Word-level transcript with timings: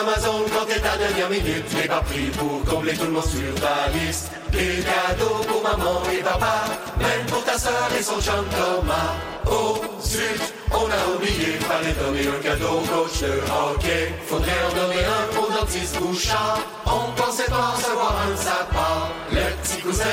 Amazon 0.00 0.44
quand 0.52 0.66
t'es 0.66 0.80
ta 0.80 0.96
dernière 0.96 1.28
minute? 1.28 1.64
J'ai 1.70 1.88
pas 1.88 2.00
pris 2.00 2.30
pour 2.38 2.64
combler 2.64 2.94
tout 2.94 3.04
le 3.04 3.10
monde 3.10 3.24
sur 3.24 3.54
ta 3.60 3.90
liste. 3.92 4.30
Des 4.50 4.82
cadeaux 4.82 5.44
pour 5.46 5.62
maman 5.62 6.02
et 6.12 6.22
papa, 6.22 6.64
même 6.98 7.26
pour 7.26 7.44
ta 7.44 7.58
soeur 7.58 7.88
et 7.98 8.02
son 8.02 8.20
chum 8.20 8.44
Thomas. 8.50 9.14
Oh, 9.46 9.80
zut, 10.02 10.40
on 10.72 10.88
a 10.90 11.14
oublié, 11.14 11.58
fallait 11.68 11.92
donner 11.92 12.26
un 12.28 12.40
cadeau 12.42 12.78
au 12.78 12.80
coach 12.80 13.20
de 13.20 13.40
hockey. 13.50 14.14
Faudrait 14.26 14.62
en 14.68 14.74
donner 14.74 15.04
un 15.04 15.38
au 15.38 15.50
dentiste 15.52 15.98
Bouchard. 15.98 16.60
On 16.86 17.12
pensait 17.20 17.50
pas 17.50 17.74
recevoir 17.76 18.14
un 18.26 18.30
de 18.32 18.36
sa 18.36 18.64
part. 18.72 19.10
Le 19.32 19.44
petit 19.62 19.82
cousin, 19.82 20.04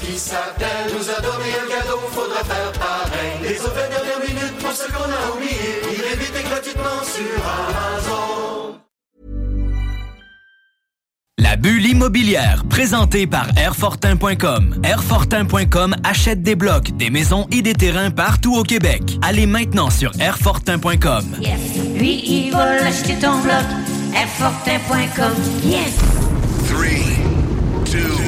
qui 0.00 0.18
s'appelle, 0.18 0.92
nous 0.92 1.10
a 1.10 1.20
donné 1.20 1.48
un 1.62 1.68
cadeau, 1.68 2.00
faudra 2.10 2.42
faire 2.44 2.72
pareil. 2.72 3.38
Les 3.42 3.60
autres 3.60 3.88
dernières 3.88 4.20
minutes 4.20 4.58
pour 4.58 4.72
ce 4.72 4.86
qu'on 4.92 5.04
a 5.04 5.34
oublié, 5.34 5.80
il 5.90 6.00
est 6.04 6.16
vite 6.16 6.34
et 6.38 6.48
gratuitement 6.48 7.02
sur 7.04 7.40
Amazon. 7.46 8.78
La 11.50 11.56
bulle 11.56 11.86
immobilière, 11.86 12.62
présentée 12.68 13.26
par 13.26 13.46
Airfortin.com. 13.56 14.82
Airfortin.com 14.84 15.96
achète 16.04 16.42
des 16.42 16.54
blocs, 16.54 16.94
des 16.98 17.08
maisons 17.08 17.46
et 17.50 17.62
des 17.62 17.72
terrains 17.72 18.10
partout 18.10 18.54
au 18.54 18.62
Québec. 18.62 19.18
Allez 19.22 19.46
maintenant 19.46 19.88
sur 19.88 20.12
Airfortin.com. 20.20 21.24
Yes. 21.40 21.58
Lui, 21.98 22.22
il 22.22 22.50
va 22.52 22.82
l'acheter 22.82 23.14
ton 23.14 23.40
bloc. 23.40 23.64
Airfortin.com. 24.14 25.32
Yes. 25.64 25.96
3, 26.68 26.86
2, 27.92 28.27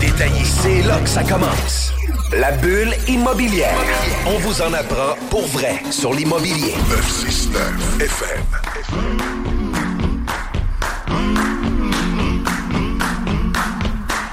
détaillé. 0.00 0.44
C'est 0.44 0.82
là 0.82 0.98
que 1.00 1.08
ça 1.08 1.22
commence. 1.24 1.92
La 2.32 2.52
bulle 2.52 2.94
immobilière. 3.08 3.76
On 4.26 4.38
vous 4.38 4.62
en 4.62 4.72
apprend 4.72 5.14
pour 5.30 5.46
vrai 5.48 5.82
sur 5.90 6.14
l'immobilier. 6.14 6.74
969 6.88 8.00
FM. 8.00 9.42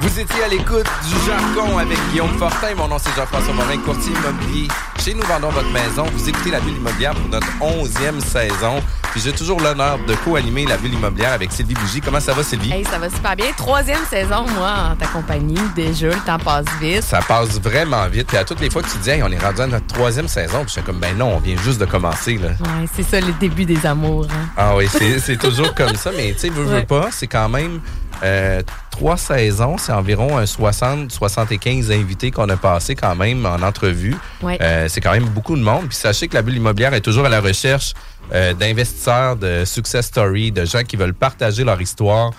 Vous 0.02 0.20
étiez 0.20 0.44
à 0.44 0.48
l'écoute 0.48 0.88
du 1.08 1.26
jargon 1.26 1.78
avec 1.78 1.98
Guillaume 2.12 2.38
Fortin. 2.38 2.76
Mon 2.76 2.88
nom, 2.88 2.98
c'est 3.00 3.14
Jean-François 3.16 3.54
Morin, 3.54 3.78
courtier 3.78 4.12
immobilier. 4.12 4.68
Chez 5.10 5.16
Nous 5.16 5.26
Vendons 5.26 5.50
Votre 5.50 5.72
Maison, 5.72 6.04
vous 6.14 6.30
écoutez 6.30 6.52
La 6.52 6.60
Bulle 6.60 6.76
Immobilière 6.76 7.16
pour 7.16 7.30
notre 7.30 7.48
onzième 7.62 8.22
saison. 8.22 8.80
Puis 9.12 9.20
j'ai 9.22 9.32
toujours 9.32 9.60
l'honneur 9.60 9.98
de 10.08 10.14
co-animer 10.14 10.68
La 10.68 10.78
Bulle 10.78 10.94
Immobilière 10.94 11.34
avec 11.34 11.52
Sylvie 11.52 11.74
Bougie. 11.74 12.00
Comment 12.00 12.20
ça 12.20 12.32
va, 12.34 12.44
Sylvie? 12.44 12.72
Hey, 12.72 12.86
ça 12.86 13.00
va 13.00 13.10
super 13.10 13.36
bien. 13.36 13.48
Troisième 13.58 14.06
saison, 14.08 14.46
moi, 14.56 14.92
en 14.92 14.96
ta 14.96 15.08
compagnie. 15.08 15.58
Déjà, 15.76 16.10
le 16.10 16.26
temps 16.28 16.38
passe 16.38 16.68
vite. 16.80 17.02
Ça 17.02 17.22
passe 17.28 17.60
vraiment 17.60 18.08
vite. 18.08 18.28
Puis 18.28 18.38
à 18.38 18.46
toutes 18.46 18.60
les 18.60 18.70
fois 18.70 18.84
que 18.84 18.90
tu 18.92 19.00
dis, 19.00 19.10
hey, 19.10 19.24
on 19.24 19.32
est 19.32 19.44
rendu 19.44 19.62
à 19.62 19.66
notre 19.66 19.88
troisième 19.88 20.28
saison, 20.28 20.60
puis 20.60 20.68
je 20.68 20.74
suis 20.74 20.84
comme, 20.84 21.00
ben 21.00 21.18
non, 21.18 21.38
on 21.38 21.40
vient 21.40 21.58
juste 21.58 21.80
de 21.80 21.86
commencer. 21.86 22.38
Là. 22.38 22.50
Ouais, 22.50 22.88
c'est 22.96 23.02
ça 23.02 23.20
le 23.20 23.34
début 23.40 23.66
des 23.66 23.84
amours. 23.88 24.28
hein. 24.30 24.50
Ah 24.56 24.76
oui, 24.76 24.88
c'est 24.92 25.38
toujours 25.38 25.74
comme 25.74 25.96
ça, 25.96 26.12
mais 26.16 26.34
tu 26.34 26.42
sais, 26.42 26.50
veux, 26.50 26.66
veux 26.66 26.86
pas, 26.86 27.08
c'est 27.10 27.26
quand 27.26 27.50
même 27.50 27.80
euh, 28.24 28.62
trois 28.92 29.18
saisons, 29.18 29.78
c'est 29.78 29.92
environ 29.92 30.38
un 30.38 30.44
60-75 30.44 31.92
invités 31.92 32.32
qu'on 32.32 32.50
a 32.50 32.58
passé 32.58 32.96
quand 32.96 33.16
même 33.16 33.46
en 33.46 33.62
entrevue. 33.62 34.16
Ouais. 34.42 34.58
Euh, 34.62 34.88
c'est 34.90 35.02
quand 35.02 35.12
même 35.12 35.30
beaucoup 35.30 35.56
de 35.56 35.62
monde. 35.62 35.88
Puis 35.88 35.98
sachez 35.98 36.28
que 36.28 36.36
la 36.36 36.42
bulle 36.42 36.58
immobilière 36.58 36.94
est 36.94 37.02
toujours 37.02 37.26
à 37.26 37.30
la 37.30 37.42
recherche 37.42 37.94
euh, 38.34 38.54
d'investisseurs, 38.54 39.36
de 39.36 39.64
success 39.66 40.08
stories, 40.08 40.52
de 40.52 40.66
gens 40.66 40.84
qui 40.84 40.96
veulent 40.96 41.14
partager 41.14 41.64
leur 41.64 41.82
histoire, 41.82 42.32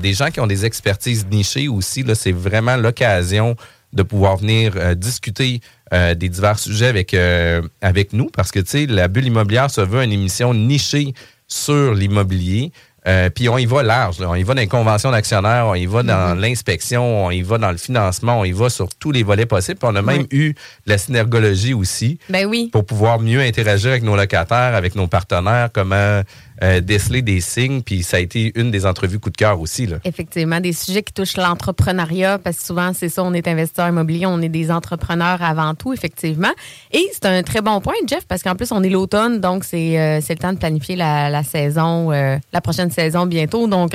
des 0.00 0.14
gens 0.14 0.30
qui 0.30 0.40
ont 0.40 0.46
des 0.46 0.64
expertises 0.64 1.26
nichées 1.30 1.68
aussi. 1.68 2.02
Là, 2.04 2.14
c'est 2.14 2.32
vraiment 2.32 2.74
l'occasion 2.74 3.54
de 3.92 4.02
pouvoir 4.02 4.38
venir 4.38 4.96
discuter 4.96 5.60
euh, 5.94 6.14
des 6.14 6.28
divers 6.28 6.58
sujets 6.58 6.86
avec, 6.86 7.14
euh, 7.14 7.62
avec 7.80 8.12
nous 8.14 8.26
parce 8.26 8.50
que, 8.50 8.58
tu 8.58 8.70
sais, 8.70 8.86
la 8.86 9.06
bulle 9.06 9.26
immobilière 9.26 9.70
se 9.70 9.80
veut 9.80 10.02
une 10.02 10.10
émission 10.10 10.52
nichée 10.52 11.14
sur 11.46 11.94
l'immobilier. 11.94 12.72
Euh, 13.06 13.28
puis 13.28 13.48
on 13.50 13.58
y 13.58 13.66
va 13.66 13.82
large. 13.82 14.18
là. 14.18 14.30
On 14.30 14.34
y 14.34 14.42
va 14.42 14.54
dans 14.54 14.60
les 14.60 14.66
conventions 14.66 15.10
d'actionnaires, 15.10 15.66
on 15.66 15.74
y 15.74 15.84
va 15.86 16.02
dans 16.02 16.34
l'inspection, 16.38 17.26
on 17.26 17.30
y 17.30 17.42
va 17.42 17.58
dans 17.58 17.70
le 17.70 17.76
financement, 17.76 18.40
on 18.40 18.44
y 18.44 18.52
va 18.52 18.70
sur 18.70 18.88
tous 18.94 19.12
les 19.12 19.22
volets 19.22 19.44
possibles. 19.46 19.78
Puis 19.78 19.88
on 19.92 19.96
a 19.96 20.02
même 20.02 20.26
eu 20.30 20.54
la 20.86 20.96
synergologie 20.96 21.74
aussi 21.74 22.18
Ben 22.30 22.46
oui. 22.46 22.70
pour 22.72 22.86
pouvoir 22.86 23.20
mieux 23.20 23.40
interagir 23.40 23.90
avec 23.90 24.02
nos 24.04 24.16
locataires, 24.16 24.74
avec 24.74 24.94
nos 24.94 25.06
partenaires, 25.06 25.68
comment 25.72 26.22
euh, 26.62 26.80
déceler 26.80 27.22
des 27.22 27.40
signes. 27.40 27.82
Puis 27.82 28.02
ça 28.02 28.18
a 28.18 28.20
été 28.20 28.52
une 28.54 28.70
des 28.70 28.86
entrevues 28.86 29.18
coup 29.18 29.30
de 29.30 29.36
cœur 29.36 29.60
aussi. 29.60 29.88
Effectivement, 30.04 30.60
des 30.60 30.72
sujets 30.72 31.02
qui 31.02 31.12
touchent 31.12 31.36
l'entrepreneuriat, 31.36 32.38
parce 32.38 32.58
que 32.58 32.64
souvent, 32.64 32.92
c'est 32.94 33.08
ça, 33.08 33.22
on 33.24 33.32
est 33.34 33.48
investisseur 33.48 33.88
immobilier, 33.88 34.26
on 34.26 34.40
est 34.40 34.48
des 34.48 34.70
entrepreneurs 34.70 35.42
avant 35.42 35.74
tout, 35.74 35.92
effectivement. 35.92 36.52
Et 36.92 37.08
c'est 37.12 37.26
un 37.26 37.42
très 37.42 37.60
bon 37.60 37.80
point, 37.80 37.94
Jeff, 38.06 38.24
parce 38.26 38.42
qu'en 38.42 38.54
plus, 38.54 38.72
on 38.72 38.82
est 38.82 38.90
l'automne, 38.90 39.40
donc 39.40 39.64
c'est 39.64 39.98
euh, 39.98 40.20
le 40.28 40.36
temps 40.36 40.52
de 40.52 40.58
planifier 40.58 40.96
la, 40.96 41.42
saison, 41.42 42.12
euh, 42.12 42.36
la 42.52 42.60
prochaine 42.60 42.90
saison 42.90 43.26
bientôt. 43.26 43.66
Donc, 43.66 43.94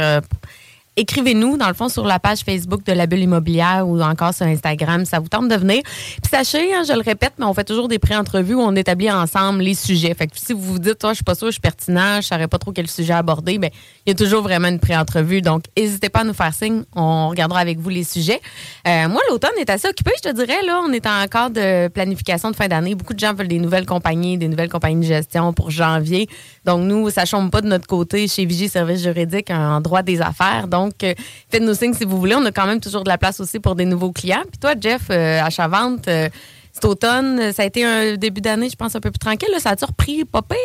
écrivez-nous, 0.99 1.57
dans 1.57 1.67
le 1.67 1.73
fond, 1.73 1.89
sur 1.89 2.05
la 2.05 2.19
page 2.19 2.39
Facebook 2.39 2.83
de 2.85 2.91
la 2.91 3.07
bulle 3.07 3.23
immobilière 3.23 3.87
ou 3.87 4.01
encore 4.01 4.33
sur 4.33 4.45
Instagram, 4.45 5.05
ça 5.05 5.19
vous 5.19 5.29
tente 5.29 5.47
de 5.47 5.55
venir. 5.55 5.81
Puis 5.83 6.29
sachez, 6.29 6.73
hein, 6.73 6.83
je 6.87 6.93
le 6.93 7.01
répète, 7.01 7.33
mais 7.39 7.45
on 7.45 7.53
fait 7.53 7.63
toujours 7.63 7.87
des 7.87 7.99
pré-entrevues 7.99 8.55
où 8.55 8.61
on 8.61 8.75
établit 8.75 9.09
ensemble 9.09 9.61
les 9.61 9.75
sujets. 9.75 10.13
Fait 10.13 10.27
que 10.27 10.33
si 10.35 10.53
vous 10.53 10.61
vous 10.61 10.79
dites, 10.79 10.99
toi, 10.99 11.11
je 11.11 11.15
suis 11.15 11.23
pas 11.23 11.35
sûr, 11.35 11.47
je 11.47 11.53
suis 11.53 11.61
pertinent, 11.61 12.21
je 12.21 12.27
saurais 12.27 12.47
pas 12.47 12.57
trop 12.57 12.71
quel 12.71 12.87
sujet 12.87 13.13
aborder, 13.13 13.57
ben 13.57 13.69
il 14.05 14.09
y 14.09 14.11
a 14.11 14.15
toujours 14.15 14.41
vraiment 14.41 14.67
une 14.67 14.79
pré-entrevue. 14.79 15.41
Donc, 15.41 15.65
n'hésitez 15.77 16.09
pas 16.09 16.21
à 16.21 16.23
nous 16.23 16.33
faire 16.33 16.53
signe. 16.53 16.83
On 16.95 17.29
regardera 17.29 17.59
avec 17.59 17.79
vous 17.79 17.89
les 17.89 18.03
sujets. 18.03 18.41
Euh, 18.87 19.07
moi, 19.07 19.21
l'automne 19.29 19.51
est 19.59 19.69
assez 19.69 19.87
occupé, 19.87 20.11
je 20.17 20.29
te 20.29 20.35
dirais. 20.35 20.61
Là, 20.65 20.81
on 20.85 20.91
est 20.91 21.05
en 21.05 21.25
cas 21.27 21.49
de 21.49 21.87
planification 21.87 22.51
de 22.51 22.55
fin 22.55 22.67
d'année. 22.67 22.95
Beaucoup 22.95 23.13
de 23.13 23.19
gens 23.19 23.33
veulent 23.33 23.47
des 23.47 23.59
nouvelles 23.59 23.85
compagnies, 23.85 24.37
des 24.37 24.47
nouvelles 24.47 24.69
compagnies 24.69 25.01
de 25.01 25.13
gestion 25.13 25.53
pour 25.53 25.71
janvier. 25.71 26.27
Donc, 26.65 26.81
nous, 26.81 27.09
ça 27.09 27.25
chôme 27.25 27.51
pas 27.51 27.61
de 27.61 27.67
notre 27.67 27.87
côté 27.87 28.27
chez 28.27 28.45
Vigie 28.45 28.69
Services 28.69 29.03
juridiques 29.03 29.51
en 29.51 29.79
droit 29.79 30.01
des 30.01 30.21
affaires. 30.21 30.67
Donc, 30.67 30.88
euh, 31.03 31.13
faites-nous 31.49 31.73
signe 31.75 31.93
si 31.93 32.05
vous 32.05 32.17
voulez. 32.17 32.35
On 32.35 32.45
a 32.45 32.51
quand 32.51 32.65
même 32.67 32.79
toujours 32.79 33.03
de 33.03 33.09
la 33.09 33.17
place 33.17 33.39
aussi 33.39 33.59
pour 33.59 33.75
des 33.75 33.85
nouveaux 33.85 34.11
clients. 34.11 34.43
Puis 34.49 34.59
toi, 34.59 34.73
Jeff, 34.79 35.03
euh, 35.09 35.41
à 35.41 35.49
Chavante, 35.49 36.07
euh, 36.07 36.29
cet 36.71 36.85
automne, 36.85 37.39
euh, 37.39 37.51
ça 37.51 37.63
a 37.63 37.65
été 37.65 37.83
un 37.83 38.15
début 38.15 38.41
d'année, 38.41 38.69
je 38.69 38.75
pense, 38.75 38.95
un 38.95 38.99
peu 39.01 39.09
plus 39.11 39.17
tranquille. 39.19 39.49
là. 39.51 39.59
Ça 39.59 39.71
a-tu 39.71 39.85
repris 39.85 40.23
pas 40.23 40.41
pire 40.43 40.57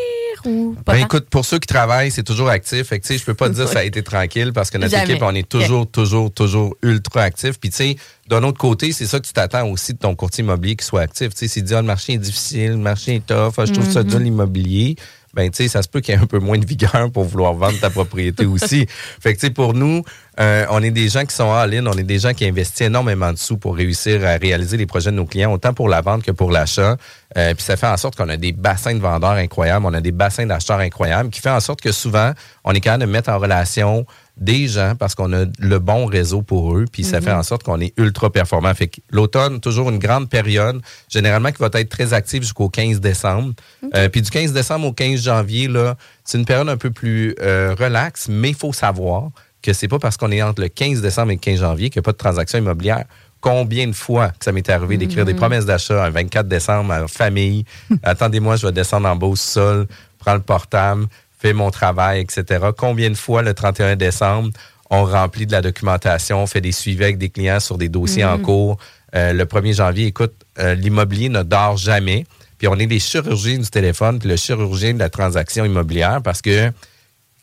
ou 0.53 0.77
pas 0.85 0.93
Ben 0.93 1.01
écoute, 1.05 1.29
pour 1.31 1.45
ceux 1.45 1.59
qui 1.59 1.67
travaillent, 1.67 2.11
c'est 2.11 2.23
toujours 2.23 2.51
actif. 2.51 2.89
Fait 2.89 3.01
que, 3.01 3.07
tu 3.07 3.15
sais, 3.15 3.19
je 3.19 3.25
peux 3.25 3.33
pas 3.35 3.49
te 3.49 3.55
dire 3.55 3.65
que 3.65 3.71
ça 3.71 3.79
a 3.79 3.85
été 3.85 4.03
tranquille 4.03 4.53
parce 4.53 4.71
que 4.71 4.77
notre 4.79 4.91
Jamais. 4.93 5.13
équipe, 5.13 5.23
on 5.23 5.35
est 5.35 5.49
toujours, 5.49 5.91
toujours, 5.91 6.31
toujours 6.33 6.77
ultra 6.83 7.23
actif. 7.23 7.59
Puis, 7.59 7.71
tu 7.71 7.77
sais, 7.77 7.97
d'un 8.29 8.43
autre 8.43 8.59
côté, 8.59 8.93
c'est 8.93 9.07
ça 9.07 9.19
que 9.19 9.27
tu 9.27 9.33
t'attends 9.33 9.67
aussi 9.69 9.95
de 9.95 9.99
ton 9.99 10.15
courtier 10.15 10.45
immobilier 10.45 10.77
qui 10.77 10.85
soit 10.85 11.01
actif. 11.01 11.31
Tu 11.31 11.39
sais, 11.39 11.49
s'il 11.49 11.65
dit, 11.65 11.75
ah, 11.75 11.81
le 11.81 11.87
marché 11.87 12.13
est 12.13 12.19
difficile, 12.19 12.73
le 12.73 12.77
marché 12.77 13.17
est 13.17 13.27
tough, 13.27 13.55
ah, 13.57 13.65
je 13.65 13.73
trouve 13.73 13.91
ça 13.91 14.03
Mhm. 14.03 14.09
dur 14.11 14.19
l'immobilier. 14.19 14.97
Ben, 15.35 15.51
tu 15.51 15.63
sais, 15.63 15.69
ça 15.69 15.83
se 15.83 15.89
peut 15.89 16.01
qu'il 16.01 16.15
y 16.15 16.17
ait 16.17 16.21
un 16.21 16.27
peu 16.27 16.39
moins 16.39 16.59
de 16.59 16.67
vigueur 16.67 17.11
pour 17.13 17.25
vouloir 17.25 17.55
vendre 17.55 17.79
ta 17.81 17.91
propriété 17.91 18.47
aussi. 18.47 18.87
Fait 19.21 19.35
que, 19.35 19.41
tu 19.41 19.47
sais, 19.47 19.53
pour 19.53 19.75
nous, 19.75 20.03
euh, 20.41 20.67
on 20.71 20.83
est 20.83 20.91
des 20.91 21.09
gens 21.09 21.25
qui 21.25 21.35
sont 21.35 21.53
all-in, 21.53 21.87
on 21.87 21.93
est 21.93 22.05
des 22.05 22.19
gens 22.19 22.33
qui 22.33 22.45
investissent 22.45 22.83
énormément 22.83 23.33
de 23.33 23.39
sous 23.39 23.57
pour 23.57 23.77
réussir 23.77 24.25
à 24.25 24.37
réaliser 24.37 24.77
les 24.77 24.87
projets 24.87 25.11
de 25.11 25.17
nos 25.17 25.27
clients, 25.27 25.53
autant 25.53 25.75
pour 25.75 25.89
la 25.89 26.01
vente 26.01 26.23
que 26.23 26.31
pour 26.31 26.51
l'achat. 26.51 26.97
Euh, 27.37 27.55
puis 27.55 27.65
ça 27.65 27.77
fait 27.77 27.87
en 27.87 27.97
sorte 27.97 28.17
qu'on 28.17 28.29
a 28.29 28.37
des 28.37 28.53
bassins 28.53 28.95
de 28.95 29.01
vendeurs 29.01 29.33
incroyables, 29.33 29.85
on 29.87 29.95
a 29.95 30.01
des 30.01 30.13
bassins 30.13 30.47
d'acheteurs 30.47 30.81
incroyables, 30.81 31.31
qui 31.31 31.41
fait 31.41 31.51
en 31.51 31.61
sorte 31.61 31.81
que 31.81 31.93
souvent, 31.93 32.33
on 32.65 32.73
est 32.73 32.81
capable 32.81 33.05
de 33.05 33.11
mettre 33.11 33.31
en 33.31 33.39
relation 33.39 34.07
des 34.37 34.67
gens 34.67 34.95
parce 34.99 35.15
qu'on 35.15 35.33
a 35.33 35.45
le 35.59 35.79
bon 35.79 36.07
réseau 36.07 36.43
pour 36.43 36.77
eux, 36.77 36.87
puis 36.91 37.05
ça 37.05 37.19
Mhm. 37.19 37.25
fait 37.25 37.33
en 37.33 37.43
sorte 37.45 37.63
qu'on 37.63 37.81
est 37.81 37.93
ultra 37.99 38.31
performant. 38.31 38.75
Fait 38.75 38.89
que 38.89 39.01
l'automne, 39.11 39.61
toujours 39.61 39.91
une 39.91 39.99
grande 39.99 40.29
période, 40.29 40.81
généralement 41.09 41.53
qui 41.53 41.59
va 41.63 41.69
être 41.75 41.89
très 41.89 42.13
active 42.13 42.43
jusqu'au 42.43 42.69
15 42.69 43.01
décembre. 43.01 43.53
Euh, 43.95 44.09
puis 44.09 44.23
du 44.23 44.31
15 44.31 44.53
décembre 44.53 44.87
au 44.89 44.93
15 44.93 45.23
janvier, 45.23 45.69
là, 45.69 45.97
c'est 46.25 46.39
une 46.39 46.45
période 46.47 46.69
un 46.69 46.77
peu 46.77 46.91
plus 46.91 47.35
euh, 47.41 47.77
relaxe, 47.79 48.27
mais 48.29 48.51
il 48.51 48.57
faut 48.57 48.73
savoir 48.73 49.29
que 49.63 49.73
c'est 49.73 49.89
pas 49.89 49.99
parce 49.99 50.17
qu'on 50.17 50.31
est 50.33 50.43
entre 50.43 50.61
le 50.63 50.69
15 50.69 51.01
décembre 51.01 51.31
et 51.31 51.35
le 51.35 51.41
15 51.41 51.61
janvier 51.61 51.89
qu'il 51.91 52.01
n'y 52.01 52.05
a 52.05 52.07
pas 52.07 52.13
de 52.13 52.19
transaction 52.19 52.59
immobilière. 52.59 53.05
Combien 53.41 53.87
de 53.87 53.93
fois 53.93 54.29
que 54.31 54.45
ça 54.45 54.53
m'est 54.53 54.69
arrivé 54.71 54.97
d'écrire 54.97 55.25
des 55.27 55.35
promesses 55.35 55.67
d'achat 55.67 56.03
un 56.05 56.11
24 56.11 56.49
décembre 56.49 56.93
en 56.95 57.07
famille? 57.09 57.65
Attendez-moi, 58.03 58.57
je 58.57 58.67
vais 58.67 58.73
descendre 58.73 59.07
en 59.07 59.17
bas 59.17 59.27
au 59.27 59.37
sol, 59.37 59.87
prends 60.19 60.35
le 60.35 60.41
portable, 60.41 61.07
fais 61.45 61.53
mon 61.53 61.71
travail, 61.71 62.21
etc. 62.21 62.69
Combien 62.75 63.11
de 63.11 63.17
fois 63.17 63.43
le 63.43 63.53
31 63.53 63.97
décembre, 63.97 64.49
on 64.89 65.05
remplit 65.05 65.45
de 65.45 65.53
la 65.53 65.61
documentation, 65.61 66.43
on 66.43 66.47
fait 66.47 66.63
des 66.63 66.73
suivis 66.73 67.05
avec 67.05 67.19
des 67.19 67.29
clients 67.29 67.61
sur 67.61 67.77
des 67.77 67.91
dossiers 67.91 68.25
en 68.25 68.39
Mhm. 68.39 68.43
cours. 68.43 68.79
Euh, 69.15 69.35
le 69.35 69.45
1er 69.45 69.75
janvier, 69.75 70.07
écoute, 70.07 70.33
euh, 70.59 70.75
l'immobilier 70.75 71.29
ne 71.29 71.43
dort 71.43 71.77
jamais. 71.77 72.25
Puis 72.57 72.67
on 72.67 72.77
est 72.77 72.87
des 72.87 72.99
chirurgiens 72.99 73.59
du 73.59 73.69
téléphone, 73.69 74.19
puis 74.19 74.29
le 74.29 74.37
chirurgien 74.37 74.95
de 74.95 74.99
la 74.99 75.11
transaction 75.11 75.67
immobilière 75.67 76.23
parce 76.23 76.41
que 76.41 76.73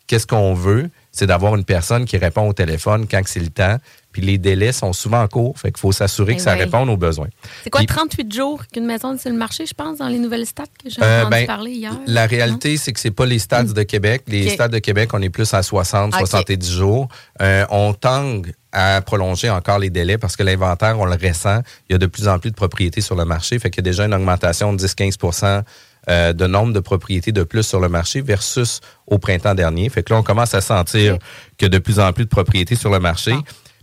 qu'est-ce 0.08 0.26
qu'on 0.26 0.52
veut, 0.52 0.90
c'est 1.12 1.26
d'avoir 1.28 1.54
une 1.54 1.64
personne 1.64 2.04
qui 2.04 2.16
répond 2.16 2.48
au 2.48 2.52
téléphone 2.52 3.06
quand 3.08 3.22
c'est 3.26 3.38
le 3.40 3.50
temps. 3.50 3.76
Puis 4.12 4.22
les 4.22 4.38
délais 4.38 4.72
sont 4.72 4.92
souvent 4.92 5.26
courts, 5.26 5.58
fait 5.58 5.72
qu'il 5.72 5.80
faut 5.80 5.92
s'assurer 5.92 6.32
Eh 6.32 6.36
que 6.36 6.42
ça 6.42 6.52
oui. 6.52 6.60
réponde 6.60 6.88
aux 6.90 6.96
besoins. 6.96 7.28
C'est 7.64 7.70
quoi, 7.70 7.78
Puis- 7.80 7.86
38 7.86 8.32
jours 8.32 8.62
qu'une 8.72 8.84
maison 8.86 9.14
est 9.14 9.18
sur 9.18 9.30
le 9.30 9.36
marché, 9.36 9.64
je 9.66 9.74
pense, 9.74 9.98
dans 9.98 10.08
les 10.08 10.18
nouvelles 10.18 10.46
stats 10.46 10.64
que 10.82 10.90
j'ai 10.90 11.02
Euh, 11.02 11.20
entendu 11.22 11.30
ben, 11.30 11.46
parler 11.46 11.70
hier? 11.72 11.92
La 12.06 12.26
réalité, 12.26 12.76
c'est 12.76 12.92
que 12.92 13.00
c'est 13.00 13.10
pas 13.10 13.26
les 13.26 13.38
stades 13.38 13.72
de 13.72 13.82
Québec. 13.82 14.24
Les 14.28 14.46
Ok. 14.48 14.52
stades 14.54 14.72
de 14.72 14.78
Québec, 14.78 15.10
on 15.14 15.22
est 15.22 15.30
plus 15.30 15.52
à 15.54 15.62
60, 15.62 16.12
Ok. 16.14 16.20
70 16.20 16.70
jours. 16.70 17.08
Euh, 17.40 17.64
on 17.70 17.94
tangue 17.94 18.52
à 18.74 19.02
prolonger 19.02 19.50
encore 19.50 19.78
les 19.78 19.90
délais 19.90 20.16
parce 20.18 20.34
que 20.36 20.42
l'inventaire, 20.42 20.98
on 20.98 21.04
le 21.04 21.12
ressent. 21.12 21.60
Il 21.88 21.92
y 21.92 21.94
a 21.94 21.98
de 21.98 22.06
plus 22.06 22.28
en 22.28 22.38
plus 22.38 22.50
de 22.50 22.56
propriétés 22.56 23.00
sur 23.02 23.14
le 23.16 23.24
marché. 23.24 23.58
Fait 23.58 23.70
qu'il 23.70 23.84
y 23.84 23.88
a 23.88 23.90
déjà 23.90 24.04
une 24.06 24.14
augmentation 24.14 24.72
de 24.72 24.78
10-15% 24.78 25.62
euh, 26.08 26.32
de 26.32 26.46
nombre 26.48 26.72
de 26.72 26.80
propriétés 26.80 27.30
de 27.30 27.44
plus 27.44 27.62
sur 27.62 27.78
le 27.78 27.88
marché 27.88 28.22
versus 28.22 28.80
au 29.06 29.18
printemps 29.18 29.54
dernier. 29.54 29.88
Fait 29.88 30.02
que 30.02 30.12
là, 30.12 30.18
on 30.18 30.24
commence 30.24 30.52
à 30.54 30.60
sentir 30.60 31.16
que 31.58 31.66
de 31.66 31.78
plus 31.78 32.00
en 32.00 32.12
plus 32.12 32.24
de 32.24 32.28
propriétés 32.28 32.74
sur 32.74 32.90
le 32.90 32.98
marché. 32.98 33.32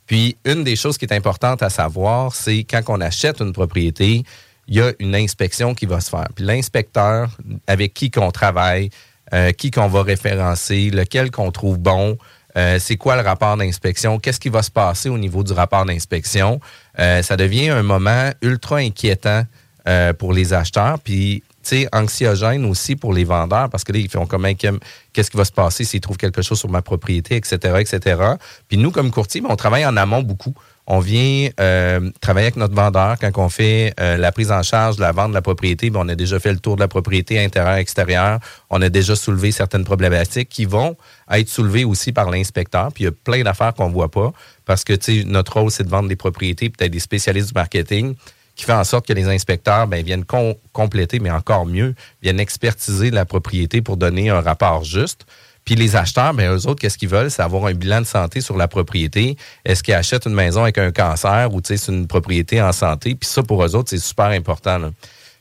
Puis, 0.10 0.38
une 0.44 0.64
des 0.64 0.76
choses 0.76 0.98
qui 0.98 1.06
est 1.06 1.14
importante 1.14 1.62
à 1.62 1.70
savoir, 1.70 2.34
c'est 2.34 2.64
quand 2.64 2.82
on 2.88 3.00
achète 3.00 3.42
une 3.42 3.54
propriété, 3.54 4.24
il 4.68 4.76
y 4.76 4.82
a 4.82 4.92
une 4.98 5.14
inspection 5.14 5.76
qui 5.76 5.86
va 5.86 6.02
se 6.02 6.10
faire. 6.10 6.28
Puis 6.34 6.44
l'inspecteur 6.44 7.38
avec 7.68 7.94
qui 7.94 8.10
qu'on 8.10 8.32
travaille, 8.32 8.90
euh, 9.36 9.52
qui 9.52 9.70
qu'on 9.70 9.88
va 9.88 10.02
référencer, 10.02 10.90
lequel 10.90 11.30
qu'on 11.30 11.52
trouve 11.52 11.78
bon, 11.78 12.18
euh, 12.58 12.80
c'est 12.80 12.98
quoi 12.98 13.18
le 13.18 13.22
rapport 13.22 13.56
d'inspection, 13.56 14.18
qu'est-ce 14.18 14.40
qui 14.40 14.50
va 14.50 14.64
se 14.64 14.72
passer 14.72 15.10
au 15.10 15.18
niveau 15.20 15.44
du 15.44 15.54
rapport 15.54 15.86
d'inspection. 15.86 16.60
Euh, 16.98 17.22
ça 17.22 17.38
devient 17.38 17.70
un 17.70 17.84
moment 17.84 18.32
ultra 18.42 18.78
inquiétant 18.78 19.44
euh, 19.88 20.14
pour 20.14 20.34
les 20.34 20.54
acheteurs, 20.54 20.98
puis 21.00 21.44
anxiogène 21.92 22.66
aussi 22.66 22.96
pour 22.96 23.14
les 23.14 23.24
vendeurs, 23.24 23.70
parce 23.70 23.84
que 23.84 23.92
là, 23.92 24.00
ils 24.00 24.10
font 24.10 24.26
comme 24.26 24.46
inquiet, 24.46 24.72
qu'est-ce 25.14 25.32
qui 25.32 25.38
va 25.38 25.46
se 25.46 25.52
passer 25.52 25.84
s'ils 25.84 26.02
trouvent 26.02 26.18
quelque 26.18 26.42
chose 26.42 26.60
sur 26.60 26.70
ma 26.70 26.82
propriété, 26.82 27.36
etc., 27.36 27.58
etc. 27.80 28.22
Puis 28.68 28.78
nous, 28.78 28.92
comme 28.92 29.12
courtier, 29.12 29.42
ben, 29.42 29.50
on 29.52 29.56
travaille 29.56 29.86
en 29.86 29.98
amont 29.98 30.22
beaucoup. 30.22 30.54
On 30.92 31.00
vient 31.00 31.50
euh, 31.60 32.10
travailler 32.20 32.48
avec 32.48 32.56
notre 32.56 32.74
vendeur 32.74 33.18
quand 33.20 33.32
on 33.38 33.50
fait 33.50 33.94
euh, 34.00 34.18
la 34.18 34.32
prise 34.32 34.52
en 34.52 34.64
charge 34.64 34.98
la 34.98 35.12
vente 35.12 35.30
de 35.30 35.36
la 35.36 35.44
propriété. 35.44 35.92
ben, 35.92 36.00
on 36.04 36.10
a 36.10 36.16
déjà 36.16 36.40
fait 36.40 36.52
le 36.52 36.60
tour 36.60 36.76
de 36.76 36.82
la 36.82 36.88
propriété 36.88 37.44
intérieure, 37.44 37.76
extérieure. 37.76 38.40
On 38.72 38.82
a 38.82 38.90
déjà 38.90 39.16
soulevé 39.16 39.52
certaines 39.52 39.84
problématiques 39.84 40.50
qui 40.50 40.66
vont 40.66 40.98
être 41.32 41.50
soulevées 41.50 41.86
aussi 41.86 42.12
par 42.12 42.32
l'inspecteur. 42.32 42.92
Puis 42.92 43.04
il 43.04 43.06
y 43.06 43.10
a 43.10 43.12
plein 43.12 43.44
d'affaires 43.44 43.76
qu'on 43.76 43.90
voit 43.90 44.10
pas 44.10 44.34
parce 44.66 44.84
que 44.84 44.94
notre 45.26 45.60
rôle, 45.60 45.70
c'est 45.70 45.84
de 45.84 45.90
vendre 45.90 46.10
des 46.10 46.16
propriétés, 46.16 46.70
peut-être 46.70 46.92
des 46.92 47.00
spécialistes 47.00 47.50
du 47.50 47.54
marketing 47.54 48.16
qui 48.60 48.66
fait 48.66 48.74
en 48.74 48.84
sorte 48.84 49.08
que 49.08 49.14
les 49.14 49.30
inspecteurs 49.30 49.88
ben, 49.88 50.04
viennent 50.04 50.26
com- 50.26 50.54
compléter, 50.74 51.22
mais 51.22 51.32
encore 51.32 51.66
mieux, 51.66 51.96
viennent 52.22 52.42
expertiser 52.42 53.10
la 53.10 53.24
propriété 53.24 53.82
pour 53.82 53.96
donner 53.96 54.30
un 54.32 54.42
rapport 54.42 54.84
juste. 54.84 55.26
Puis 55.64 55.76
les 55.76 55.96
acheteurs, 55.96 56.34
ben, 56.34 56.52
eux 56.52 56.68
autres, 56.68 56.82
qu'est-ce 56.82 56.98
qu'ils 56.98 57.08
veulent? 57.08 57.32
C'est 57.32 57.42
avoir 57.42 57.68
un 57.68 57.74
bilan 57.74 58.02
de 58.02 58.06
santé 58.06 58.42
sur 58.42 58.58
la 58.58 58.68
propriété. 58.68 59.38
Est-ce 59.64 59.82
qu'ils 59.82 59.94
achètent 59.94 60.26
une 60.26 60.34
maison 60.34 60.64
avec 60.64 60.78
un 60.78 60.92
cancer 60.92 61.54
ou 61.54 61.62
c'est 61.64 61.88
une 61.88 62.06
propriété 62.06 62.62
en 62.62 62.74
santé? 62.74 63.16
Puis 63.16 63.30
ça, 63.30 63.44
pour 63.44 63.64
eux 63.64 63.76
autres, 63.78 63.92
c'est 63.92 63.98
super 63.98 64.26
important. 64.26 64.92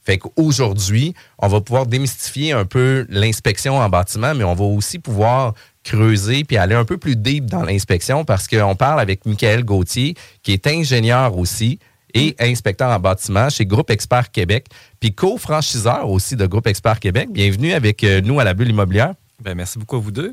Fait 0.05 0.19
qu'aujourd'hui, 0.19 1.12
on 1.41 1.49
va 1.49 1.61
pouvoir 1.61 1.87
démystifier 1.87 2.53
un 2.53 2.67
peu 2.67 3.05
l'inspection 3.09 3.79
en 3.79 3.88
bâtiment, 3.88 4.32
mais 4.32 4.44
on 4.44 4.55
va 4.55 4.64
aussi 4.64 5.00
pouvoir 5.00 5.55
creuser 5.82 6.44
puis 6.44 6.56
aller 6.56 6.76
un 6.76 6.85
peu 6.85 6.99
plus 6.99 7.17
deep 7.17 7.47
dans 7.47 7.64
l'inspection 7.64 8.25
parce 8.25 8.47
qu'on 8.47 8.76
parle 8.76 9.00
avec 9.00 9.26
Michael 9.26 9.64
Gauthier, 9.64 10.14
qui 10.44 10.53
est 10.53 10.69
ingénieur 10.69 11.37
aussi 11.37 11.81
et 12.14 12.34
inspecteur 12.40 12.90
en 12.90 12.99
bâtiment 12.99 13.49
chez 13.50 13.66
Groupe 13.66 13.90
Expert 13.90 14.31
Québec, 14.31 14.66
puis 15.00 15.14
co-franchiseur 15.14 16.08
aussi 16.08 16.37
de 16.37 16.46
Groupe 16.46 16.66
Expert 16.66 16.99
Québec. 17.00 17.28
Bienvenue 17.31 17.72
avec 17.72 18.02
euh, 18.05 18.20
nous 18.20 18.40
à 18.40 18.44
la 18.44 18.55
bulle 18.55 18.70
immobilière. 18.70 19.14
Ben, 19.43 19.55
merci 19.55 19.78
beaucoup 19.78 19.96
à 19.96 20.00
vous 20.00 20.10
deux. 20.10 20.32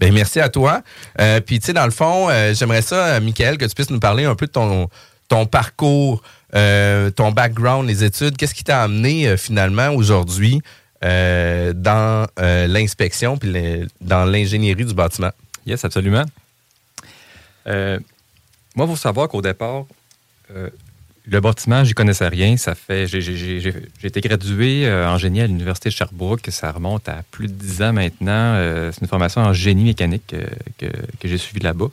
Ben, 0.00 0.12
merci 0.12 0.40
à 0.40 0.48
toi. 0.48 0.82
Euh, 1.20 1.40
Puis, 1.40 1.60
tu 1.60 1.66
sais, 1.66 1.72
dans 1.72 1.84
le 1.84 1.90
fond, 1.92 2.28
euh, 2.28 2.52
j'aimerais 2.54 2.82
ça, 2.82 3.18
Michael, 3.20 3.58
que 3.58 3.64
tu 3.64 3.74
puisses 3.74 3.90
nous 3.90 4.00
parler 4.00 4.24
un 4.24 4.34
peu 4.34 4.46
de 4.46 4.50
ton, 4.52 4.88
ton 5.28 5.46
parcours, 5.46 6.22
euh, 6.54 7.10
ton 7.10 7.32
background, 7.32 7.88
les 7.88 8.04
études. 8.04 8.36
Qu'est-ce 8.36 8.54
qui 8.54 8.64
t'a 8.64 8.82
amené 8.82 9.36
finalement 9.36 9.88
aujourd'hui 9.90 10.60
dans 11.02 12.26
l'inspection 12.38 13.36
puis 13.36 13.52
le- 13.52 13.86
dans 14.00 14.24
l'ingénierie 14.24 14.84
du 14.84 14.94
bâtiment? 14.94 15.30
Yes, 15.66 15.84
absolument. 15.84 16.24
Moi, 17.66 17.98
il 18.78 18.86
faut 18.86 18.96
savoir 18.96 19.28
qu'au 19.28 19.42
départ, 19.42 19.84
le 21.26 21.40
bâtiment, 21.40 21.84
j'y 21.84 21.94
connaissais 21.94 22.28
rien. 22.28 22.56
Ça 22.56 22.74
fait, 22.74 23.06
j'ai, 23.06 23.72
été 24.02 24.20
gradué 24.20 24.86
euh, 24.86 25.08
en 25.08 25.16
génie 25.16 25.40
à 25.40 25.46
l'Université 25.46 25.88
de 25.88 25.94
Sherbrooke. 25.94 26.46
Ça 26.50 26.70
remonte 26.70 27.08
à 27.08 27.22
plus 27.30 27.48
de 27.48 27.52
10 27.52 27.82
ans 27.82 27.92
maintenant. 27.92 28.30
Euh, 28.30 28.92
c'est 28.92 29.00
une 29.00 29.08
formation 29.08 29.40
en 29.40 29.52
génie 29.52 29.84
mécanique 29.84 30.34
euh, 30.34 30.46
que, 30.78 31.26
j'ai 31.26 31.38
suivie 31.38 31.60
là-bas. 31.60 31.88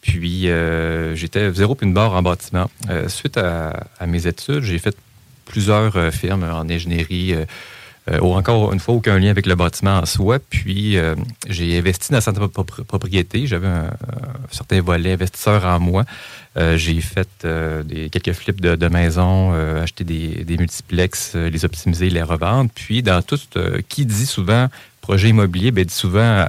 Puis, 0.00 0.48
j'étais 1.14 1.52
zéro 1.52 1.76
puis 1.76 1.86
une 1.86 1.94
barre 1.94 2.14
en 2.14 2.22
bâtiment. 2.22 2.68
Suite 3.06 3.36
à, 3.36 3.86
mes 4.04 4.26
études, 4.26 4.64
j'ai 4.64 4.80
fait 4.80 4.96
plusieurs 5.44 6.12
firmes 6.12 6.42
en 6.42 6.68
ingénierie. 6.68 7.36
ou 8.20 8.34
encore 8.34 8.72
une 8.72 8.80
fois, 8.80 8.94
aucun 8.94 9.16
lien 9.20 9.30
avec 9.30 9.46
le 9.46 9.54
bâtiment 9.54 9.98
en 9.98 10.04
soi. 10.04 10.40
Puis, 10.40 10.98
j'ai 11.48 11.78
investi 11.78 12.10
dans 12.10 12.20
certaines 12.20 12.46
propri- 12.46 12.82
propriétés. 12.82 13.46
J'avais 13.46 13.68
un 13.68 13.90
certain 14.50 14.82
volet 14.82 15.12
investisseur 15.12 15.64
en 15.66 15.78
moi. 15.78 16.04
Euh, 16.58 16.76
j'ai 16.76 17.00
fait 17.00 17.28
euh, 17.44 17.82
quelques 18.10 18.32
flips 18.32 18.60
de, 18.60 18.76
de 18.76 18.88
maisons, 18.88 19.52
euh, 19.54 19.82
acheté 19.82 20.04
des, 20.04 20.44
des 20.44 20.58
multiplex, 20.58 21.34
les 21.34 21.64
optimiser, 21.64 22.10
les 22.10 22.22
revendre. 22.22 22.70
Puis, 22.74 23.02
dans 23.02 23.22
tout, 23.22 23.38
qui 23.88 24.04
dit 24.04 24.26
souvent 24.26 24.68
projet 25.00 25.30
immobilier, 25.30 25.70
ben, 25.70 25.84
dit 25.84 25.94
souvent 25.94 26.46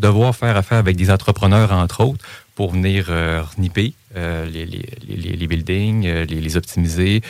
devoir 0.00 0.34
faire 0.34 0.56
affaire 0.56 0.78
avec 0.78 0.96
des 0.96 1.10
entrepreneurs, 1.10 1.72
entre 1.72 2.02
autres, 2.04 2.24
pour 2.54 2.72
venir 2.72 3.06
euh, 3.10 3.42
les, 4.46 5.46
buildings, 5.46 6.08
les, 6.08 6.56
optimiser, 6.56 7.22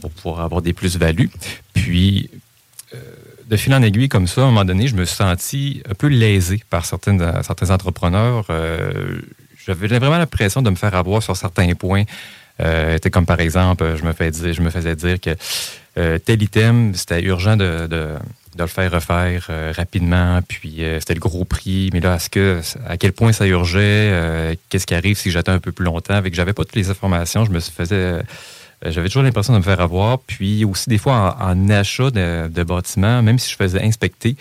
pour 0.00 0.10
pouvoir 0.10 0.40
avoir 0.40 0.62
des 0.62 0.72
plus-values. 0.72 1.30
Puis, 1.74 2.30
de 3.48 3.56
fil 3.56 3.74
en 3.74 3.82
aiguille 3.82 4.08
comme 4.08 4.26
ça, 4.26 4.42
à 4.42 4.44
un 4.44 4.48
moment 4.48 4.64
donné, 4.64 4.86
je 4.88 4.94
me 4.94 5.04
suis 5.04 5.16
senti 5.16 5.82
un 5.88 5.94
peu 5.94 6.06
lésé 6.06 6.62
par 6.70 6.86
certaines, 6.86 7.42
certains 7.42 7.70
entrepreneurs. 7.70 8.46
J'avais 9.66 9.98
vraiment 9.98 10.18
l'impression 10.18 10.62
de 10.62 10.70
me 10.70 10.76
faire 10.76 10.94
avoir 10.94 11.22
sur 11.22 11.36
certains 11.36 11.74
points. 11.74 12.04
Euh, 12.60 12.94
c'était 12.94 13.10
comme 13.10 13.26
par 13.26 13.40
exemple, 13.40 13.96
je 13.96 14.04
me, 14.04 14.70
faisais 14.70 14.96
dire 14.96 15.20
que 15.20 15.30
euh, 15.98 16.18
tel 16.18 16.42
item, 16.42 16.94
c'était 16.94 17.22
urgent 17.22 17.56
de, 17.56 17.86
de- 17.86 18.16
le 18.58 18.66
faire 18.66 18.92
refaire 18.92 19.46
euh, 19.48 19.72
rapidement, 19.74 20.40
puis 20.46 20.84
euh, 20.84 21.00
c'était 21.00 21.14
le 21.14 21.20
gros 21.20 21.46
prix. 21.46 21.88
Mais 21.94 22.00
là, 22.00 22.16
est-ce 22.16 22.28
que 22.28 22.60
à 22.86 22.98
quel 22.98 23.12
point 23.12 23.32
ça 23.32 23.46
urgeait 23.46 24.58
Qu'est-ce 24.68 24.86
qui 24.86 24.94
arrive 24.94 25.16
si 25.16 25.30
j'attends 25.30 25.52
un 25.52 25.60
peu 25.60 25.72
plus 25.72 25.84
longtemps? 25.84 26.14
Avec 26.14 26.34
j'avais 26.34 26.52
pas 26.52 26.64
toutes 26.64 26.76
les 26.76 26.90
informations, 26.90 27.44
je 27.46 27.50
me 27.50 27.60
faisais 27.60 28.20
j'avais 28.84 29.08
toujours 29.08 29.22
l'impression 29.22 29.52
de 29.52 29.58
me 29.58 29.62
faire 29.62 29.80
avoir. 29.80 30.18
Puis 30.18 30.64
aussi, 30.64 30.90
des 30.90 30.98
fois, 30.98 31.36
en, 31.40 31.68
achat 31.70 32.10
de, 32.10 32.62
bâtiments, 32.64 33.22
même 33.22 33.38
si 33.38 33.50
je 33.50 33.56
faisais 33.56 33.82
inspecter, 33.82 34.36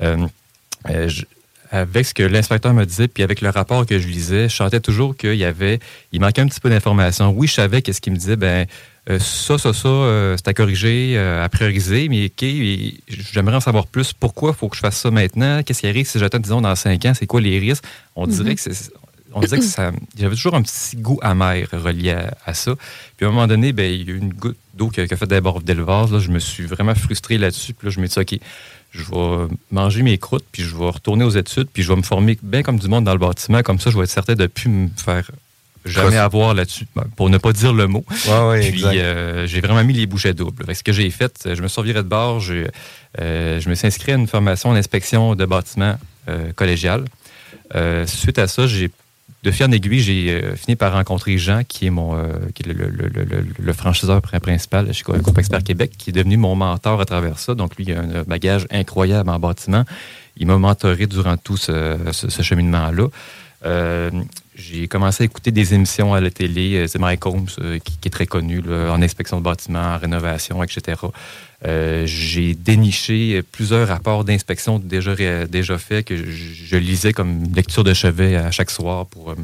je- 0.00 1.24
avec 1.70 2.06
ce 2.06 2.14
que 2.14 2.22
l'inspecteur 2.22 2.72
me 2.74 2.84
disait, 2.84 3.08
puis 3.08 3.22
avec 3.22 3.40
le 3.40 3.50
rapport 3.50 3.86
que 3.86 3.98
je 3.98 4.08
lisais, 4.08 4.48
je 4.48 4.56
sentais 4.56 4.80
toujours 4.80 5.16
qu'il 5.16 5.34
y 5.34 5.44
avait, 5.44 5.78
il 6.12 6.20
manquait 6.20 6.42
un 6.42 6.46
petit 6.46 6.60
peu 6.60 6.70
d'informations. 6.70 7.30
Oui, 7.30 7.46
je 7.46 7.54
savais 7.54 7.82
qu'est-ce 7.82 8.00
qu'il 8.00 8.12
me 8.12 8.18
disait, 8.18 8.36
ben 8.36 8.66
euh, 9.10 9.18
ça, 9.18 9.56
ça, 9.58 9.72
ça, 9.72 9.88
euh, 9.88 10.36
c'est 10.36 10.48
à 10.48 10.54
corriger, 10.54 11.14
euh, 11.16 11.44
à 11.44 11.48
prioriser, 11.48 12.08
mais 12.08 12.26
OK, 12.26 12.46
j'aimerais 13.32 13.56
en 13.56 13.60
savoir 13.60 13.86
plus. 13.86 14.12
Pourquoi 14.12 14.50
il 14.50 14.56
faut 14.56 14.68
que 14.68 14.76
je 14.76 14.80
fasse 14.80 14.98
ça 14.98 15.10
maintenant? 15.10 15.62
Qu'est-ce 15.62 15.80
qui 15.80 15.86
arrive 15.86 16.06
si 16.06 16.18
j'attends, 16.18 16.38
disons, 16.38 16.60
dans 16.60 16.74
cinq 16.74 17.04
ans? 17.06 17.12
C'est 17.14 17.26
quoi 17.26 17.40
les 17.40 17.58
risques? 17.58 17.84
On 18.16 18.26
dirait 18.26 18.54
que 18.54 18.60
c'est 18.60 18.92
on 19.34 19.40
disait 19.40 19.58
que 19.58 19.64
ça, 19.64 19.92
j'avais 20.18 20.34
toujours 20.34 20.54
un 20.54 20.62
petit 20.62 20.96
goût 20.96 21.18
amer 21.22 21.68
relié 21.72 22.12
à, 22.12 22.34
à 22.46 22.54
ça. 22.54 22.74
Puis 23.16 23.26
à 23.26 23.28
un 23.28 23.32
moment 23.32 23.46
donné, 23.46 23.72
ben, 23.72 23.90
il 23.90 24.08
y 24.08 24.10
a 24.10 24.14
eu 24.14 24.18
une 24.18 24.32
goutte 24.32 24.56
d'eau 24.74 24.88
qui 24.88 25.00
a, 25.00 25.06
qui 25.06 25.14
a 25.14 25.16
fait 25.16 25.26
déborder 25.26 25.74
le 25.74 25.82
vase. 25.82 26.12
Là, 26.12 26.18
je 26.18 26.30
me 26.30 26.38
suis 26.38 26.64
vraiment 26.64 26.94
frustré 26.94 27.36
là-dessus. 27.36 27.74
Puis 27.74 27.86
là, 27.86 27.90
je 27.90 28.00
me 28.00 28.06
suis 28.06 28.24
dit, 28.24 28.36
OK, 28.36 28.40
je 28.90 29.02
vais 29.02 29.54
manger 29.70 30.02
mes 30.02 30.18
croûtes, 30.18 30.46
puis 30.50 30.62
je 30.62 30.74
vais 30.76 30.88
retourner 30.88 31.24
aux 31.24 31.30
études, 31.30 31.68
puis 31.72 31.82
je 31.82 31.92
vais 31.92 31.96
me 31.96 32.02
former 32.02 32.38
bien 32.42 32.62
comme 32.62 32.78
du 32.78 32.88
monde 32.88 33.04
dans 33.04 33.12
le 33.12 33.18
bâtiment. 33.18 33.62
Comme 33.62 33.78
ça, 33.78 33.90
je 33.90 33.96
vais 33.96 34.04
être 34.04 34.10
certain 34.10 34.34
de 34.34 34.42
ne 34.42 34.46
plus 34.46 34.68
me 34.68 34.88
faire 34.96 35.30
jamais 35.84 36.16
avoir 36.16 36.54
là-dessus, 36.54 36.86
ben, 36.94 37.04
pour 37.16 37.30
ne 37.30 37.38
pas 37.38 37.52
dire 37.52 37.72
le 37.72 37.86
mot. 37.86 38.04
Ouais, 38.26 38.48
ouais, 38.48 38.70
Puis 38.70 38.84
euh, 38.84 39.46
j'ai 39.46 39.60
vraiment 39.60 39.84
mis 39.84 39.94
les 39.94 40.06
bouchées 40.06 40.34
doubles. 40.34 40.64
Fait 40.64 40.72
que 40.72 40.78
ce 40.78 40.82
que 40.82 40.92
j'ai 40.92 41.10
fait, 41.10 41.48
je 41.54 41.62
me 41.62 41.68
suis 41.68 41.92
de 41.92 42.02
bord, 42.02 42.42
euh, 43.20 43.60
je 43.60 43.68
me 43.68 43.74
suis 43.74 43.86
inscrit 43.86 44.12
à 44.12 44.16
une 44.16 44.26
formation 44.26 44.70
en 44.70 44.74
inspection 44.74 45.34
de 45.34 45.44
bâtiment 45.44 45.96
euh, 46.28 46.52
collégial. 46.52 47.04
Euh, 47.74 48.06
suite 48.06 48.38
à 48.38 48.46
ça, 48.48 48.66
j'ai 48.66 48.90
de 49.44 49.50
fil 49.50 49.66
en 49.66 49.70
aiguille, 49.72 50.00
j'ai 50.00 50.30
euh, 50.32 50.56
fini 50.56 50.74
par 50.76 50.92
rencontrer 50.92 51.38
Jean, 51.38 51.62
qui 51.66 51.86
est 51.86 51.90
mon 51.90 52.16
euh, 52.16 52.32
le, 52.66 52.72
le- 53.60 53.72
franchiseur 53.72 54.20
prin- 54.20 54.40
principal 54.40 54.92
chez 54.92 55.04
Groupe 55.04 55.38
Expert 55.38 55.62
Québec, 55.62 55.92
qui 55.96 56.10
est 56.10 56.12
devenu 56.12 56.36
mon 56.36 56.56
mentor 56.56 57.00
à 57.00 57.04
travers 57.04 57.38
ça. 57.38 57.54
Donc 57.54 57.76
lui, 57.76 57.84
il 57.88 57.92
a 57.94 58.00
un 58.00 58.22
bagage 58.24 58.66
incroyable 58.70 59.30
en 59.30 59.38
bâtiment. 59.38 59.84
il 60.36 60.46
m'a 60.46 60.58
mentoré 60.58 61.06
durant 61.06 61.36
tout 61.36 61.56
ce 61.56 62.42
cheminement-là. 62.42 63.06
Euh, 63.64 64.10
j'ai 64.58 64.88
commencé 64.88 65.22
à 65.22 65.26
écouter 65.26 65.52
des 65.52 65.72
émissions 65.74 66.14
à 66.14 66.20
la 66.20 66.30
télé. 66.30 66.74
euh, 66.74 66.86
C'est 66.88 66.98
Mike 66.98 67.24
Holmes, 67.26 67.46
euh, 67.60 67.78
qui, 67.78 67.96
est 68.04 68.10
très 68.10 68.26
connu 68.26 68.60
en 68.68 69.00
inspection 69.00 69.38
de 69.38 69.44
bâtiments, 69.44 69.94
en 69.94 69.98
rénovation, 69.98 70.62
etc. 70.62 71.00
Euh, 71.64 72.04
j'ai 72.06 72.54
déniché 72.54 73.42
plusieurs 73.52 73.88
rapports 73.88 74.24
d'inspection 74.24 74.78
déjà, 74.78 75.14
déjà 75.46 75.78
faits 75.78 76.06
que 76.06 76.16
je, 76.16 76.24
je 76.24 76.76
lisais 76.76 77.12
comme 77.12 77.44
lecture 77.54 77.84
de 77.84 77.94
chevet 77.94 78.36
à 78.36 78.50
chaque 78.50 78.70
soir 78.70 79.06
pour 79.06 79.34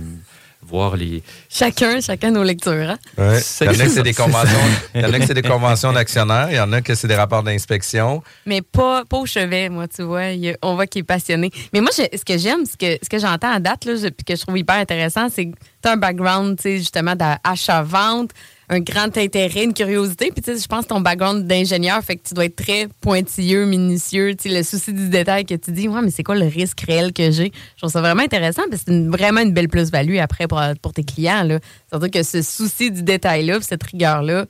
voir 0.74 0.96
les, 0.96 1.22
Chacun, 1.48 2.00
chacun 2.00 2.30
nos 2.30 2.42
lectures. 2.42 2.72
hein? 2.90 2.98
Ouais. 3.16 3.40
Il 3.60 3.66
y 3.66 3.68
en 3.68 3.72
a 3.80 3.84
que 3.84 3.90
c'est 3.90 4.02
des 4.02 4.12
conventions, 4.14 4.58
il 4.94 5.00
y 5.00 5.04
en 5.04 5.12
a 5.12 5.18
que 5.18 5.26
c'est 5.26 5.34
des 5.34 5.42
conventions 5.42 5.92
d'actionnaires, 5.92 6.48
il 6.50 6.56
y 6.56 6.60
en 6.60 6.72
a 6.72 6.80
que 6.82 6.94
c'est 6.94 7.06
des 7.08 7.14
rapports 7.14 7.42
d'inspection. 7.42 8.22
Mais 8.46 8.60
pas, 8.62 9.04
pas 9.04 9.18
au 9.18 9.26
chevet, 9.26 9.68
moi, 9.68 9.86
tu 9.88 10.02
vois. 10.02 10.26
Il 10.30 10.56
on 10.62 10.74
voit 10.74 10.86
qu'il 10.86 11.00
est 11.00 11.04
passionné. 11.04 11.50
Mais 11.72 11.80
moi, 11.80 11.90
je- 11.96 12.16
ce 12.18 12.24
que 12.24 12.36
j'aime, 12.38 12.64
ce 12.66 12.76
que, 12.76 12.98
ce 13.02 13.08
que 13.08 13.18
j'entends 13.18 13.52
à 13.52 13.60
date, 13.60 13.84
là, 13.84 13.94
je- 13.96 14.08
puis 14.08 14.24
que 14.24 14.36
je 14.36 14.42
trouve 14.42 14.58
hyper 14.58 14.76
intéressant, 14.76 15.28
c'est 15.32 15.46
que 15.46 15.52
tu 15.82 15.88
as 15.88 15.92
un 15.92 15.96
background, 15.96 16.56
tu 16.56 16.62
sais, 16.62 16.78
justement, 16.78 17.14
d'achat-vente, 17.14 18.30
un 18.68 18.80
grand 18.80 19.16
intérêt, 19.18 19.64
une 19.64 19.74
curiosité. 19.74 20.30
Puis, 20.32 20.42
tu 20.42 20.54
sais, 20.54 20.60
je 20.62 20.66
pense 20.66 20.84
que 20.84 20.88
ton 20.88 21.00
background 21.00 21.46
d'ingénieur 21.46 22.02
fait 22.02 22.16
que 22.16 22.26
tu 22.28 22.34
dois 22.34 22.46
être 22.46 22.56
très 22.56 22.88
pointilleux, 23.00 23.66
minutieux. 23.66 24.34
Tu 24.36 24.48
sais, 24.48 24.56
le 24.56 24.62
souci 24.62 24.92
du 24.92 25.08
détail 25.08 25.44
que 25.44 25.54
tu 25.54 25.70
dis, 25.72 25.88
ouais, 25.88 26.00
mais 26.02 26.10
c'est 26.10 26.22
quoi 26.22 26.34
le 26.34 26.46
risque 26.46 26.80
réel 26.80 27.12
que 27.12 27.30
j'ai? 27.30 27.52
Je 27.76 27.80
trouve 27.82 27.90
ça 27.90 28.00
vraiment 28.00 28.22
intéressant, 28.22 28.62
parce 28.70 28.82
que 28.84 28.90
c'est 28.90 28.96
une- 28.96 29.10
vraiment 29.10 29.40
une 29.40 29.52
belle 29.52 29.68
plus-value 29.68 30.16
après 30.18 30.46
pour, 30.46 30.62
pour 30.82 30.92
tes 30.92 31.04
clients, 31.04 31.42
là. 31.44 31.58
C'est-à-dire 31.90 32.10
que 32.10 32.22
ce 32.22 32.42
souci 32.42 32.90
du 32.90 33.02
détail-là, 33.02 33.58
cette 33.60 33.82
rigueur-là, 33.82 34.46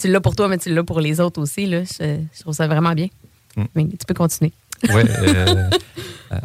tu 0.00 0.08
l'as 0.08 0.20
pour 0.20 0.34
toi, 0.36 0.48
mais 0.48 0.58
tu 0.58 0.74
l'as 0.74 0.84
pour 0.84 1.00
les 1.00 1.20
autres 1.20 1.40
aussi, 1.40 1.66
là. 1.66 1.82
Je, 1.84 2.18
je 2.34 2.40
trouve 2.40 2.54
ça 2.54 2.66
vraiment 2.66 2.92
bien. 2.92 3.08
Mm. 3.56 3.64
Mais 3.74 3.84
tu 3.84 4.04
peux 4.06 4.14
continuer. 4.14 4.52
Ouais. 4.88 5.04
euh, 5.22 5.70
euh, 6.32 6.36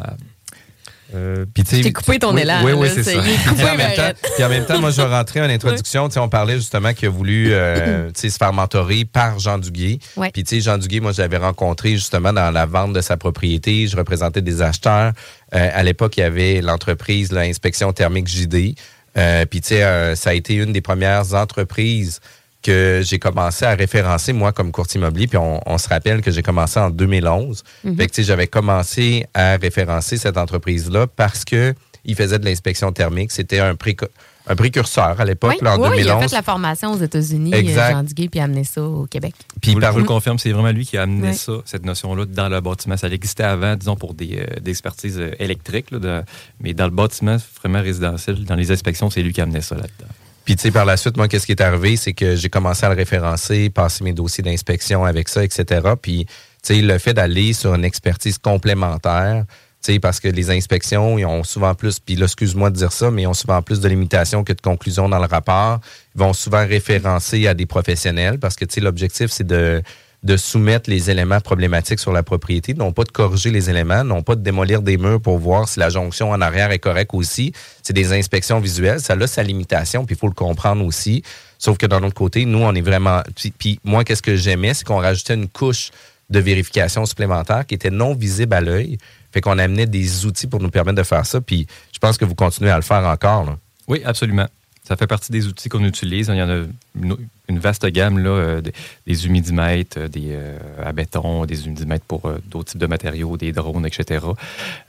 euh, 1.16 1.46
t'ai 1.54 1.92
coupé 1.92 2.20
ton 2.20 2.36
oui, 2.36 2.42
élan, 2.42 2.64
Oui, 2.64 2.74
oui, 2.74 2.88
c'est 2.94 3.04
ça. 3.04 3.14
coupé, 3.14 3.32
Puis 3.56 3.64
en, 3.64 3.76
même 3.76 3.96
temps, 3.96 4.12
puis 4.36 4.44
en 4.44 4.50
même 4.50 4.66
temps, 4.66 4.80
moi, 4.80 4.92
je 4.92 5.02
rentrer 5.02 5.42
en 5.42 5.50
introduction. 5.50 6.08
On 6.18 6.30
parlait 6.30 6.56
justement 6.56 6.94
qu'il 6.94 7.08
a 7.08 7.12
voulu 7.12 7.52
euh, 7.52 8.12
se 8.16 8.28
faire 8.30 8.54
mentorer 8.54 9.06
par 9.06 9.40
Jean 9.40 9.58
Duguay. 9.58 10.00
Puis, 10.34 10.44
tu 10.44 10.56
sais, 10.56 10.62
Jean 10.62 10.78
Duguay, 10.78 11.00
moi, 11.00 11.12
je 11.12 11.22
l'avais 11.22 11.38
rencontré 11.38 11.92
justement 11.92 12.32
dans 12.32 12.52
la 12.52 12.66
vente 12.66 12.94
de 12.94 13.02
sa 13.02 13.18
propriété. 13.18 13.88
Je 13.88 13.98
représentais 13.98 14.42
des 14.42 14.62
acheteurs. 14.62 15.14
Euh, 15.56 15.70
à 15.74 15.84
l'époque, 15.84 16.18
il 16.18 16.22
y 16.22 16.24
avait 16.24 16.62
l'entreprise, 16.62 17.32
l'inspection 17.32 17.92
thermique 17.92 18.28
JD. 18.28 18.76
Euh, 19.18 19.46
puis, 19.46 19.62
tu 19.62 19.70
sais, 19.70 20.16
ça 20.16 20.30
a 20.30 20.34
été 20.34 20.56
une 20.56 20.74
des 20.74 20.82
premières 20.82 21.34
entreprises 21.34 22.20
que 22.62 23.02
j'ai 23.04 23.20
commencé 23.20 23.66
à 23.66 23.74
référencer, 23.76 24.34
moi, 24.34 24.52
comme 24.52 24.72
courtier 24.72 25.00
immobilier. 25.00 25.28
Puis, 25.28 25.38
on, 25.38 25.62
on 25.66 25.78
se 25.78 25.88
rappelle 25.90 26.22
que 26.22 26.32
j'ai 26.32 26.42
commencé 26.44 26.80
en 26.80 26.90
2011. 26.90 27.64
Fait 27.84 27.92
que, 27.96 28.04
tu 28.04 28.08
sais, 28.16 28.24
j'avais 28.24 28.48
commencé 28.48 29.26
à 29.34 29.56
référencer 29.58 30.18
cette 30.18 30.38
entreprise-là 30.38 31.08
parce 31.08 31.46
que 31.46 31.74
il 32.06 32.16
faisait 32.16 32.40
de 32.40 32.46
l'inspection 32.46 32.92
thermique. 32.92 33.32
C'était 33.32 33.60
un, 33.60 33.74
préco- 33.76 34.08
un 34.48 34.56
précurseur 34.56 35.20
à 35.20 35.26
l'époque, 35.26 35.58
Oui, 35.62 35.68
en 35.68 35.78
oui, 35.82 35.90
il 35.98 36.02
a 36.10 36.14
2011. 36.14 36.30
fait 36.30 36.36
la 36.36 36.42
formation 36.42 36.94
aux 36.94 36.98
États-Unis, 36.98 37.54
Exact. 37.54 37.90
euh, 37.90 37.92
Jean 37.92 38.04
Duguay, 38.04 38.30
puis 38.30 38.40
a 38.40 38.46
amené 38.46 38.64
ça 38.64 38.82
au 38.82 39.06
Québec. 39.06 39.36
Puis 39.62 39.74
vous, 39.74 39.80
par- 39.82 39.92
je 39.92 39.94
vous 39.96 40.00
le 40.02 40.06
confirme, 40.08 40.40
c'est 40.40 40.52
vraiment 40.52 40.72
lui 40.72 40.86
qui 40.86 40.98
a 40.98 41.04
amené 41.04 41.34
ça, 41.34 41.54
cette 41.66 41.86
notion-là, 41.86 42.26
dans 42.26 42.48
le 42.50 42.60
bâtiment. 42.62 42.96
Ça 42.98 43.08
existait 43.10 43.44
avant, 43.44 43.76
disons, 43.76 43.96
pour 43.98 44.14
des, 44.14 44.38
euh, 44.40 44.60
des 44.62 44.72
expertises 44.72 45.20
euh, 45.20 45.32
électriques, 45.40 45.92
là, 45.92 46.00
de- 46.00 46.24
mais 46.62 46.74
dans 46.74 46.86
le 46.86 46.92
bâtiment 46.92 47.38
vraiment 47.62 47.82
résidentiel, 47.82 48.44
dans 48.46 48.56
les 48.56 48.72
inspections, 48.72 49.10
c'est 49.10 49.22
lui 49.22 49.34
qui 49.34 49.42
a 49.42 49.44
amené 49.44 49.62
ça 49.62 49.76
là-dedans. 49.76 50.12
Puis, 50.50 50.56
tu 50.56 50.64
sais, 50.64 50.72
par 50.72 50.86
la 50.86 50.98
suite, 50.98 51.16
moi, 51.16 51.28
qu'est-ce 51.28 51.46
qui 51.46 51.52
est 51.52 51.62
arrivé, 51.62 51.96
c'est 51.96 52.14
que 52.14 52.36
j'ai 52.36 52.50
commencé 52.50 52.84
à 52.84 52.90
le 52.90 52.96
référencer, 52.96 53.70
passer 53.70 54.04
mes 54.04 54.14
dossiers 54.14 54.44
d'inspection 54.44 55.06
avec 55.06 55.30
ça, 55.30 55.44
etc. 55.44 55.92
Puis, 56.02 56.26
tu 56.26 56.34
sais, 56.64 56.82
le 56.82 56.98
fait 56.98 57.14
d'aller 57.14 57.54
sur 57.54 57.76
une 57.76 57.86
expertise 57.86 58.40
complémentaire, 58.40 59.46
tu 59.48 59.94
sais, 59.94 60.00
parce 60.00 60.20
que 60.20 60.28
les 60.28 60.50
inspections, 60.50 61.20
ils 61.20 61.26
ont 61.28 61.44
souvent 61.44 61.76
plus, 61.76 62.00
puis 62.00 62.16
là, 62.16 62.26
excuse-moi 62.26 62.72
de 62.72 62.78
dire 62.78 62.92
ça, 62.92 63.12
mais 63.12 63.22
ils 63.22 63.28
ont 63.28 63.36
souvent 63.36 63.62
plus 63.62 63.80
de 63.80 63.88
limitations 63.88 64.44
que 64.44 64.54
de 64.54 64.60
conclusions 64.60 65.08
dans 65.08 65.20
le 65.20 65.28
rapport. 65.28 65.82
Ils 66.16 66.20
vont 66.20 66.34
souvent 66.34 66.66
référencer 66.66 67.46
à 67.46 67.54
des 67.54 67.68
professionnels 67.68 68.40
parce 68.40 68.56
que, 68.56 68.66
tu 68.66 68.74
sais, 68.74 68.82
l'objectif, 68.82 69.30
c'est 69.30 69.46
de, 69.46 69.84
de 70.22 70.36
soumettre 70.36 70.90
les 70.90 71.10
éléments 71.10 71.40
problématiques 71.40 72.00
sur 72.00 72.12
la 72.12 72.24
propriété, 72.24 72.74
non 72.74 72.92
pas 72.92 73.04
de 73.04 73.12
corriger 73.12 73.52
les 73.52 73.70
éléments, 73.70 74.04
non 74.04 74.22
pas 74.22 74.36
de 74.36 74.42
démolir 74.42 74.82
des 74.82 74.98
murs 74.98 75.22
pour 75.22 75.38
voir 75.38 75.70
si 75.70 75.80
la 75.80 75.90
jonction 75.90 76.32
en 76.32 76.42
arrière 76.42 76.72
est 76.72 76.80
correcte 76.80 77.14
aussi. 77.14 77.54
C'est 77.84 77.94
des 77.94 78.12
inspections 78.12 78.60
visuelles, 78.60 79.00
ça 79.00 79.14
a 79.14 79.28
sa 79.28 79.44
limitation, 79.44 80.06
puis 80.06 80.16
il 80.16 80.20
faut 80.20 80.28
le 80.28 80.34
comprendre 80.34 80.84
aussi. 80.84 81.24
Sauf 81.58 81.78
que 81.78 81.86
d'un 81.86 82.04
autre 82.04 82.16
côté, 82.16 82.46
nous, 82.46 82.60
on 82.60 82.74
est 82.76 82.82
vraiment... 82.82 83.22
Puis, 83.58 83.80
moi, 83.84 84.04
qu'est-ce 84.04 84.22
que 84.22 84.36
j'aimais, 84.36 84.74
c'est 84.74 84.86
qu'on 84.86 85.00
rajoutait 85.00 85.36
une 85.36 85.48
couche 85.48 85.92
de 86.30 86.40
vérification 86.40 87.06
supplémentaire 87.06 87.66
qui 87.66 87.76
était 87.76 87.90
non 87.90 88.14
visible 88.14 88.54
à 88.54 88.62
l'œil. 88.62 88.98
Fait 89.32 89.42
qu'on 89.42 89.58
amenait 89.58 89.86
des 89.86 90.26
outils 90.26 90.48
pour 90.48 90.62
nous 90.62 90.70
permettre 90.70 90.98
de 90.98 91.04
faire 91.04 91.26
ça. 91.26 91.42
Puis 91.42 91.68
je 91.94 92.00
pense 92.00 92.18
que 92.18 92.26
vous 92.26 92.36
continuez 92.36 92.72
à 92.72 92.76
le 92.76 92.82
faire 92.82 93.06
encore. 93.06 93.56
Oui, 93.88 94.02
absolument. 94.06 94.48
Ça 94.90 94.98
fait 94.98 95.06
partie 95.06 95.32
des 95.32 95.46
outils 95.46 95.70
qu'on 95.70 95.84
utilise. 95.86 96.30
Il 96.30 96.38
y 96.38 96.42
en 96.42 96.50
a 96.50 96.64
une, 97.00 97.60
vaste 97.60 97.86
gamme, 97.86 98.18
là, 98.18 98.32
euh, 98.32 98.62
des, 99.06 99.28
humidimètres, 99.28 100.00
euh, 100.00 100.08
des 100.08 100.30
euh, 100.32 100.58
à 100.84 100.92
béton, 100.94 101.46
des 101.46 101.68
humidimètres 101.68 102.06
pour 102.06 102.22
d'autres 102.48 102.72
types 102.72 102.82
de 102.82 102.88
matériaux, 102.88 103.38
des 103.38 103.52
drones, 103.52 103.86
etc. 103.86 104.26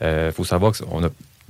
Il 0.00 0.32
faut 0.34 0.46
savoir 0.46 0.72
qu'il 0.72 0.86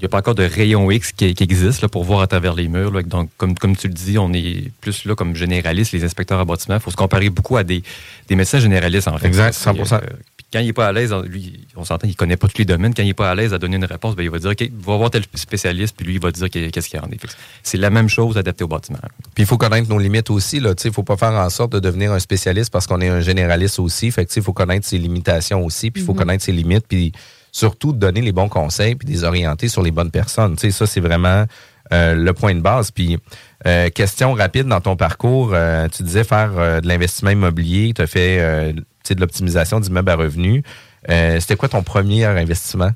n'y 0.01 0.07
a 0.07 0.09
pas 0.09 0.19
encore 0.19 0.35
de 0.35 0.45
rayon 0.45 0.91
X 0.91 1.13
qui, 1.13 1.35
qui 1.35 1.43
existe 1.45 1.83
là, 1.83 1.89
pour 1.89 2.05
voir 2.05 2.21
à 2.21 2.27
travers 2.27 2.55
les 2.55 2.69
murs. 2.69 2.91
là. 2.93 3.03
Donc, 3.03 3.31
comme, 3.37 3.55
comme 3.57 3.77
tu 3.77 3.89
le 3.89 3.95
dis, 3.95 4.19
on 4.19 4.33
est 4.33 4.71
plus 4.81 5.05
là 5.05 5.15
comme 5.15 5.35
généraliste, 5.37 5.93
les 5.93 6.05
inspecteurs 6.05 6.41
en 6.41 6.45
bâtiment. 6.45 6.77
Il 6.77 6.81
faut 6.81 6.91
se 6.91 6.97
comparer 6.97 7.31
beaucoup 7.31 7.57
à 7.57 7.65
des, 7.65 7.83
des 8.29 8.37
médecins 8.37 8.61
généralistes, 8.61 9.09
en 9.09 9.19
fait. 9.19 9.27
Exact, 9.27 9.53
C'est, 9.53 9.71
100%. 9.71 9.95
euh, 9.95 10.01
puis 10.37 10.47
quand 10.53 10.59
il 10.61 10.67
n'est 10.67 10.73
pas 10.73 10.87
à 10.89 10.93
l'aise, 10.93 11.15
lui, 11.27 11.67
on 11.77 11.85
s'entend 11.85 12.07
qu'il 12.07 12.11
ne 12.11 12.15
connaît 12.17 12.37
pas 12.37 12.49
tous 12.49 12.59
les 12.59 12.65
domaines. 12.65 12.95
Quand 12.95 13.03
il 13.03 13.07
n'est 13.07 13.15
pas 13.15 13.31
à 13.31 13.35
l'aise 13.35 13.53
à 13.55 13.59
donner 13.59 13.77
une 13.77 13.85
réponse, 13.85 14.17
ben, 14.17 14.23
il 14.23 14.31
va 14.31 14.39
dire, 14.39 14.51
OK, 14.51 14.71
va 14.85 14.97
voir 14.97 15.11
tel 15.11 15.23
spécialiste, 15.35 15.95
puis 15.97 16.07
lui, 16.07 16.15
il 16.15 16.21
va 16.21 16.31
dire 16.33 16.49
qu'est-ce 16.51 16.89
qu'il 16.89 16.99
y 16.99 17.03
en 17.03 17.11
est. 17.11 17.21
C'est 17.63 17.79
la 17.79 17.91
même 17.91 18.09
chose 18.09 18.39
adaptée 18.39 18.65
au 18.65 18.69
bâtiment. 18.69 18.99
Puis 19.35 19.45
il 19.45 19.47
faut 19.47 19.59
connaître 19.59 19.89
nos 19.89 19.99
limites 19.99 20.31
aussi. 20.31 20.57
Il 20.59 20.63
ne 20.65 20.91
faut 20.93 21.03
pas 21.03 21.17
faire 21.17 21.33
en 21.33 21.51
sorte 21.51 21.73
de 21.73 21.79
devenir 21.79 22.13
un 22.13 22.19
spécialiste 22.19 22.71
parce 22.73 22.87
qu'on 22.87 23.01
est 23.01 23.09
un 23.09 23.21
généraliste 23.21 23.79
aussi. 23.79 24.11
Fait 24.11 24.25
que, 24.25 24.31
tu 24.31 24.35
sais, 24.35 24.41
il 24.41 24.45
faut 24.45 24.53
connaître 24.53 24.87
ses 24.87 24.99
limitations 24.99 25.65
aussi, 25.65 25.91
puis 25.91 26.03
il 26.03 26.07
faut 26.07 26.15
connaître 26.15 26.45
ses 26.45 26.53
limites, 26.53 26.87
puis 26.89 27.13
surtout 27.53 27.93
de 27.93 27.99
donner 27.99 28.21
les 28.21 28.33
bons 28.33 28.49
conseils, 28.49 28.95
puis 28.95 29.09
les 29.09 29.25
orienter 29.25 29.69
sur 29.69 29.83
les 29.83 29.91
bonnes 29.91 30.11
personnes. 30.11 30.57
Tu 30.57 30.63
sais, 30.63 30.71
ça, 30.71 30.87
c'est 30.87 31.01
vraiment 31.01 31.47
euh, 31.93 32.15
le 32.15 32.33
point 32.33 32.55
de 32.55 32.61
base. 32.61 32.91
Puis, 32.91 33.19
euh, 33.67 33.89
question 33.91 34.33
rapide 34.35 34.67
dans 34.67 34.81
ton 34.81 34.97
parcours, 34.97 35.51
euh, 35.53 35.89
tu 35.89 36.03
disais 36.03 36.25
faire 36.25 36.53
euh, 36.57 36.81
de 36.81 36.89
l'investissement 36.89 37.31
immobilier, 37.31 37.93
tu 37.95 38.03
as 38.03 38.07
fait 38.07 38.39
euh, 38.41 38.73
tu 38.73 38.83
sais, 39.05 39.15
de 39.15 39.21
l'optimisation 39.21 39.81
d'immeubles 39.81 40.11
à 40.11 40.17
revenus. 40.17 40.63
Euh, 41.09 41.41
C'était 41.41 41.57
quoi 41.57 41.69
ton 41.69 41.83
premier 41.83 42.25
investissement? 42.25 42.91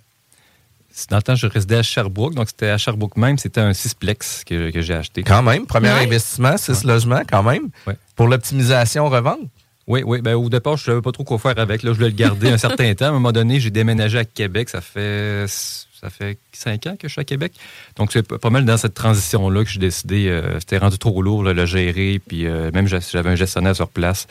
Dans 1.11 1.17
le 1.17 1.23
temps, 1.23 1.35
je 1.35 1.49
résidais 1.49 1.79
à 1.79 1.83
Sherbrooke, 1.83 2.35
donc 2.37 2.47
c'était 2.49 2.69
à 2.69 2.79
Sherbrooke 2.79 3.17
même, 3.17 3.37
c'était 3.37 3.61
un 3.61 3.73
sixplex 3.73 4.45
que, 4.45 4.71
que 4.71 4.81
j'ai 4.81 4.95
acheté. 4.95 5.25
Quand 5.25 5.43
même, 5.43 5.67
premier 5.67 5.89
Ouais. 5.89 6.05
investissement, 6.05 6.57
six 6.57 6.85
logements, 6.85 7.23
quand 7.29 7.43
même. 7.43 7.71
Ouais. 7.89 7.97
Pour 8.15 8.29
l'optimisation 8.29 9.09
revente? 9.09 9.41
Oui, 9.87 10.03
oui. 10.05 10.21
Ben, 10.23 10.35
au 10.35 10.49
départ, 10.49 10.77
je 10.77 10.83
ne 10.83 10.87
savais 10.95 11.03
pas 11.03 11.13
trop 11.13 11.25
quoi 11.25 11.39
faire 11.39 11.59
avec. 11.59 11.83
Là, 11.83 11.91
je 11.93 11.97
voulais 11.99 12.11
le 12.11 12.17
garder 12.17 12.51
un 12.51 12.59
certain 12.69 12.95
temps. 12.95 13.07
À 13.07 13.09
un 13.09 13.13
moment 13.13 13.33
donné, 13.33 13.61
j'ai 13.61 13.71
déménagé 13.71 14.19
à 14.19 14.25
Québec. 14.25 14.69
Ça 14.71 14.81
fait 14.81 15.45
ça 15.49 16.11
fait 16.11 16.39
cinq 16.53 16.87
ans 16.87 16.97
que 16.99 17.09
je 17.09 17.13
suis 17.13 17.21
à 17.21 17.25
Québec. 17.25 17.53
Donc, 17.97 18.13
c'est 18.13 18.27
pas 18.39 18.51
mal 18.51 18.65
dans 18.67 18.77
cette 18.77 18.95
transition-là 18.95 19.65
que 19.65 19.71
j'ai 19.71 19.81
décidé. 19.81 20.29
euh, 20.29 20.59
C'était 20.61 20.79
rendu 20.79 20.99
trop 20.99 21.21
lourd 21.23 21.43
là, 21.45 21.53
le 21.53 21.67
gérer. 21.67 22.21
Puis 22.27 22.47
euh, 22.47 22.71
même 22.73 22.89
si 22.89 23.11
j'avais 23.13 23.31
un 23.31 23.35
gestionnaire 23.37 23.75
sur 23.77 23.89
place. 23.89 24.27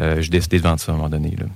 euh, 0.00 0.20
j'ai 0.20 0.30
décidé 0.30 0.58
de 0.58 0.62
vendre 0.64 0.80
ça 0.80 0.90
à 0.92 0.94
un 0.94 0.98
moment 0.98 1.08
donné. 1.10 1.34
Là. 1.38 1.46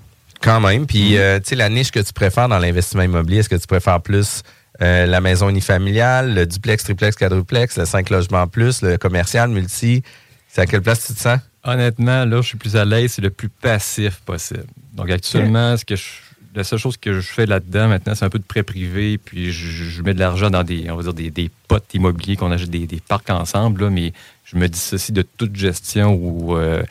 Quand 0.41 0.61
même. 0.61 0.87
Puis, 0.87 1.17
euh, 1.17 1.39
tu 1.41 1.49
sais, 1.51 1.55
la 1.57 1.69
niche 1.69 1.91
que 1.91 1.99
tu 2.01 2.13
préfères 2.13 2.49
dans 2.49 2.59
l'investissement 2.61 3.03
immobilier, 3.03 3.39
est-ce 3.39 3.49
que 3.49 3.57
tu 3.57 3.67
préfères 3.67 4.01
plus 4.01 4.43
euh, 4.81 5.07
la 5.07 5.21
maison 5.21 5.49
unifamiliale, 5.49 6.35
le 6.35 6.47
duplex, 6.47 6.85
triplex, 6.85 7.17
quadruplex, 7.17 7.77
le 7.79 7.85
5 7.85 8.11
logements 8.11 8.47
plus, 8.47 8.83
le 8.83 8.97
commercial, 8.99 9.49
multi? 9.51 10.05
C'est 10.49 10.61
à 10.61 10.67
quelle 10.67 10.83
place 10.83 11.05
tu 11.09 11.15
te 11.15 11.19
sens? 11.21 11.41
Honnêtement, 11.65 12.25
là, 12.25 12.41
je 12.41 12.49
suis 12.49 12.59
plus 12.59 12.77
à 12.77 12.85
l'aise, 12.85 13.13
c'est 13.13 13.23
le 13.23 13.31
plus 13.31 13.49
passif 13.49 14.17
possible. 14.25 14.65
Donc, 14.95 15.11
actuellement, 15.11 15.77
ce 15.77 15.85
que 15.85 15.97
je, 15.97 16.05
la 16.55 16.65
seule 16.65 16.79
chose 16.79 16.97
que 16.97 17.13
je 17.13 17.21
fais 17.21 17.47
là-dedans 17.47 17.89
maintenant, 17.89 18.15
c'est 18.15 18.25
un 18.25 18.31
peu 18.31 18.39
de 18.39 18.45
prêt 18.45 18.63
privé, 18.63 19.19
puis 19.19 19.53
je, 19.53 19.67
je 19.67 20.03
mets 20.03 20.15
de 20.15 20.21
l'argent 20.21 20.51
dans 20.51 20.65
des, 20.65 20.91
on 20.91 20.97
va 20.97 21.03
dire, 21.03 21.15
des, 21.15 21.31
des 21.31 21.51
potes 21.67 21.93
immobiliers 21.95 22.37
qu'on 22.37 22.53
achète 22.53 22.71
des, 22.71 22.87
des 22.87 23.01
parcs 23.01 23.31
ensemble, 23.31 23.83
là, 23.85 23.91
mais 23.91 24.13
je 24.45 24.57
me 24.57 24.69
dissocie 24.69 25.13
de 25.13 25.23
toute 25.23 25.57
gestion 25.57 26.15
ou 26.15 26.57
euh, 26.57 26.83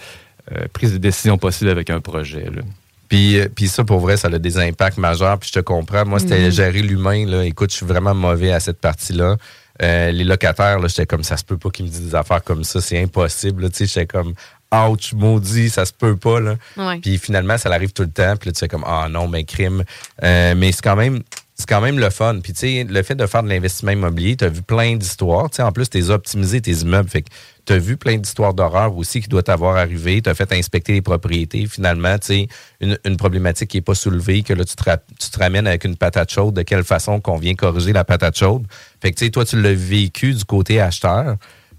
euh, 0.52 0.66
prise 0.74 0.94
de 0.94 0.98
décision 0.98 1.38
possible 1.38 1.70
avec 1.70 1.90
un 1.90 2.02
projet. 2.02 2.46
là. 2.46 2.62
Puis, 3.10 3.40
euh, 3.40 3.48
puis 3.54 3.68
ça, 3.68 3.84
pour 3.84 4.00
vrai, 4.00 4.18
ça 4.18 4.28
a 4.28 4.38
des 4.38 4.58
impacts 4.58 4.98
majeurs. 4.98 5.38
Puis 5.40 5.50
je 5.54 5.60
te 5.60 5.64
comprends. 5.64 6.06
Moi, 6.06 6.20
c'était 6.20 6.52
gérer 6.52 6.82
l'humain. 6.82 7.26
Là. 7.26 7.46
Écoute, 7.46 7.72
je 7.72 7.78
suis 7.78 7.86
vraiment 7.86 8.14
mauvais 8.14 8.52
à 8.52 8.60
cette 8.60 8.80
partie-là. 8.80 9.38
Euh, 9.82 10.12
les 10.12 10.24
locataires, 10.24 10.80
là, 10.80 10.88
j'étais 10.88 11.06
comme, 11.06 11.24
ça 11.24 11.38
se 11.38 11.44
peut 11.44 11.58
pas 11.58 11.70
qu'ils 11.70 11.86
me 11.86 11.90
disent 11.90 12.10
des 12.10 12.16
affaires 12.16 12.44
comme 12.44 12.64
ça. 12.64 12.82
C'est 12.82 13.02
impossible. 13.02 13.64
là. 13.64 13.70
Tu 13.70 13.78
sais, 13.78 13.86
j'étais 13.86 14.08
comme, 14.08 14.34
ouch, 14.74 15.14
maudit, 15.14 15.70
ça 15.70 15.86
se 15.86 15.94
peut 15.94 16.18
pas. 16.18 16.40
Là. 16.40 16.56
Ouais. 16.76 17.00
Puis 17.00 17.18
finalement, 17.18 17.58
ça 17.58 17.70
arrive 17.70 17.94
tout 17.94 18.04
le 18.04 18.12
temps. 18.12 18.36
Puis 18.38 18.50
là, 18.50 18.54
tu 18.54 18.60
fais 18.60 18.68
comme, 18.68 18.84
ah 18.86 19.08
non, 19.10 19.28
mais 19.28 19.44
crime. 19.44 19.84
Euh, 20.24 20.54
mais 20.56 20.72
c'est 20.72 20.82
quand 20.82 20.96
même, 20.96 21.22
c'est 21.56 21.68
quand 21.68 21.82
même 21.82 21.98
le 21.98 22.10
fun. 22.10 22.40
Puis, 22.44 22.54
tu 22.54 22.60
sais, 22.60 22.86
le 22.88 23.02
fait 23.02 23.16
de 23.16 23.26
faire 23.26 23.42
de 23.42 23.50
l'investissement 23.50 23.92
immobilier, 23.92 24.36
tu 24.36 24.46
as 24.46 24.50
vu 24.50 24.62
plein 24.62 24.96
d'histoires. 24.96 25.50
Tu 25.50 25.58
sais, 25.58 25.64
en 25.64 25.72
plus, 25.72 25.90
tu 25.90 25.98
as 25.98 26.10
optimisé 26.10 26.62
tes 26.62 26.72
immeubles. 26.72 27.10
Fait 27.10 27.24
que 27.24 27.30
tu 27.66 27.74
as 27.74 27.80
vu 27.80 27.98
plein 27.98 28.18
d'histoires 28.18 28.54
d'horreur 28.54 28.96
aussi 28.96 29.22
qui 29.22 29.28
doivent 29.28 29.44
t'avoir 29.44 29.76
arrivé. 29.78 30.22
Tu 30.22 30.30
as 30.30 30.36
fait 30.36 30.52
inspecter 30.52 30.94
les 30.94 31.02
propriétés. 31.02 31.66
Finalement, 31.66 32.18
tu 32.20 32.28
sais, 32.28 32.48
une, 32.80 33.00
une 33.06 33.18
problématique 33.18 33.70
qui 33.72 33.78
n'est 33.78 33.82
pas 33.82 33.96
soulevée, 33.96 34.44
que 34.44 34.54
là, 34.54 34.66
tu 34.66 34.76
te, 34.76 34.84
tu 35.20 35.30
te 35.30 35.40
ramènes 35.40 35.66
avec 35.66 35.86
une 35.86 35.96
patate 35.96 36.32
chaude. 36.32 36.54
De 36.54 36.62
quelle 36.62 36.84
façon 36.84 37.20
qu'on 37.20 37.38
vient 37.38 37.56
corriger 37.56 37.94
la 37.94 38.04
patate 38.04 38.38
chaude? 38.38 38.68
Fait 39.02 39.12
que, 39.12 39.18
tu 39.18 39.26
sais, 39.26 39.32
toi, 39.32 39.44
tu 39.44 39.60
l'as 39.60 39.74
vécu 39.74 40.34
du 40.34 40.46
côté 40.46 40.80
acheteur, 40.80 41.38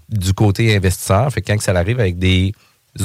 du 0.09 0.33
côté 0.33 0.75
investisseur. 0.75 1.31
Fait 1.31 1.41
que 1.41 1.53
quand 1.53 1.61
ça 1.61 1.71
arrive 1.71 1.99
avec 1.99 2.17
des 2.17 2.51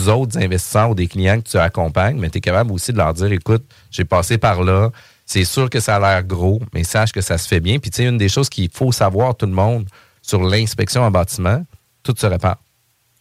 autres 0.09 0.38
investisseurs 0.38 0.91
ou 0.91 0.95
des 0.95 1.07
clients 1.07 1.41
que 1.41 1.49
tu 1.49 1.57
accompagnes, 1.59 2.19
mais 2.19 2.31
tu 2.31 2.38
es 2.38 2.41
capable 2.41 2.73
aussi 2.73 2.93
de 2.93 2.99
leur 2.99 3.14
dire, 3.14 3.31
écoute, 3.33 3.64
j'ai 3.91 4.05
passé 4.05 4.38
par 4.38 4.62
là, 4.62 4.91
c'est 5.26 5.45
sûr 5.45 5.71
que 5.71 5.81
ça 5.81 5.97
a 5.97 6.00
l'air 6.00 6.25
gros, 6.25 6.61
mais 6.73 6.85
sache 6.85 7.12
que 7.12 7.21
ça 7.21 7.38
se 7.38 7.49
fait 7.49 7.61
bien. 7.61 7.79
Puis 7.79 7.91
tu 7.91 7.99
sais, 7.99 8.09
une 8.09 8.19
des 8.19 8.29
choses 8.29 8.49
qu'il 8.49 8.71
faut 8.71 8.93
savoir 8.93 9.35
tout 9.37 9.47
le 9.47 9.53
monde 9.53 9.87
sur 10.23 10.43
l'inspection 10.43 11.03
en 11.03 11.11
bâtiment, 11.11 11.64
tout 12.03 12.14
se 12.17 12.26
répare. 12.26 12.59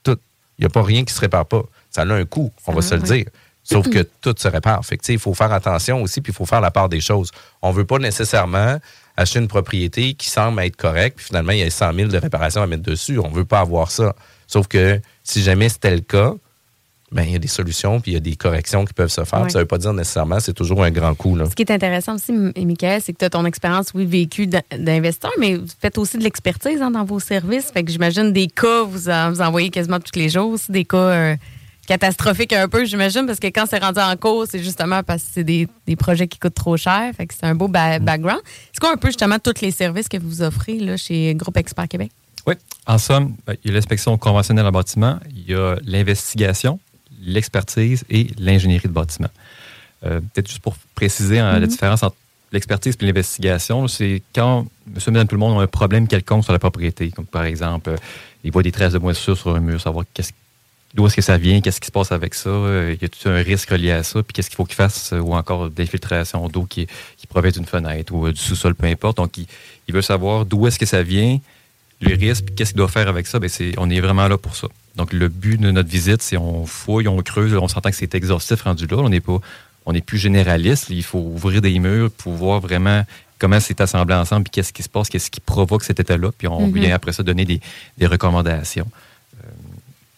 Tout. 0.03 0.17
Il 0.57 0.63
n'y 0.63 0.65
a 0.65 0.69
pas 0.69 0.83
rien 0.83 1.03
qui 1.03 1.13
se 1.13 1.19
répare 1.19 1.45
pas. 1.45 1.63
Ça 1.89 2.01
a 2.01 2.05
un 2.05 2.25
coût, 2.25 2.51
on 2.67 2.73
va 2.73 2.81
se 2.81 2.95
le 2.95 3.01
dire. 3.01 3.25
Sauf 3.63 3.89
que 3.89 4.05
tout 4.21 4.35
se 4.37 4.47
répare. 4.49 4.85
Fait 4.85 4.97
que, 4.97 5.03
tu 5.03 5.07
sais, 5.07 5.13
il 5.13 5.19
faut 5.19 5.33
faire 5.33 5.53
attention 5.53 6.01
aussi, 6.01 6.19
puis 6.19 6.33
il 6.33 6.35
faut 6.35 6.45
faire 6.45 6.59
la 6.59 6.71
part 6.71 6.89
des 6.89 6.99
choses. 6.99 7.31
On 7.61 7.71
ne 7.71 7.75
veut 7.75 7.85
pas 7.85 7.97
nécessairement 7.97 8.77
acheter 9.15 9.39
une 9.39 9.47
propriété 9.47 10.15
qui 10.15 10.27
semble 10.29 10.61
être 10.61 10.75
correcte, 10.75 11.17
puis 11.17 11.27
finalement, 11.27 11.53
il 11.53 11.59
y 11.59 11.63
a 11.63 11.69
100 11.69 11.93
000 11.93 12.09
de 12.09 12.17
réparations 12.17 12.61
à 12.61 12.67
mettre 12.67 12.83
dessus. 12.83 13.19
On 13.19 13.29
ne 13.29 13.33
veut 13.33 13.45
pas 13.45 13.61
avoir 13.61 13.89
ça. 13.89 14.15
Sauf 14.47 14.67
que 14.67 14.99
si 15.23 15.41
jamais 15.41 15.69
c'était 15.69 15.95
le 15.95 16.01
cas, 16.01 16.33
ben, 17.13 17.23
il 17.23 17.31
y 17.31 17.35
a 17.35 17.39
des 17.39 17.47
solutions, 17.47 18.01
puis 18.01 18.11
il 18.11 18.13
y 18.15 18.17
a 18.17 18.19
des 18.19 18.35
corrections 18.35 18.83
qui 18.83 18.93
peuvent 18.93 19.09
se 19.11 19.23
faire. 19.23 19.43
Ouais. 19.43 19.49
Ça 19.49 19.59
ne 19.59 19.63
veut 19.63 19.67
pas 19.67 19.77
dire 19.77 19.93
nécessairement 19.93 20.39
c'est 20.39 20.53
toujours 20.53 20.83
un 20.83 20.91
grand 20.91 21.13
coup. 21.15 21.35
Là. 21.35 21.45
Ce 21.49 21.55
qui 21.55 21.61
est 21.61 21.71
intéressant 21.71 22.15
aussi, 22.15 22.31
Michael, 22.31 23.01
c'est 23.01 23.13
que 23.13 23.19
tu 23.19 23.25
as 23.25 23.29
ton 23.29 23.45
expérience, 23.45 23.87
oui, 23.93 24.05
vécue 24.05 24.47
d'in- 24.47 24.61
d'investisseur, 24.77 25.31
mais 25.39 25.55
vous 25.55 25.67
faites 25.79 25.97
aussi 25.97 26.17
de 26.17 26.23
l'expertise 26.23 26.81
hein, 26.81 26.91
dans 26.91 27.05
vos 27.05 27.19
services. 27.19 27.71
Fait 27.71 27.83
que 27.83 27.91
j'imagine 27.91 28.33
des 28.33 28.47
cas, 28.47 28.83
vous, 28.83 29.09
en, 29.09 29.29
vous 29.31 29.41
envoyez 29.41 29.69
quasiment 29.69 29.99
tous 29.99 30.17
les 30.19 30.29
jours, 30.29 30.49
aussi 30.51 30.71
des 30.71 30.85
cas 30.85 30.97
euh, 30.97 31.35
catastrophiques 31.87 32.53
un 32.53 32.67
peu, 32.67 32.85
j'imagine, 32.85 33.25
parce 33.25 33.39
que 33.39 33.47
quand 33.47 33.65
c'est 33.69 33.83
rendu 33.83 33.99
en 33.99 34.15
cours, 34.15 34.45
c'est 34.49 34.63
justement 34.63 35.03
parce 35.03 35.21
que 35.23 35.29
c'est 35.33 35.43
des, 35.43 35.67
des 35.85 35.95
projets 35.95 36.27
qui 36.27 36.39
coûtent 36.39 36.55
trop 36.55 36.77
cher. 36.77 37.11
Fait 37.15 37.27
que 37.27 37.33
c'est 37.33 37.45
un 37.45 37.55
beau 37.55 37.67
ba- 37.67 37.99
background. 37.99 38.41
C'est 38.71 38.79
quoi 38.79 38.93
un 38.93 38.97
peu 38.97 39.09
justement 39.09 39.37
tous 39.39 39.61
les 39.61 39.71
services 39.71 40.07
que 40.07 40.17
vous 40.17 40.41
offrez 40.41 40.79
là, 40.79 40.97
chez 40.97 41.35
Groupe 41.35 41.57
Expert 41.57 41.87
Québec? 41.87 42.11
Oui. 42.47 42.55
En 42.87 42.97
somme, 42.97 43.35
ben, 43.47 43.55
il 43.63 43.69
y 43.69 43.71
a 43.71 43.75
l'inspection 43.75 44.17
conventionnelle 44.17 44.65
en 44.65 44.71
bâtiment, 44.71 45.17
il 45.29 45.49
y 45.49 45.53
a 45.53 45.75
l'investigation, 45.85 46.79
l'expertise 47.25 48.03
et 48.09 48.27
l'ingénierie 48.37 48.87
de 48.87 48.93
bâtiment. 48.93 49.29
Euh, 50.05 50.19
Peut-être 50.19 50.47
juste 50.47 50.61
pour 50.61 50.75
préciser 50.95 51.39
hein, 51.39 51.59
la 51.59 51.67
différence 51.67 52.03
entre 52.03 52.15
l'expertise 52.51 52.95
et 53.01 53.05
l'investigation, 53.05 53.87
c'est 53.87 54.21
quand 54.33 54.67
monsieur, 54.93 55.11
madame, 55.11 55.27
tout 55.27 55.35
le 55.35 55.39
monde 55.39 55.59
a 55.59 55.63
un 55.63 55.67
problème 55.67 56.07
quelconque 56.07 56.43
sur 56.43 56.53
la 56.53 56.59
propriété, 56.59 57.09
comme 57.09 57.25
par 57.25 57.43
exemple, 57.43 57.89
euh, 57.89 57.97
il 58.43 58.51
voit 58.51 58.63
des 58.63 58.71
traces 58.71 58.93
de 58.93 58.99
moisissure 58.99 59.37
sur 59.37 59.55
un 59.55 59.59
mur, 59.59 59.81
savoir 59.81 60.05
qu'est-ce 60.13 60.31
d'où 60.93 61.07
est-ce 61.07 61.15
que 61.15 61.23
ça 61.23 61.37
vient, 61.37 61.59
qu'est-ce 61.59 61.81
qui 61.81 61.87
se 61.87 61.91
passe 61.91 62.11
avec 62.11 62.35
ça, 62.35 62.49
euh, 62.49 62.95
y 63.01 63.05
a-t-il 63.05 63.31
un 63.31 63.41
risque 63.41 63.69
relié 63.69 63.91
à 63.91 64.03
ça, 64.03 64.21
puis 64.21 64.31
qu'est-ce 64.33 64.49
qu'il 64.49 64.57
faut 64.57 64.65
qu'il 64.65 64.75
fasse, 64.75 65.11
euh, 65.13 65.19
ou 65.19 65.33
encore 65.33 65.69
d'infiltration 65.71 66.47
d'eau 66.49 66.65
qui, 66.65 66.85
qui 67.17 67.25
provient 67.25 67.49
d'une 67.49 67.65
fenêtre 67.65 68.13
ou 68.13 68.31
du 68.31 68.39
sous-sol, 68.39 68.75
peu 68.75 68.85
importe. 68.85 69.17
Donc, 69.17 69.35
il, 69.37 69.47
il 69.87 69.93
veut 69.93 70.03
savoir 70.03 70.45
d'où 70.45 70.67
est-ce 70.67 70.77
que 70.77 70.85
ça 70.85 71.01
vient, 71.01 71.39
le 71.99 72.15
risque, 72.15 72.45
puis 72.45 72.55
qu'est-ce 72.55 72.73
qu'il 72.73 72.77
doit 72.77 72.87
faire 72.87 73.07
avec 73.07 73.25
ça. 73.25 73.39
Ben, 73.39 73.49
c'est, 73.49 73.73
on 73.77 73.89
est 73.89 74.01
vraiment 74.01 74.27
là 74.27 74.37
pour 74.37 74.55
ça. 74.55 74.67
Donc, 74.95 75.11
le 75.13 75.27
but 75.27 75.57
de 75.59 75.71
notre 75.71 75.89
visite, 75.89 76.21
c'est 76.21 76.37
on 76.37 76.65
fouille, 76.65 77.07
on 77.07 77.21
creuse, 77.21 77.53
on 77.55 77.67
s'entend 77.67 77.89
que 77.89 77.95
c'est 77.95 78.13
exhaustif 78.15 78.61
rendu 78.61 78.85
là. 78.87 78.97
On 78.97 79.09
n'est 79.09 79.19
pas, 79.21 79.39
on 79.85 79.93
n'est 79.93 80.01
plus 80.01 80.17
généraliste. 80.19 80.85
Il 80.89 81.03
faut 81.03 81.19
ouvrir 81.19 81.61
des 81.61 81.77
murs 81.79 82.11
pour 82.11 82.33
voir 82.33 82.59
vraiment 82.59 83.03
comment 83.39 83.59
c'est 83.59 83.81
assemblé 83.81 84.13
ensemble, 84.15 84.43
puis 84.43 84.51
qu'est-ce 84.51 84.71
qui 84.71 84.83
se 84.83 84.89
passe, 84.89 85.09
qu'est-ce 85.09 85.29
qui 85.31 85.39
provoque 85.41 85.83
cet 85.83 85.99
état-là, 85.99 86.31
puis 86.37 86.47
on 86.47 86.67
Mhm. 86.67 86.73
vient 86.79 86.95
après 86.95 87.11
ça 87.11 87.23
donner 87.23 87.43
des, 87.45 87.59
des 87.97 88.05
recommandations. 88.07 88.87
euh, 89.43 89.47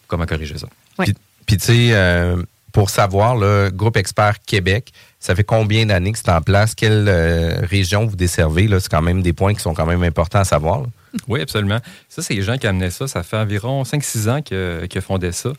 comment 0.08 0.26
corriger 0.26 0.58
ça. 0.58 0.68
Ouais. 1.00 1.06
Puis, 1.06 1.16
puis, 1.48 1.58
tu 1.58 1.66
sais, 1.66 1.88
euh, 1.94 2.44
pour 2.72 2.90
savoir, 2.92 3.36
le 3.38 3.72
Groupe 3.74 3.98
Expert 3.98 4.36
Québec, 4.46 4.92
ça 5.26 5.36
fait 5.36 5.44
combien 5.44 5.88
d'années 5.88 6.12
que 6.12 6.20
c'est 6.20 6.30
en 6.30 6.42
place? 6.42 6.76
Quelle 6.76 7.06
euh, 7.08 7.58
région 7.64 8.06
vous 8.06 8.16
desservez? 8.16 8.70
C'est 8.80 8.90
quand 8.90 9.02
même 9.02 9.22
des 9.24 9.34
points 9.34 9.56
qui 9.56 9.60
sont 9.60 9.74
quand 9.74 9.88
même 9.88 10.04
importants 10.04 10.40
à 10.40 10.46
savoir. 10.46 10.84
Oui, 11.28 11.42
absolument. 11.42 11.80
Ça, 12.10 12.22
c'est 12.22 12.36
les 12.36 12.44
gens 12.44 12.58
qui 12.58 12.68
amenaient 12.68 12.92
ça. 12.92 13.08
Ça 13.08 13.24
fait 13.24 13.38
environ 13.38 13.84
5-6 13.84 14.30
ans 14.30 14.42
que- 14.44 14.86
qu'ils 14.86 15.02
fondaient 15.02 15.32
ça. 15.32 15.52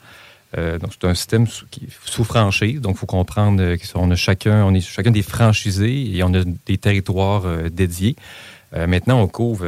Euh, 0.57 0.79
donc, 0.79 0.93
c'est 0.93 1.09
un 1.09 1.15
système 1.15 1.47
sous, 1.49 1.67
qui- 1.69 1.89
sous 2.05 2.23
franchise. 2.23 2.81
Donc, 2.81 2.95
il 2.97 2.99
faut 2.99 3.07
comprendre 3.07 3.61
euh, 3.61 3.77
qu'on 3.93 4.09
a 4.13 4.15
chacun, 4.15 4.63
on 4.65 4.73
est 4.73 4.81
chacun 4.81 5.11
des 5.11 5.23
franchisés 5.23 6.15
et 6.17 6.23
on 6.23 6.33
a 6.35 6.43
des 6.67 6.79
territoires 6.79 7.43
dédiés. 7.71 8.15
Maintenant, 8.73 9.21
on 9.21 9.27
couvre 9.29 9.67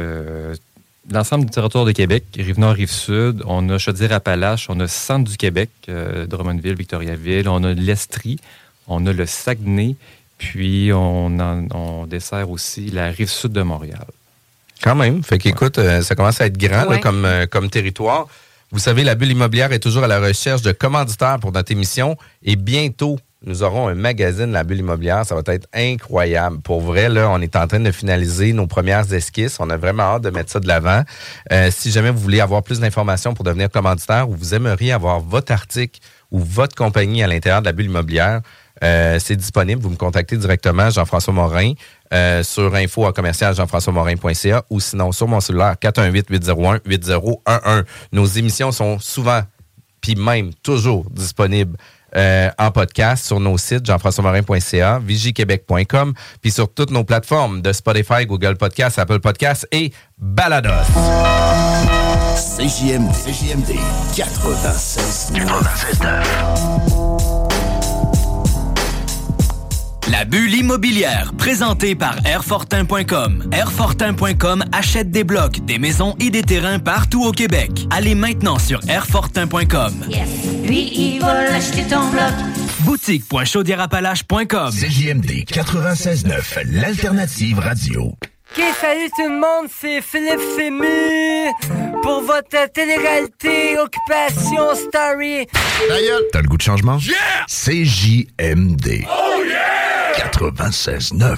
l'ensemble 1.11 1.45
du 1.45 1.51
territoire 1.51 1.83
de 1.85 1.91
Québec, 1.91 2.23
Rive-Nord, 2.37 2.73
Rive-Sud. 2.75 3.43
On 3.47 3.67
a 3.69 3.77
Chaudière-Appalaches, 3.79 4.67
on 4.69 4.79
a 4.79 4.87
Centre 4.87 5.29
du 5.31 5.35
Québec, 5.37 5.69
Drummondville, 6.27 6.75
Victoriaville. 6.75 7.47
On 7.49 7.63
a 7.63 7.73
l'Estrie, 7.73 8.37
on 8.89 9.05
a 9.05 9.13
le 9.13 9.25
Saguenay, 9.25 9.95
puis 10.37 10.91
on, 10.93 11.39
en- 11.39 11.67
on 11.73 12.05
dessert 12.05 12.49
aussi 12.49 12.87
la 12.91 13.09
Rive-Sud 13.11 13.51
de 13.53 13.61
Montréal. 13.61 14.05
Quand 14.83 14.95
même. 14.95 15.23
Fait 15.23 15.37
qu'écoute, 15.37 15.77
euh, 15.77 16.01
ça 16.01 16.15
commence 16.15 16.39
à 16.41 16.45
être 16.45 16.57
grand 16.57 16.83
là, 16.83 16.87
Ouais. 16.91 16.99
comme, 16.99 17.25
euh, 17.25 17.45
comme 17.45 17.69
territoire. 17.69 18.27
Vous 18.71 18.79
savez, 18.79 19.03
la 19.03 19.15
bulle 19.15 19.31
immobilière 19.31 19.71
est 19.73 19.79
toujours 19.79 20.03
à 20.03 20.07
la 20.07 20.19
recherche 20.19 20.61
de 20.61 20.71
commanditaires 20.71 21.39
pour 21.39 21.51
notre 21.51 21.71
émission. 21.71 22.15
Et 22.43 22.55
bientôt, 22.55 23.19
nous 23.45 23.63
aurons 23.63 23.87
un 23.87 23.95
magazine, 23.95 24.51
la 24.51 24.63
bulle 24.63 24.79
immobilière. 24.79 25.25
Ça 25.25 25.33
va 25.35 25.41
être 25.47 25.67
incroyable. 25.73 26.59
Pour 26.61 26.81
vrai, 26.81 27.09
là, 27.09 27.29
on 27.29 27.41
est 27.41 27.55
en 27.55 27.67
train 27.67 27.79
de 27.79 27.91
finaliser 27.91 28.53
nos 28.53 28.67
premières 28.67 29.11
esquisses. 29.13 29.57
On 29.59 29.69
a 29.69 29.77
vraiment 29.77 30.03
hâte 30.03 30.21
de 30.23 30.29
mettre 30.29 30.51
ça 30.51 30.59
de 30.59 30.67
l'avant. 30.67 31.03
Euh, 31.51 31.69
si 31.71 31.91
jamais 31.91 32.11
vous 32.11 32.19
voulez 32.19 32.41
avoir 32.41 32.63
plus 32.63 32.79
d'informations 32.79 33.33
pour 33.33 33.43
devenir 33.43 33.69
commanditaire 33.69 34.29
ou 34.29 34.35
vous 34.35 34.53
aimeriez 34.53 34.91
avoir 34.93 35.19
votre 35.19 35.51
article 35.51 35.99
ou 36.31 36.39
votre 36.39 36.75
compagnie 36.75 37.23
à 37.23 37.27
l'intérieur 37.27 37.61
de 37.61 37.65
la 37.65 37.71
bulle 37.73 37.87
immobilière, 37.87 38.41
euh, 38.83 39.17
c'est 39.19 39.35
disponible. 39.35 39.81
Vous 39.81 39.89
me 39.89 39.95
contactez 39.95 40.37
directement, 40.37 40.89
Jean-François 40.89 41.33
Morin, 41.33 41.73
euh, 42.13 42.43
sur 42.43 42.73
info 42.75 43.05
à 43.05 43.13
commercial 43.13 43.55
jean-françois-morin.ca 43.55 44.63
ou 44.69 44.79
sinon 44.79 45.11
sur 45.11 45.27
mon 45.27 45.39
cellulaire 45.39 45.75
418-801-8011. 45.81 47.85
Nos 48.11 48.25
émissions 48.25 48.71
sont 48.71 48.99
souvent, 48.99 49.41
puis 50.01 50.15
même 50.15 50.53
toujours 50.63 51.09
disponibles 51.09 51.77
euh, 52.15 52.49
en 52.57 52.71
podcast 52.71 53.25
sur 53.25 53.39
nos 53.39 53.57
sites 53.57 53.85
jean-françois-morin.ca, 53.85 54.99
vigiquebec.com, 54.99 56.13
puis 56.41 56.51
sur 56.51 56.73
toutes 56.73 56.91
nos 56.91 57.03
plateformes 57.03 57.61
de 57.61 57.71
Spotify, 57.71 58.25
Google 58.25 58.57
Podcast, 58.57 58.97
Apple 58.97 59.19
Podcast 59.19 59.67
et 59.71 59.93
Balados. 60.17 60.69
CJMD, 62.57 63.13
CJMD 63.13 63.75
96 64.15 65.33
La 70.09 70.25
bulle 70.25 70.53
immobilière, 70.55 71.33
présentée 71.37 71.93
par 71.93 72.17
Airfortin.com. 72.25 73.49
Airfortin.com 73.51 74.63
achète 74.71 75.11
des 75.11 75.23
blocs, 75.23 75.63
des 75.65 75.77
maisons 75.77 76.15
et 76.19 76.31
des 76.31 76.41
terrains 76.41 76.79
partout 76.79 77.23
au 77.23 77.31
Québec. 77.31 77.69
Allez 77.91 78.15
maintenant 78.15 78.57
sur 78.57 78.79
Airfortin.com. 78.89 79.93
Lui, 80.65 80.91
il 80.95 81.19
va 81.19 81.43
l'acheter 81.51 81.83
ton 81.83 82.09
bloc. 82.09 82.33
Boutique.chaudierapalache.com. 82.79 84.71
CJMD 84.71 85.45
96.9, 85.47 86.71
l'alternative 86.71 87.59
radio. 87.59 88.13
Ok, 88.51 88.63
salut 88.81 89.09
tout 89.15 89.29
le 89.29 89.39
monde, 89.39 89.69
c'est 89.69 90.01
Philippe 90.01 90.39
Fému 90.57 91.51
pour 92.01 92.21
votre 92.21 92.71
télé-réalité 92.73 93.77
Occupation 93.77 94.73
Story. 94.75 95.47
D'ailleurs, 95.87 96.19
t'as 96.31 96.41
le 96.41 96.47
goût 96.47 96.57
de 96.57 96.61
changement? 96.61 96.97
Yeah! 96.97 97.45
CJMD. 97.47 99.05
Oh 99.07 99.43
yeah! 99.45 100.13
96.9. 100.17 101.37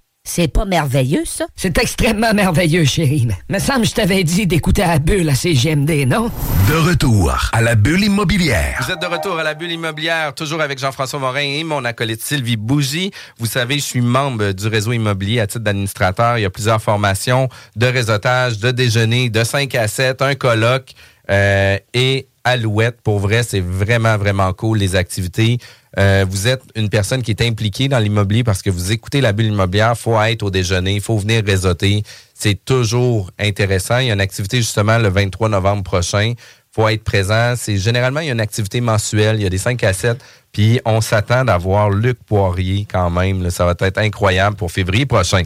C'est 0.23 0.47
pas 0.47 0.65
merveilleux, 0.65 1.25
ça? 1.25 1.47
C'est 1.55 1.75
extrêmement 1.79 2.31
merveilleux, 2.33 2.85
chérie. 2.85 3.27
Mais 3.27 3.57
me 3.57 3.59
semble 3.59 3.81
que 3.81 3.87
je 3.87 3.93
t'avais 3.95 4.23
dit 4.23 4.45
d'écouter 4.45 4.83
à 4.83 4.87
la 4.87 4.99
bulle 4.99 5.27
à 5.27 5.35
CGMD, 5.35 6.05
non? 6.07 6.31
De 6.69 6.75
retour 6.75 7.35
à 7.51 7.61
la 7.61 7.73
bulle 7.73 8.03
immobilière. 8.03 8.79
Vous 8.85 8.91
êtes 8.91 9.01
de 9.01 9.07
retour 9.07 9.39
à 9.39 9.43
la 9.43 9.55
bulle 9.55 9.71
immobilière, 9.71 10.35
toujours 10.35 10.61
avec 10.61 10.77
Jean-François 10.77 11.17
Morin 11.19 11.41
et 11.41 11.63
mon 11.63 11.83
acolyte 11.85 12.21
Sylvie 12.21 12.55
Bougie. 12.55 13.11
Vous 13.39 13.47
savez, 13.47 13.79
je 13.79 13.83
suis 13.83 14.01
membre 14.01 14.51
du 14.51 14.67
réseau 14.67 14.93
immobilier 14.93 15.39
à 15.39 15.47
titre 15.47 15.63
d'administrateur. 15.63 16.37
Il 16.37 16.41
y 16.43 16.45
a 16.45 16.51
plusieurs 16.51 16.81
formations 16.81 17.49
de 17.75 17.87
réseautage, 17.87 18.59
de 18.59 18.69
déjeuner, 18.69 19.31
de 19.31 19.43
5 19.43 19.73
à 19.73 19.87
7, 19.87 20.21
un 20.21 20.35
colloque 20.35 20.93
euh, 21.31 21.77
et 21.95 22.27
Alouette. 22.43 23.01
Pour 23.01 23.19
vrai, 23.19 23.43
c'est 23.43 23.59
vraiment, 23.59 24.17
vraiment 24.17 24.51
cool, 24.53 24.77
les 24.77 24.95
activités. 24.95 25.57
Euh, 25.99 26.25
vous 26.29 26.47
êtes 26.47 26.61
une 26.75 26.89
personne 26.89 27.21
qui 27.21 27.31
est 27.31 27.41
impliquée 27.41 27.89
dans 27.89 27.99
l'immobilier 27.99 28.43
parce 28.43 28.61
que 28.61 28.69
vous 28.69 28.91
écoutez 28.91 29.19
la 29.19 29.33
bulle 29.33 29.47
immobilière, 29.47 29.93
il 29.95 29.99
faut 29.99 30.21
être 30.21 30.43
au 30.43 30.49
déjeuner, 30.49 30.95
il 30.95 31.01
faut 31.01 31.17
venir 31.17 31.43
réseauter. 31.45 32.03
C'est 32.33 32.63
toujours 32.63 33.29
intéressant. 33.37 33.99
Il 33.99 34.07
y 34.07 34.09
a 34.11 34.13
une 34.13 34.21
activité 34.21 34.57
justement 34.57 34.97
le 34.97 35.09
23 35.09 35.49
novembre 35.49 35.83
prochain. 35.83 36.33
faut 36.73 36.87
être 36.87 37.03
présent. 37.03 37.55
C'est 37.57 37.77
généralement, 37.77 38.21
il 38.21 38.27
y 38.27 38.29
a 38.29 38.33
une 38.33 38.39
activité 38.39 38.79
mensuelle. 38.79 39.35
Il 39.37 39.43
y 39.43 39.45
a 39.45 39.49
des 39.49 39.57
5 39.57 39.83
à 39.83 39.93
7. 39.93 40.17
Puis 40.51 40.79
on 40.85 41.01
s'attend 41.01 41.45
d'avoir 41.45 41.89
Luc 41.89 42.19
Poirier 42.25 42.85
quand 42.91 43.09
même. 43.09 43.49
Ça 43.49 43.65
va 43.65 43.73
être 43.79 43.97
incroyable 43.97 44.55
pour 44.55 44.71
février 44.71 45.05
prochain. 45.05 45.43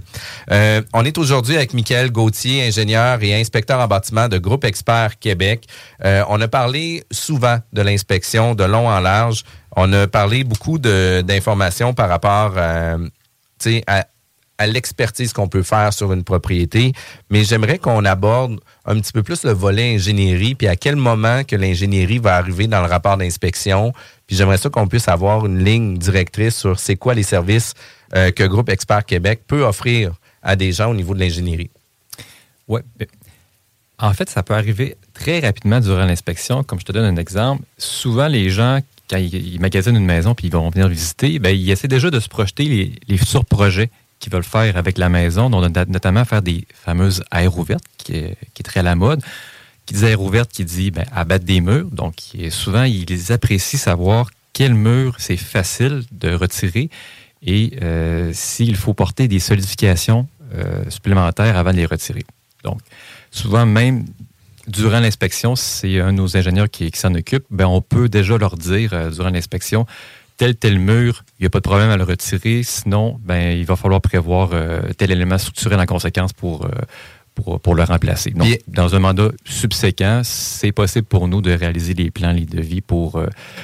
Euh, 0.52 0.82
on 0.94 1.06
est 1.06 1.18
aujourd'hui 1.18 1.56
avec 1.56 1.74
Michael 1.74 2.12
Gauthier, 2.12 2.68
ingénieur 2.68 3.22
et 3.22 3.40
inspecteur 3.40 3.80
en 3.80 3.88
bâtiment 3.88 4.28
de 4.28 4.38
Groupe 4.38 4.66
Expert 4.66 5.20
Québec. 5.20 5.68
Euh, 6.04 6.24
on 6.30 6.42
a 6.42 6.48
parlé 6.48 7.04
souvent 7.12 7.58
de 7.74 7.82
l'inspection 7.82 8.56
de 8.56 8.64
long 8.64 8.88
en 8.90 9.00
large. 9.00 9.44
On 9.76 9.92
a 9.94 10.08
parlé 10.08 10.44
beaucoup 10.44 10.80
d'informations 10.80 11.94
par 11.94 12.10
rapport 12.10 12.58
à, 12.58 12.96
à, 13.88 14.06
à 14.58 14.68
l'expertise 14.68 15.34
qu'on 15.34 15.48
peut 15.48 15.64
faire 15.64 15.92
sur 15.94 16.14
une 16.14 16.24
propriété, 16.24 16.94
mais 17.30 17.44
j'aimerais 17.44 17.78
qu'on 17.78 18.06
aborde 18.06 18.60
un 18.86 19.00
petit 19.00 19.12
peu 19.12 19.24
plus 19.24 19.44
le 19.44 19.52
volet 19.52 19.96
ingénierie, 19.96 20.56
puis 20.56 20.68
à 20.68 20.76
quel 20.76 20.96
moment 20.96 21.44
que 21.44 21.56
l'ingénierie 21.56 22.20
va 22.20 22.36
arriver 22.36 22.68
dans 22.68 22.82
le 22.82 22.88
rapport 22.88 23.18
d'inspection. 23.18 23.92
Puis 24.28 24.36
j'aimerais 24.36 24.58
ça 24.58 24.70
qu'on 24.70 24.88
puisse 24.88 25.08
avoir 25.08 25.46
une 25.46 25.64
ligne 25.64 25.98
directrice 25.98 26.56
sur 26.56 26.80
c'est 26.80 26.96
quoi 26.96 27.14
les 27.14 27.24
services 27.24 27.74
euh, 28.16 28.32
que 28.32 28.44
Groupe 28.44 28.70
Expert 28.70 29.06
Québec 29.06 29.42
peut 29.48 29.64
offrir 29.64 30.14
à 30.42 30.56
des 30.56 30.72
gens 30.72 30.92
au 30.92 30.96
niveau 30.96 31.14
de 31.14 31.20
l'ingénierie. 31.20 31.70
Oui. 32.68 32.82
En 33.98 34.14
fait, 34.14 34.30
ça 34.30 34.44
peut 34.44 34.54
arriver 34.54 34.98
très 35.14 35.40
rapidement 35.40 35.80
durant 35.80 36.06
l'inspection. 36.06 36.64
Comme 36.64 36.80
je 36.80 36.86
te 36.86 36.92
donne 36.92 37.06
un 37.06 37.18
exemple, 37.18 37.64
souvent 37.78 38.28
les 38.28 38.50
gens 38.50 38.80
quand 39.10 39.18
ils, 39.18 39.60
magasinent 39.60 39.98
une 39.98 40.06
maison 40.06 40.34
puis 40.34 40.48
ils 40.48 40.52
vont 40.52 40.70
venir 40.70 40.88
visiter, 40.88 41.40
ben, 41.40 41.56
ils 41.56 41.70
essaient 41.70 41.88
déjà 41.88 42.10
de 42.10 42.20
se 42.20 42.28
projeter 42.28 42.98
les, 43.08 43.18
futurs 43.18 43.46
projets 43.46 43.90
qu'ils 44.20 44.32
veulent 44.34 44.44
faire 44.44 44.78
avec 44.78 44.98
la 44.98 45.10
maison, 45.10 45.50
notamment 45.50 46.26
faire 46.26 46.42
des 46.42 46.66
fameuses 46.74 47.24
aires 47.32 47.58
ouvertes, 47.58 47.84
qui 47.98 48.14
est, 48.16 48.64
très 48.64 48.80
à 48.80 48.84
la 48.84 48.96
mode. 48.96 49.22
Qui 49.86 49.94
dit 49.94 50.06
aires 50.06 50.22
ouvertes, 50.22 50.52
qui 50.52 50.66
dit 50.66 50.92
ben, 50.92 51.06
abattre 51.12 51.46
des 51.46 51.62
murs. 51.62 51.90
Donc, 51.92 52.16
souvent, 52.50 52.84
ils 52.84 53.32
apprécient 53.32 53.80
savoir 53.80 54.30
quel 54.56 54.74
mur 54.74 55.16
c'est 55.20 55.38
facile 55.38 56.04
de 56.12 56.34
retirer 56.34 56.90
et 57.46 57.74
euh, 57.82 58.32
s'il 58.34 58.78
faut 58.78 58.94
porter 58.94 59.28
des 59.28 59.40
solidifications 59.40 60.28
euh, 60.54 60.84
supplémentaires 60.90 61.58
avant 61.58 61.72
de 61.72 61.76
les 61.76 61.86
retirer. 61.86 62.24
Donc, 62.64 62.80
souvent, 63.32 63.66
même 63.66 64.06
durant 64.68 65.02
l'inspection, 65.02 65.56
c'est 65.56 66.00
un 66.00 66.14
de 66.14 66.18
nos 66.18 66.38
ingénieurs 66.38 66.70
qui, 66.70 66.90
s'en 66.96 67.14
occupe, 67.14 67.44
ben 67.52 67.68
on 67.68 67.82
peut 67.82 68.08
déjà 68.08 68.38
leur 68.38 68.56
dire 68.56 68.94
euh, 68.94 69.12
durant 69.12 69.30
l'inspection, 69.30 69.86
tel 70.38 70.56
tel 70.56 70.80
mur, 70.80 71.26
il 71.38 71.44
n'y 71.44 71.48
a 71.48 71.50
pas 71.50 71.60
de 71.60 71.64
problème 71.64 71.90
à 71.90 71.98
le 71.98 72.06
retirer, 72.06 72.64
sinon, 72.64 73.20
ben 73.24 73.58
il 73.58 73.66
va 73.66 73.76
falloir 73.76 74.02
prévoir 74.02 74.50
tel 74.98 75.12
élément 75.12 75.38
structurel 75.38 75.80
en 75.80 75.86
conséquence 75.86 76.34
pour, 76.34 76.68
pour, 77.36 77.76
le 77.76 77.84
remplacer. 77.84 78.32
Donc, 78.32 78.48
dans 78.68 78.96
un 78.96 79.00
mandat 79.00 79.30
subséquent, 79.44 80.22
c'est 80.24 80.72
possible 80.72 81.06
pour 81.06 81.28
nous 81.28 81.42
de 81.42 81.52
réaliser 81.52 81.94
les 81.94 82.10
plans, 82.10 82.32
les 82.32 82.46
devis 82.46 82.82
pour 82.82 83.22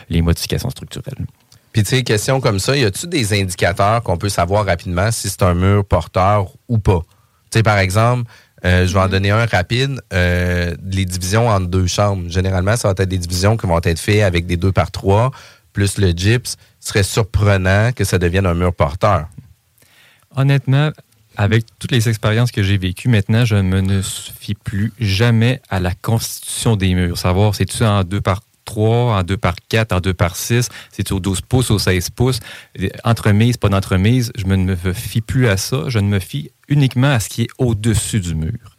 les 0.09 0.21
modifications 0.21 0.69
structurelles. 0.69 1.25
Puis, 1.71 1.83
tu 1.83 1.89
sais, 1.89 2.03
question 2.03 2.41
comme 2.41 2.59
ça, 2.59 2.75
y 2.75 2.83
a-t-il 2.83 3.09
des 3.09 3.39
indicateurs 3.39 4.03
qu'on 4.03 4.17
peut 4.17 4.29
savoir 4.29 4.65
rapidement 4.65 5.09
si 5.11 5.29
c'est 5.29 5.43
un 5.43 5.53
mur 5.53 5.85
porteur 5.85 6.51
ou 6.67 6.77
pas? 6.79 7.01
Tu 7.49 7.59
sais, 7.59 7.63
par 7.63 7.79
exemple, 7.79 8.29
euh, 8.65 8.85
je 8.85 8.93
vais 8.93 8.99
en 8.99 9.05
mhm. 9.05 9.11
donner 9.11 9.31
un 9.31 9.45
rapide. 9.45 10.01
Euh, 10.13 10.75
les 10.83 11.05
divisions 11.05 11.47
en 11.47 11.59
deux 11.59 11.87
chambres. 11.87 12.29
Généralement, 12.29 12.75
ça 12.75 12.89
va 12.89 12.95
être 12.97 13.09
des 13.09 13.17
divisions 13.17 13.57
qui 13.57 13.67
vont 13.67 13.79
être 13.81 13.99
faites 13.99 14.23
avec 14.23 14.45
des 14.45 14.57
deux 14.57 14.71
par 14.71 14.91
trois, 14.91 15.31
plus 15.73 15.97
le 15.97 16.11
gyps. 16.11 16.57
Ce 16.79 16.89
serait 16.89 17.03
surprenant 17.03 17.91
que 17.93 18.03
ça 18.03 18.19
devienne 18.19 18.45
un 18.45 18.53
mur 18.53 18.73
porteur. 18.73 19.27
Honnêtement, 20.35 20.91
avec 21.37 21.65
toutes 21.79 21.91
les 21.91 22.09
expériences 22.09 22.51
que 22.51 22.63
j'ai 22.63 22.77
vécues 22.77 23.09
maintenant, 23.09 23.45
je 23.45 23.55
ne 23.55 23.81
me 23.81 24.01
fie 24.01 24.55
plus 24.55 24.93
jamais 24.99 25.61
à 25.69 25.79
la 25.79 25.93
constitution 25.93 26.75
des 26.75 26.93
murs. 26.93 27.17
Savoir, 27.17 27.55
c'est-tu 27.55 27.83
en 27.83 28.03
deux 28.03 28.21
par 28.21 28.41
3, 28.65 29.17
en 29.17 29.23
2 29.23 29.37
par 29.37 29.55
4, 29.69 29.91
en 29.91 29.99
2 29.99 30.13
par 30.13 30.35
6, 30.35 30.69
c'est 30.91 31.11
au 31.11 31.19
12 31.19 31.41
pouces, 31.41 31.71
au 31.71 31.79
16 31.79 32.11
pouces, 32.11 32.39
entremise, 33.03 33.57
pas 33.57 33.69
d'entremise, 33.69 34.31
je 34.35 34.45
ne 34.45 34.55
me 34.55 34.93
fie 34.93 35.21
plus 35.21 35.47
à 35.47 35.57
ça, 35.57 35.85
je 35.87 35.99
ne 35.99 36.07
me 36.07 36.19
fie 36.19 36.51
uniquement 36.67 37.11
à 37.11 37.19
ce 37.19 37.27
qui 37.27 37.43
est 37.43 37.49
au-dessus 37.57 38.19
du 38.19 38.35
mur. 38.35 38.77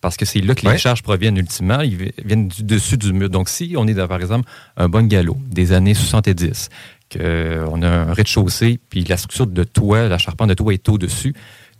Parce 0.00 0.16
que 0.18 0.26
c'est 0.26 0.40
là 0.40 0.54
que 0.54 0.68
les 0.68 0.76
charges 0.76 1.02
proviennent 1.02 1.38
ultimement, 1.38 1.80
ils 1.80 2.12
viennent 2.24 2.48
du 2.48 2.62
dessus 2.62 2.98
du 2.98 3.12
mur. 3.14 3.30
Donc, 3.30 3.48
si 3.48 3.74
on 3.76 3.86
est 3.86 3.94
dans, 3.94 4.06
par 4.06 4.20
exemple, 4.20 4.48
un 4.76 4.88
bon 4.88 5.06
galop 5.06 5.38
des 5.46 5.72
années 5.72 5.94
70, 5.94 6.68
qu'on 7.12 7.82
a 7.82 7.88
un 7.88 8.12
rez-de-chaussée, 8.12 8.80
puis 8.88 9.04
la 9.04 9.16
structure 9.16 9.46
de 9.46 9.64
toit, 9.64 10.08
la 10.08 10.18
charpente 10.18 10.48
de 10.48 10.54
toit 10.54 10.74
est 10.74 10.88
au-dessus, 10.88 11.34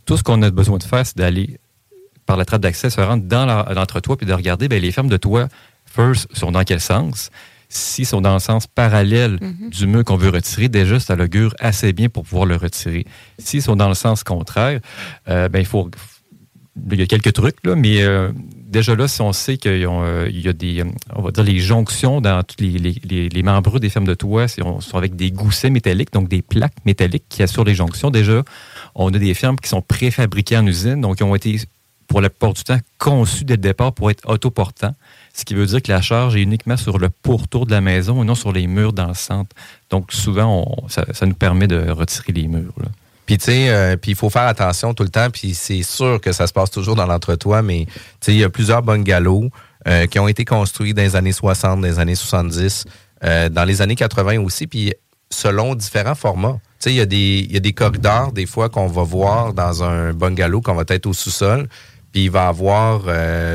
tout 0.05 0.17
ce 0.17 0.23
qu'on 0.23 0.43
a 0.43 0.51
besoin 0.51 0.79
de 0.79 0.83
faire, 0.83 1.07
c'est 1.07 1.17
d'aller 1.17 1.59
par 2.27 2.37
la 2.37 2.45
trappe 2.45 2.63
d'accès, 2.63 2.91
se 2.91 3.01
rendre 3.01 3.25
dans 3.25 3.47
l'entretoit, 3.75 4.17
puis 4.17 4.27
de 4.27 4.33
regarder 4.33 4.69
bien, 4.69 4.79
les 4.79 4.93
fermes 4.93 5.09
de 5.09 5.17
toit 5.17 5.49
first 5.85 6.27
sont 6.35 6.53
dans 6.53 6.65
quel 6.65 6.81
sens? 6.81 7.31
S'ils 7.69 8.07
sont 8.07 8.21
dans 8.21 8.35
le 8.35 8.41
sens 8.41 8.67
parallèle 8.67 9.39
mhm. 9.41 9.71
du 9.71 9.87
mur 9.87 10.05
qu'on 10.05 10.17
veut 10.17 10.31
retirer, 10.31 10.69
déjà, 10.69 11.01
ça 11.01 11.17
l'augure 11.17 11.55
assez 11.59 11.93
bien 11.93 12.09
pour 12.09 12.25
pouvoir 12.25 12.47
le 12.47 12.57
retirer. 12.57 13.05
S'ils 13.39 13.63
sont 13.63 13.77
dans 13.77 13.89
le 13.89 13.95
sens 13.95 14.23
contraire, 14.23 14.81
euh, 15.29 15.49
ben, 15.49 15.59
il 15.59 15.67
faut. 15.67 15.91
Il 16.91 16.99
y 16.99 17.03
a 17.03 17.07
quelques 17.07 17.33
trucs, 17.33 17.65
là, 17.65 17.77
mais 17.77 18.03
euh, 18.03 18.33
déjà 18.75 18.95
là, 18.95 19.09
si 19.09 19.23
on 19.23 19.33
sait 19.33 19.57
qu'il 19.57 19.87
euh, 19.87 20.31
y 20.31 20.49
a 20.49 20.53
des, 20.53 20.83
on 21.15 21.23
va 21.23 21.31
dire, 21.31 21.45
les 21.45 21.59
jonctions 21.59 22.21
dans 22.21 22.43
les, 22.59 22.79
les, 22.79 23.29
des 23.29 23.89
fermes 23.89 24.07
de 24.07 24.15
toit 24.15 24.49
sont 24.49 24.81
avec 24.95 25.17
des 25.17 25.31
goussets 25.31 25.71
métalliques, 25.71 26.13
donc 26.13 26.29
des 26.29 26.43
plaques 26.43 26.85
métalliques 26.85 27.25
qui 27.29 27.43
assurent 27.43 27.65
les 27.65 27.75
jonctions. 27.75 28.11
Déjà, 28.11 28.43
on 28.95 29.09
a 29.15 29.19
des 29.19 29.35
fermes 29.35 29.57
qui 29.57 29.69
sont 29.69 29.83
préfabriquées 29.83 30.59
en 30.59 30.67
usine, 30.67 31.01
donc 31.01 31.17
qui 31.17 31.23
ont 31.23 31.35
été, 31.35 31.61
pour 32.09 32.21
la 32.21 32.29
plupart 32.29 32.53
du 32.53 32.65
temps, 32.65 32.79
conçues 32.99 33.45
dès 33.45 33.55
le 33.55 33.63
départ 33.63 33.93
pour 33.93 34.11
être 34.11 34.29
autoportants 34.29 34.95
ce 35.35 35.45
qui 35.45 35.55
veut 35.55 35.67
dire 35.67 35.83
que 35.83 35.91
la 35.91 36.01
charge 36.01 36.37
est 36.37 36.43
uniquement 36.43 36.77
sur 36.77 36.97
le 36.99 37.11
pourtour 37.11 37.67
de 37.67 37.73
la 37.73 37.81
maison 37.81 38.23
et 38.23 38.25
non 38.25 38.37
sur 38.37 38.53
les 38.53 38.69
murs 38.69 38.93
dans 38.93 39.09
le 39.09 39.15
centre. 39.15 39.51
Donc, 39.91 40.13
souvent, 40.13 40.77
ça, 40.89 41.05
nous 41.27 41.35
permet 41.35 41.67
de 41.67 41.91
retirer 41.91 42.33
les 42.33 42.47
murs. 42.47 42.73
Puis, 43.27 43.39
tu 43.39 43.45
sais, 43.45 43.71
euh, 43.71 43.97
puis 43.97 44.13
il 44.13 44.17
faut 44.17 44.31
faire 44.31 44.47
attention 44.47 44.93
tout 44.95 45.03
le 45.03 45.09
temps, 45.09 45.31
puis 45.31 45.55
c'est 45.55 45.83
sûr 45.83 46.21
que 46.21 46.33
ça 46.33 46.47
se 46.47 46.53
passe 46.53 46.71
toujours 46.71 46.95
dans 46.95 47.07
l'entretoit, 47.07 47.63
mais, 47.63 47.87
tu 47.87 47.95
sais, 48.21 48.33
il 48.33 48.39
y 48.39 48.45
a 48.45 48.51
plusieurs 48.51 48.83
bungalows 48.83 49.51
euh, 49.87 50.07
qui 50.07 50.19
ont 50.19 50.29
été 50.29 50.45
construits 50.45 50.95
dans 50.95 51.03
les 51.03 51.17
années 51.17 51.33
60, 51.33 51.81
dans 51.81 51.87
les 51.87 51.99
années 51.99 52.15
70, 52.15 52.85
euh, 53.25 53.49
dans 53.49 53.65
les 53.65 53.81
années 53.81 53.97
80 53.97 54.41
aussi, 54.41 54.67
puis 54.67 54.93
selon 55.31 55.75
différents 55.75 56.15
formats. 56.15 56.61
Tu 56.81 56.91
sais, 56.91 56.93
il 56.93 56.97
y, 56.97 57.01
a 57.01 57.07
des, 57.07 57.47
y 57.51 57.57
a 57.57 57.61
des 57.61 57.73
corridors, 57.73 58.33
des 58.33 58.47
fois, 58.47 58.69
qu'on 58.69 58.89
va 58.89 59.03
voir 59.03 59.55
dans 59.55 59.83
un 59.83 60.13
bungalow, 60.13 60.61
qu'on 60.61 60.75
va 60.75 60.85
être 60.89 61.07
au 61.07 61.15
sous-sol, 61.15 61.67
puis 62.13 62.25
il 62.25 62.31
va 62.31 62.47
avoir 62.49 63.03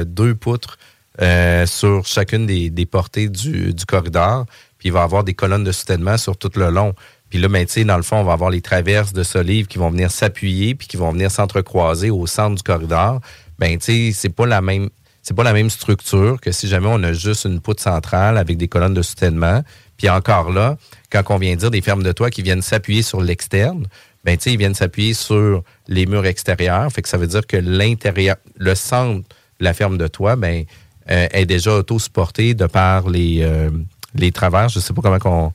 deux 0.06 0.36
poutres 0.36 0.78
euh, 1.22 1.66
sur 1.66 2.06
chacune 2.06 2.46
des, 2.46 2.86
portées 2.86 3.28
du, 3.28 3.74
corridor. 3.88 4.46
Puis 4.78 4.88
il 4.88 4.92
va 4.94 5.04
avoir 5.04 5.26
des 5.26 5.34
colonnes 5.34 5.66
de 5.66 5.72
soutènement 5.74 6.18
sur 6.18 6.38
tout 6.38 6.52
le 6.56 6.70
long. 6.70 6.94
Puis 7.30 7.39
là, 7.39 7.48
ben, 7.48 7.65
dans 7.86 7.98
le 7.98 8.04
fond, 8.04 8.18
on 8.18 8.24
va 8.24 8.34
avoir 8.34 8.50
les 8.50 8.62
traverses 8.62 9.13
de 9.13 9.24
solives 9.24 9.68
qui 9.68 9.78
vont 9.78 9.89
venir 9.89 10.12
s'appuyer 10.12 10.76
puis 10.76 10.88
qui 10.88 10.98
vont 10.98 11.12
venir 11.12 11.30
s'entrecroiser 11.30 12.10
au 12.10 12.26
centre 12.28 12.56
du 12.56 12.63
corridor. 12.63 13.22
Ben, 13.60 13.78
tu 13.78 13.86
sais, 13.86 14.12
c'est 14.13 14.30
pas 14.30 14.46
la 14.46 14.62
même 14.62 14.89
c'est 15.22 15.36
pas 15.36 15.44
la 15.44 15.54
même 15.54 15.70
structure 15.70 16.39
que 16.42 16.52
si 16.52 16.68
jamais 16.68 16.88
on 16.89 17.04
a 17.04 17.13
juste 17.13 17.46
une 17.46 17.60
poutre 17.60 17.84
centrale 17.84 18.38
avec 18.38 18.58
des 18.58 18.68
colonnes 18.68 18.94
de 18.94 19.02
soutènement. 19.02 19.63
Puis 19.98 20.10
encore 20.10 20.50
là, 20.50 20.78
quand 21.12 21.22
on 21.30 21.38
vient 21.38 21.56
dire 21.56 21.70
des 21.70 21.82
fermes 21.82 22.04
de 22.04 22.12
toit 22.13 22.32
qui 22.32 22.42
viennent 22.42 22.62
s'appuyer 22.62 23.04
sur 23.04 23.22
l'externe, 23.22 23.86
ben 24.24 24.38
tu 24.38 24.44
sais, 24.44 24.54
ils 24.54 24.58
viennent 24.58 24.74
s'appuyer 24.74 25.13
sur 25.13 25.63
les 25.88 26.06
murs 26.06 26.26
extérieurs. 26.26 26.92
Fait 26.92 27.02
que 27.02 27.10
ça 27.10 27.18
veut 27.18 27.28
dire 27.28 27.46
que 27.46 27.58
l'intérieur, 27.58 28.38
le 28.58 28.74
centre 28.76 29.28
de 29.60 29.65
la 29.65 29.74
ferme 29.74 29.98
de 29.98 30.08
toit, 30.08 30.36
ben 30.36 30.63
euh, 31.12 31.28
est 31.32 31.46
déjà 31.46 31.76
auto-supportée 31.76 32.54
de 32.54 32.65
par 32.65 33.10
les, 33.10 33.39
euh, 33.42 33.70
les 34.15 34.32
travers. 34.32 34.70
Je 34.70 34.80
sais 34.80 34.94
pas 34.94 35.02
comment 35.02 35.20
qu'on... 35.20 35.54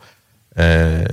Euh, 0.58 1.04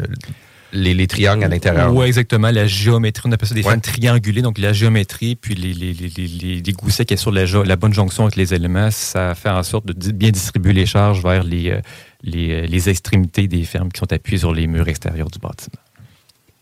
les, 0.74 0.94
les, 0.94 1.08
triangles 1.08 1.44
à 1.44 1.48
l'intérieur. 1.48 1.94
Oui, 1.94 2.06
exactement. 2.06 2.50
La 2.52 2.68
géométrie, 2.68 3.30
on 3.30 3.32
appelle 3.32 3.48
ça 3.48 3.56
des 3.56 3.64
formes 3.64 3.82
triangulées. 3.82 4.42
Donc, 4.42 4.58
la 4.58 4.74
géométrie, 4.74 5.36
puis 5.36 5.56
les, 5.56 5.74
les, 5.74 5.94
les, 5.94 6.62
les 6.62 6.74
goussets 6.74 7.06
qui 7.06 7.18
sont 7.18 7.32
sur 7.32 7.32
la, 7.32 7.66
la, 7.66 7.76
bonne 7.76 7.94
jonction 7.94 8.24
avec 8.24 8.36
les 8.36 8.54
éléments, 8.54 8.92
ça 8.92 9.36
fait 9.36 9.50
en 9.50 9.64
sorte 9.64 9.86
de 9.86 10.12
bien 10.12 10.32
distribuer 10.32 10.74
les 10.74 10.86
charges 10.86 11.22
vers 11.24 11.44
les, 11.44 11.80
les, 12.24 12.68
les 12.68 12.90
extrémités 12.90 13.48
des 13.48 13.64
fermes 13.64 13.92
qui 13.92 14.00
sont 14.00 14.12
appuyées 14.12 14.40
sur 14.40 14.54
les 14.54 14.68
murs 14.68 14.88
extérieurs 14.88 15.30
du 15.30 15.40
bâtiment. 15.40 15.82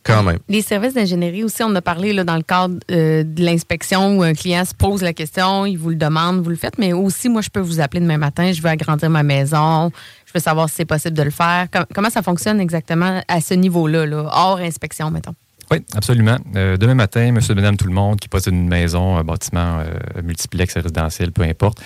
Quand 0.03 0.23
même. 0.23 0.39
Les 0.47 0.61
services 0.61 0.93
d'ingénierie 0.93 1.43
aussi, 1.43 1.61
on 1.61 1.75
a 1.75 1.81
parlé 1.81 2.13
là, 2.13 2.23
dans 2.23 2.37
le 2.37 2.41
cadre 2.41 2.75
euh, 2.89 3.23
de 3.23 3.43
l'inspection 3.43 4.17
où 4.17 4.23
un 4.23 4.33
client 4.33 4.63
se 4.63 4.73
pose 4.73 5.01
la 5.01 5.13
question, 5.13 5.65
il 5.65 5.77
vous 5.77 5.89
le 5.89 5.97
demande, 5.97 6.41
vous 6.41 6.49
le 6.49 6.55
faites, 6.55 6.77
mais 6.77 6.93
aussi, 6.93 7.27
moi, 7.27 7.41
je 7.41 7.49
peux 7.49 7.59
vous 7.59 7.81
appeler 7.81 7.99
demain 7.99 8.17
matin, 8.17 8.51
je 8.53 8.61
veux 8.61 8.69
agrandir 8.69 9.09
ma 9.09 9.23
maison, 9.23 9.91
je 10.29 10.33
veux 10.35 10.39
savoir 10.43 10.69
si 10.69 10.75
c'est 10.75 10.85
possible 10.85 11.17
de 11.17 11.23
le 11.23 11.31
faire. 11.31 11.67
Com- 11.71 11.85
comment 11.93 12.11
ça 12.11 12.21
fonctionne 12.21 12.59
exactement 12.61 13.21
à 13.27 13.41
ce 13.41 13.55
niveau-là, 13.55 14.05
là, 14.05 14.29
hors 14.31 14.59
inspection, 14.59 15.09
mettons? 15.09 15.33
Oui, 15.71 15.79
absolument. 15.95 16.37
Euh, 16.55 16.77
demain 16.77 16.93
matin, 16.95 17.31
monsieur, 17.31 17.55
madame, 17.55 17.77
tout 17.77 17.87
le 17.87 17.93
monde 17.93 18.19
qui 18.19 18.27
possède 18.27 18.53
une 18.53 18.67
maison, 18.67 19.17
un 19.17 19.23
bâtiment 19.23 19.79
euh, 19.79 20.21
multiplex, 20.23 20.75
résidentiel, 20.75 21.31
peu 21.31 21.41
importe, 21.43 21.81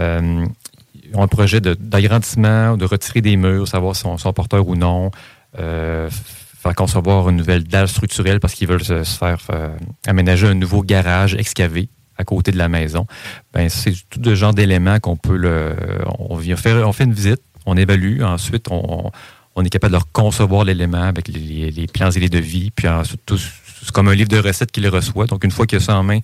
euh, 0.00 0.44
ont 1.14 1.22
un 1.22 1.28
projet 1.28 1.60
de- 1.60 1.74
d'agrandissement, 1.74 2.76
de 2.76 2.84
retirer 2.84 3.20
des 3.20 3.36
murs, 3.36 3.68
savoir 3.68 3.94
si 3.94 4.02
sont, 4.02 4.18
sont 4.18 4.32
porteurs 4.32 4.66
ou 4.66 4.74
non, 4.76 5.10
euh, 5.58 6.10
faire 6.10 6.74
concevoir 6.74 7.28
une 7.28 7.36
nouvelle 7.36 7.62
dalle 7.64 7.86
structurelle 7.88 8.40
parce 8.40 8.54
qu'ils 8.54 8.66
veulent 8.68 8.82
se, 8.84 9.04
faire 9.04 9.38
aménager 10.06 10.48
un 10.48 10.54
nouveau 10.54 10.82
garage 10.82 11.34
excavé 11.34 11.88
à 12.16 12.24
côté 12.24 12.52
de 12.52 12.58
la 12.58 12.68
maison. 12.68 13.06
Ben, 13.52 13.68
c'est 13.68 13.92
tout 14.10 14.20
ce 14.24 14.34
genre 14.34 14.54
d'éléments 14.54 14.98
qu'on 15.00 15.16
peut 15.16 15.36
le. 15.36 15.74
On 16.20 16.36
vient 16.36 16.56
faire, 16.56 16.88
on 16.88 16.92
fait 16.92 17.04
une 17.04 17.12
visite, 17.12 17.42
on 17.66 17.76
évalue, 17.76 18.22
ensuite 18.22 18.66
on, 18.70 19.10
est 19.62 19.70
capable 19.70 19.92
de 19.92 19.96
leur 19.96 20.10
concevoir 20.12 20.64
l'élément 20.64 21.02
avec 21.02 21.28
les, 21.28 21.86
plans 21.92 22.10
et 22.10 22.20
les 22.20 22.28
devis, 22.28 22.70
puis 22.70 22.88
c'est 23.84 23.92
comme 23.92 24.08
un 24.08 24.14
livre 24.14 24.28
de 24.28 24.38
recettes 24.38 24.72
qu'il 24.72 24.88
reçoit. 24.88 25.26
Donc, 25.26 25.44
une 25.44 25.50
fois 25.50 25.66
qu'il 25.66 25.76
a 25.78 25.80
ça 25.80 25.96
en 25.96 26.02
main, 26.02 26.20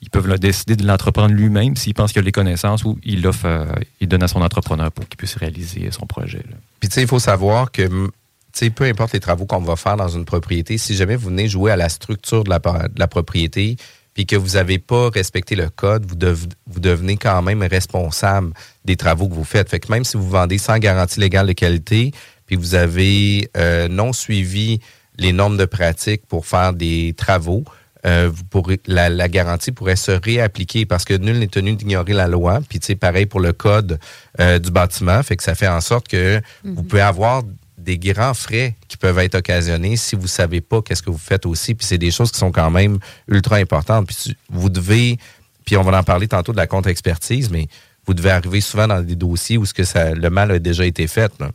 ils 0.00 0.10
peuvent 0.10 0.38
décider 0.38 0.76
de 0.76 0.86
l'entreprendre 0.86 1.34
lui-même 1.34 1.76
s'il 1.76 1.94
pense 1.94 2.12
qu'il 2.12 2.20
a 2.20 2.24
les 2.24 2.32
connaissances 2.32 2.84
ou 2.84 2.98
il 3.04 3.22
l'offre, 3.22 3.44
euh, 3.44 3.66
donne 4.00 4.22
à 4.22 4.28
son 4.28 4.40
entrepreneur 4.40 4.90
pour 4.90 5.06
qu'il 5.08 5.16
puisse 5.16 5.36
réaliser 5.36 5.90
son 5.90 6.06
projet. 6.06 6.42
Puis, 6.80 6.88
tu 6.88 6.94
sais, 6.94 7.02
il 7.02 7.08
faut 7.08 7.18
savoir 7.18 7.70
que, 7.70 8.10
tu 8.52 8.70
peu 8.70 8.84
importe 8.84 9.12
les 9.12 9.20
travaux 9.20 9.46
qu'on 9.46 9.60
va 9.60 9.76
faire 9.76 9.96
dans 9.96 10.08
une 10.08 10.24
propriété, 10.24 10.78
si 10.78 10.94
jamais 10.94 11.16
vous 11.16 11.28
venez 11.28 11.48
jouer 11.48 11.70
à 11.70 11.76
la 11.76 11.88
structure 11.88 12.44
de 12.44 12.50
la 12.50 13.08
propriété, 13.08 13.76
puis 14.14 14.26
que 14.26 14.36
vous 14.36 14.50
n'avez 14.54 14.78
pas 14.78 15.08
respecté 15.10 15.54
le 15.56 15.68
code, 15.70 16.04
vous, 16.06 16.16
dev- 16.16 16.46
vous 16.66 16.80
devenez 16.80 17.16
quand 17.16 17.40
même 17.42 17.62
responsable 17.62 18.52
des 18.84 18.96
travaux 18.96 19.28
que 19.28 19.34
vous 19.34 19.44
faites. 19.44 19.68
Fait 19.70 19.80
que 19.80 19.90
même 19.90 20.04
si 20.04 20.16
vous 20.16 20.28
vendez 20.28 20.58
sans 20.58 20.78
garantie 20.78 21.20
légale 21.20 21.46
de 21.46 21.52
qualité, 21.52 22.12
puis 22.46 22.56
vous 22.56 22.74
avez 22.74 23.48
euh, 23.56 23.88
non 23.88 24.12
suivi 24.12 24.80
les 25.18 25.32
normes 25.32 25.56
de 25.56 25.64
pratique 25.64 26.26
pour 26.26 26.44
faire 26.46 26.72
des 26.72 27.14
travaux, 27.16 27.64
euh, 28.04 28.28
vous 28.32 28.42
pourrez, 28.44 28.80
la, 28.86 29.08
la 29.08 29.28
garantie 29.28 29.70
pourrait 29.70 29.94
se 29.96 30.10
réappliquer 30.10 30.84
parce 30.86 31.04
que 31.04 31.14
nul 31.14 31.38
n'est 31.38 31.46
tenu 31.46 31.76
d'ignorer 31.76 32.12
la 32.14 32.26
loi. 32.26 32.60
Puis, 32.68 32.80
tu 32.80 32.86
sais, 32.88 32.96
pareil 32.96 33.26
pour 33.26 33.38
le 33.40 33.52
code 33.52 34.00
euh, 34.40 34.58
du 34.58 34.72
bâtiment. 34.72 35.22
Fait 35.22 35.36
que 35.36 35.42
ça 35.44 35.54
fait 35.54 35.68
en 35.68 35.80
sorte 35.80 36.08
que 36.08 36.40
vous 36.64 36.82
pouvez 36.82 37.00
avoir 37.02 37.44
des 37.82 37.98
grands 37.98 38.34
frais 38.34 38.76
qui 38.88 38.96
peuvent 38.96 39.18
être 39.18 39.34
occasionnés 39.36 39.96
si 39.96 40.16
vous 40.16 40.26
savez 40.26 40.60
pas 40.60 40.82
qu'est-ce 40.82 41.02
que 41.02 41.10
vous 41.10 41.18
faites 41.18 41.46
aussi. 41.46 41.74
Puis, 41.74 41.86
c'est 41.86 41.98
des 41.98 42.10
choses 42.10 42.30
qui 42.32 42.38
sont 42.38 42.52
quand 42.52 42.70
même 42.70 42.98
ultra 43.28 43.56
importantes. 43.56 44.06
Puis, 44.08 44.36
vous 44.50 44.70
devez, 44.70 45.18
puis 45.64 45.76
on 45.76 45.82
va 45.82 45.98
en 45.98 46.02
parler 46.02 46.28
tantôt 46.28 46.52
de 46.52 46.56
la 46.56 46.66
contre-expertise, 46.66 47.50
mais 47.50 47.66
vous 48.06 48.14
devez 48.14 48.30
arriver 48.30 48.60
souvent 48.60 48.86
dans 48.86 49.02
des 49.02 49.16
dossiers 49.16 49.58
où 49.58 49.66
ce 49.66 49.74
que 49.74 49.84
ça, 49.84 50.14
le 50.14 50.30
mal 50.30 50.50
a 50.50 50.58
déjà 50.58 50.84
été 50.86 51.06
fait. 51.06 51.32
là. 51.40 51.50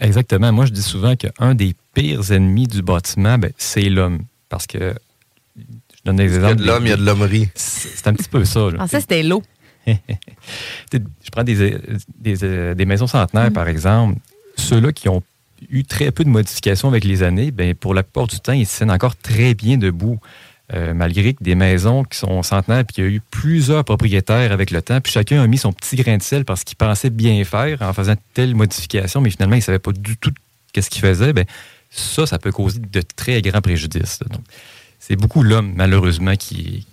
Exactement. 0.00 0.52
Moi, 0.52 0.66
je 0.66 0.72
dis 0.72 0.82
souvent 0.82 1.14
qu'un 1.16 1.54
des 1.54 1.74
pires 1.94 2.32
ennemis 2.32 2.66
du 2.66 2.82
bâtiment, 2.82 3.38
ben, 3.38 3.52
c'est 3.56 3.88
l'homme. 3.88 4.22
Parce 4.48 4.66
que, 4.66 4.94
je 5.56 5.62
donne 6.04 6.16
des 6.16 6.24
Il 6.24 6.30
y 6.30 6.34
a 6.34 6.36
exemples. 6.38 6.56
de 6.56 6.66
l'homme, 6.66 6.86
il 6.86 6.90
y 6.90 6.92
a 6.92 6.96
de 6.96 7.04
l'hommerie. 7.04 7.48
C'est 7.54 8.06
un 8.08 8.14
petit 8.14 8.28
peu 8.28 8.44
ça. 8.44 8.68
Je 8.68 8.72
là. 8.76 8.78
pensais 8.78 8.96
que 8.96 9.02
c'était 9.02 9.22
l'eau. 9.22 9.42
je 9.86 10.98
prends 11.30 11.44
des, 11.44 11.76
des, 12.18 12.74
des 12.74 12.84
maisons 12.84 13.06
centenaires, 13.06 13.52
par 13.52 13.68
exemple. 13.68 14.18
Ceux-là 14.56 14.92
qui 14.92 15.08
ont 15.08 15.22
eu 15.70 15.84
très 15.84 16.10
peu 16.10 16.24
de 16.24 16.28
modifications 16.28 16.88
avec 16.88 17.04
les 17.04 17.22
années, 17.22 17.50
ben, 17.50 17.74
pour 17.74 17.94
la 17.94 18.02
plupart 18.02 18.26
du 18.26 18.40
temps, 18.40 18.52
ils 18.52 18.66
se 18.66 18.78
tiennent 18.78 18.90
encore 18.90 19.16
très 19.16 19.54
bien 19.54 19.78
debout. 19.78 20.20
Euh, 20.74 20.94
malgré 20.94 21.34
que 21.34 21.44
des 21.44 21.54
maisons 21.54 22.02
qui 22.02 22.16
sont 22.16 22.42
centenaires, 22.42 22.84
puis 22.86 22.94
qu'il 22.94 23.04
y 23.04 23.06
a 23.06 23.10
eu 23.10 23.20
plusieurs 23.30 23.84
propriétaires 23.84 24.52
avec 24.52 24.70
le 24.70 24.80
temps, 24.80 25.02
puis 25.02 25.12
chacun 25.12 25.42
a 25.42 25.46
mis 25.46 25.58
son 25.58 25.70
petit 25.70 25.96
grain 25.96 26.16
de 26.16 26.22
sel 26.22 26.46
parce 26.46 26.64
qu'il 26.64 26.76
pensait 26.76 27.10
bien 27.10 27.44
faire 27.44 27.82
en 27.82 27.92
faisant 27.92 28.14
telle 28.32 28.54
modification, 28.54 29.20
mais 29.20 29.28
finalement, 29.28 29.56
il 29.56 29.58
ne 29.58 29.64
savait 29.64 29.78
pas 29.80 29.92
du 29.92 30.16
tout 30.16 30.32
qu'est-ce 30.72 30.88
qu'il 30.88 31.02
faisait, 31.02 31.34
ben, 31.34 31.44
ça, 31.90 32.24
ça 32.24 32.38
peut 32.38 32.52
causer 32.52 32.78
de 32.78 33.02
très 33.02 33.42
grands 33.42 33.60
préjudices. 33.60 34.20
c'est 34.98 35.16
beaucoup 35.16 35.42
l'homme, 35.42 35.74
malheureusement, 35.76 36.36
qui, 36.36 36.86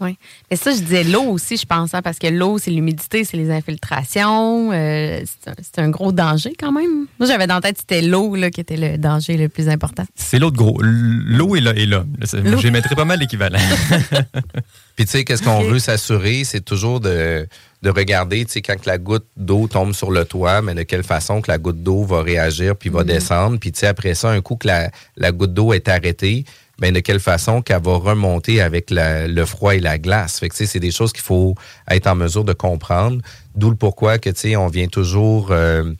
Oui. 0.00 0.16
Mais 0.50 0.56
ça, 0.56 0.70
je 0.72 0.78
disais 0.78 1.02
l'eau 1.02 1.24
aussi, 1.24 1.56
je 1.56 1.66
pense, 1.66 1.92
hein, 1.92 2.02
parce 2.02 2.18
que 2.20 2.28
l'eau, 2.28 2.58
c'est 2.58 2.70
l'humidité, 2.70 3.24
c'est 3.24 3.36
les 3.36 3.50
infiltrations. 3.50 4.70
euh, 4.72 5.20
c'est 5.24 5.50
un, 5.50 5.54
c'est 5.60 5.78
un 5.80 5.88
gros 5.90 6.12
danger 6.12 6.52
quand 6.58 6.70
même. 6.70 7.06
Moi, 7.18 7.26
j'avais 7.28 7.46
dans 7.48 7.56
la 7.56 7.60
tête, 7.60 7.78
c'était 7.78 8.02
l'eau 8.02 8.36
là, 8.36 8.50
qui 8.50 8.60
était 8.60 8.76
le 8.76 8.96
danger 8.96 9.36
le 9.36 9.48
plus 9.48 9.68
important. 9.68 10.04
C'est 10.14 10.38
l'autre 10.38 10.56
gros. 10.56 10.78
L'eau 10.82 11.56
et 11.56 11.60
là- 11.60 11.72
et 11.74 11.84
l'homme. 11.86 12.12
Là. 12.20 12.56
Je 12.58 12.68
mettrais 12.68 12.94
pas 12.94 13.04
mal 13.04 13.18
l'équivalent. 13.18 13.58
Puis 14.96 15.04
tu 15.04 15.12
sais, 15.12 15.24
qu'est-ce 15.24 15.42
qu'on 15.42 15.62
veut 15.62 15.78
s'assurer, 15.78 16.42
c'est 16.44 16.60
toujours 16.64 16.98
de, 17.00 17.46
de 17.82 17.90
regarder, 17.90 18.44
tu 18.44 18.52
sais, 18.52 18.62
quand 18.62 18.76
que 18.80 18.88
la 18.88 18.98
goutte 18.98 19.26
d'eau 19.36 19.68
tombe 19.68 19.92
sur 19.94 20.10
le 20.10 20.24
toit, 20.24 20.60
mais 20.62 20.74
de 20.74 20.82
quelle 20.82 21.04
façon 21.04 21.40
que 21.40 21.50
la 21.50 21.58
goutte 21.58 21.82
d'eau 21.82 22.04
va 22.04 22.22
réagir 22.22 22.74
puis 22.76 22.90
va 22.90 23.04
descendre. 23.04 23.58
Puis 23.60 23.70
tu 23.72 23.80
sais, 23.80 23.86
après 23.86 24.14
ça, 24.14 24.30
un 24.30 24.40
coup 24.40 24.56
que 24.56 24.66
la, 24.66 24.90
la 25.16 25.30
goutte 25.32 25.54
d'eau 25.54 25.72
est 25.72 25.88
arrêtée, 25.88 26.44
ben 26.78 26.92
de 26.92 27.00
quelle 27.00 27.20
façon 27.20 27.62
qu'elle 27.62 27.82
va 27.82 27.96
remonter 27.96 28.60
avec 28.60 28.90
le 28.90 29.44
froid 29.44 29.74
et 29.74 29.80
la 29.80 29.98
glace? 29.98 30.38
Fait 30.38 30.48
que 30.48 30.54
c'est 30.54 30.80
des 30.80 30.90
choses 30.90 31.12
qu'il 31.12 31.24
faut 31.24 31.54
être 31.90 32.06
en 32.06 32.14
mesure 32.14 32.44
de 32.44 32.52
comprendre. 32.52 33.20
D'où 33.54 33.70
le 33.70 33.76
pourquoi 33.76 34.18
que 34.18 34.30
tu 34.30 34.40
sais, 34.40 34.56
on 34.56 34.68
vient 34.68 34.88
toujours 34.88 35.48
euh, 35.50 35.92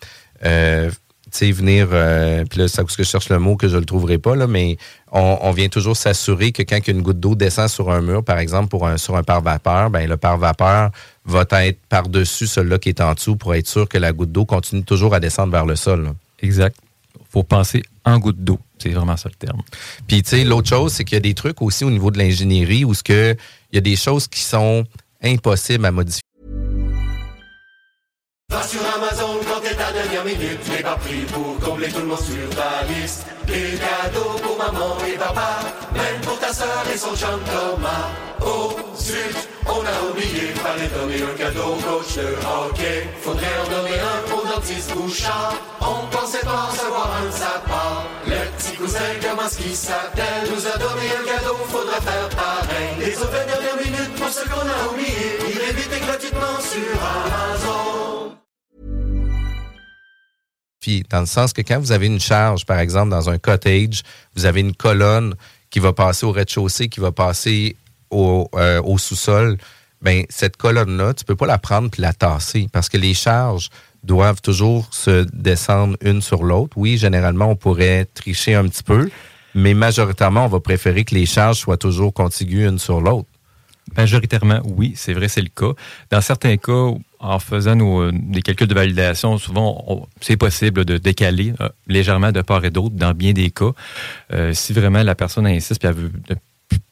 euh, 0.44 0.90
tu 1.30 1.38
sais, 1.38 1.52
venir, 1.52 1.88
euh, 1.92 2.44
puis 2.48 2.58
là, 2.58 2.66
parce 2.74 2.96
que 2.96 3.02
je 3.02 3.08
cherche 3.08 3.28
le 3.28 3.38
mot 3.38 3.56
que 3.56 3.68
je 3.68 3.76
le 3.76 3.84
trouverai 3.84 4.16
pas, 4.16 4.34
là, 4.34 4.46
mais 4.46 4.78
on, 5.12 5.50
vient 5.50 5.68
toujours 5.68 5.96
s'assurer 5.96 6.52
que 6.52 6.62
quand 6.62 6.86
une 6.88 7.02
goutte 7.02 7.20
d'eau 7.20 7.34
descend 7.34 7.68
sur 7.68 7.90
un 7.90 8.00
mur, 8.00 8.24
par 8.24 8.38
exemple, 8.38 8.68
pour 8.68 8.86
un, 8.86 8.96
sur 8.96 9.14
un 9.16 9.22
pare-vapeur, 9.22 9.90
ben, 9.90 10.08
le 10.08 10.16
pare-vapeur 10.16 10.90
va 11.26 11.44
être 11.50 11.78
par-dessus 11.88 12.46
celui-là 12.46 12.78
qui 12.78 12.88
est 12.88 13.00
en 13.02 13.12
dessous 13.12 13.36
pour 13.36 13.54
être 13.54 13.66
sûr 13.66 13.88
que 13.88 13.98
la 13.98 14.12
goutte 14.12 14.32
d'eau 14.32 14.46
continue 14.46 14.84
toujours 14.84 15.14
à 15.14 15.20
descendre 15.20 15.52
vers 15.52 15.66
le 15.66 15.76
sol. 15.76 16.12
exact. 16.40 16.76
faut 17.30 17.42
penser 17.42 17.82
en 18.04 18.18
goutte 18.18 18.42
d'eau. 18.42 18.58
C'est 18.80 18.90
vraiment 18.90 19.16
ça 19.16 19.28
le 19.28 19.34
terme. 19.34 19.62
Puis, 20.06 20.22
tu 20.22 20.30
sais, 20.30 20.44
l'autre 20.44 20.68
chose, 20.68 20.92
c'est 20.92 21.04
qu'il 21.04 21.16
y 21.16 21.18
a 21.18 21.20
des 21.20 21.34
trucs 21.34 21.60
aussi 21.62 21.84
au 21.84 21.90
niveau 21.90 22.10
de 22.10 22.18
l'ingénierie 22.18 22.84
où 22.84 22.92
il 23.08 23.36
y 23.72 23.78
a 23.78 23.80
des 23.80 23.96
choses 23.96 24.28
qui 24.28 24.40
sont 24.40 24.84
impossibles 25.22 25.86
à 25.86 25.90
modifier. 25.90 26.22
Va 28.50 28.62
sur 28.62 28.80
Amazon 28.80 29.40
quand 29.46 29.60
t'es 29.60 29.74
ta 29.74 29.92
dernière 29.92 30.24
minute, 30.24 30.58
les 30.74 30.82
bas 30.82 30.96
prix 30.96 31.20
pour 31.32 31.58
combler 31.58 31.88
tout 31.88 32.00
le 32.00 32.06
monde 32.06 32.18
sur 32.18 32.48
ta 32.56 32.82
liste. 32.88 33.26
Des 33.46 33.78
cadeaux 33.78 34.38
pour 34.42 34.56
maman 34.56 34.96
et 35.06 35.18
papa, 35.18 35.60
même 35.92 36.20
pour 36.22 36.38
ta 36.38 36.50
soeur 36.52 36.82
et 36.92 36.96
son 36.96 37.14
chum 37.14 37.40
Thomas. 37.44 38.08
Oh, 38.40 38.74
zut, 38.96 39.36
on 39.66 39.84
a 39.84 40.10
oublié, 40.10 40.54
fallait 40.64 40.88
donner 40.88 41.22
un 41.22 41.36
cadeau 41.36 41.74
au 41.74 41.76
coach 41.76 42.14
de 42.16 42.28
hockey. 42.46 43.06
Faudrait 43.20 43.46
en 43.66 43.70
donner 43.70 43.98
un 44.00 44.34
au 44.34 44.54
dentiste 44.54 44.94
Bouchard. 44.94 45.54
On 45.80 46.06
pensait 46.10 46.44
pas 46.44 46.70
qu'il 49.56 49.74
s'appelle, 49.74 50.48
nous 50.50 50.66
a 50.66 50.78
donné 50.78 51.06
un 51.10 51.24
cadeau, 51.24 51.56
faudra 51.68 52.00
faire 52.00 52.28
pareil. 52.30 52.94
Les 52.98 53.16
autres 53.16 53.30
dernières 53.30 53.76
minutes 53.76 54.14
pour 54.16 54.28
ce 54.28 54.44
qu'on 54.48 54.60
a 54.60 54.92
oublié, 54.92 55.38
il 55.48 55.58
est 55.58 55.72
vite 55.72 55.90
et 55.96 56.00
gratuitement 56.00 56.60
sur 56.60 57.02
Amazon. 57.02 58.36
Puis, 60.80 61.04
dans 61.10 61.20
le 61.20 61.26
sens 61.26 61.52
que 61.52 61.62
quand 61.62 61.78
vous 61.80 61.92
avez 61.92 62.06
une 62.06 62.20
charge, 62.20 62.64
par 62.64 62.78
exemple, 62.78 63.10
dans 63.10 63.30
un 63.30 63.38
cottage, 63.38 64.02
vous 64.36 64.46
avez 64.46 64.60
une 64.60 64.74
colonne 64.74 65.34
qui 65.70 65.80
va 65.80 65.92
passer 65.92 66.24
au 66.24 66.32
rez-de-chaussée, 66.32 66.88
qui 66.88 67.00
va 67.00 67.12
passer 67.12 67.76
au, 68.10 68.48
euh, 68.54 68.80
au 68.82 68.98
sous-sol, 68.98 69.58
ben 70.00 70.24
cette 70.28 70.56
colonne-là, 70.56 71.14
tu 71.14 71.24
peux 71.24 71.36
pas 71.36 71.46
la 71.46 71.58
prendre 71.58 71.90
puis 71.90 72.02
la 72.02 72.12
tasser 72.12 72.68
parce 72.72 72.88
que 72.88 72.96
les 72.96 73.14
charges 73.14 73.68
doivent 74.04 74.40
toujours 74.40 74.88
se 74.92 75.26
descendre 75.32 75.96
une 76.00 76.22
sur 76.22 76.44
l'autre. 76.44 76.76
Oui, 76.76 76.96
généralement, 76.98 77.46
on 77.46 77.56
pourrait 77.56 78.06
tricher 78.14 78.54
un 78.54 78.68
petit 78.68 78.82
peu, 78.82 79.10
mais 79.58 79.74
majoritairement, 79.74 80.44
on 80.44 80.48
va 80.48 80.60
préférer 80.60 81.04
que 81.04 81.14
les 81.14 81.26
charges 81.26 81.58
soient 81.58 81.76
toujours 81.76 82.12
contiguës 82.12 82.70
une 82.70 82.78
sur 82.78 83.00
l'autre. 83.00 83.28
Majoritairement, 83.96 84.60
oui, 84.64 84.92
c'est 84.96 85.14
vrai, 85.14 85.28
c'est 85.28 85.40
le 85.40 85.48
cas. 85.48 85.72
Dans 86.10 86.20
certains 86.20 86.56
cas, 86.58 86.90
en 87.20 87.38
faisant 87.38 87.74
nos, 87.74 88.02
euh, 88.02 88.12
des 88.12 88.42
calculs 88.42 88.66
de 88.66 88.74
validation, 88.74 89.38
souvent, 89.38 90.06
c'est 90.20 90.36
possible 90.36 90.84
de 90.84 90.98
décaler 90.98 91.54
euh, 91.60 91.68
légèrement 91.86 92.30
de 92.30 92.42
part 92.42 92.64
et 92.64 92.70
d'autre 92.70 92.94
dans 92.94 93.14
bien 93.14 93.32
des 93.32 93.50
cas. 93.50 93.72
Euh, 94.32 94.52
si 94.52 94.72
vraiment 94.74 95.02
la 95.02 95.14
personne 95.14 95.46
insiste 95.46 95.82
et 95.84 95.88
elle 95.88 95.94
veut 95.94 96.12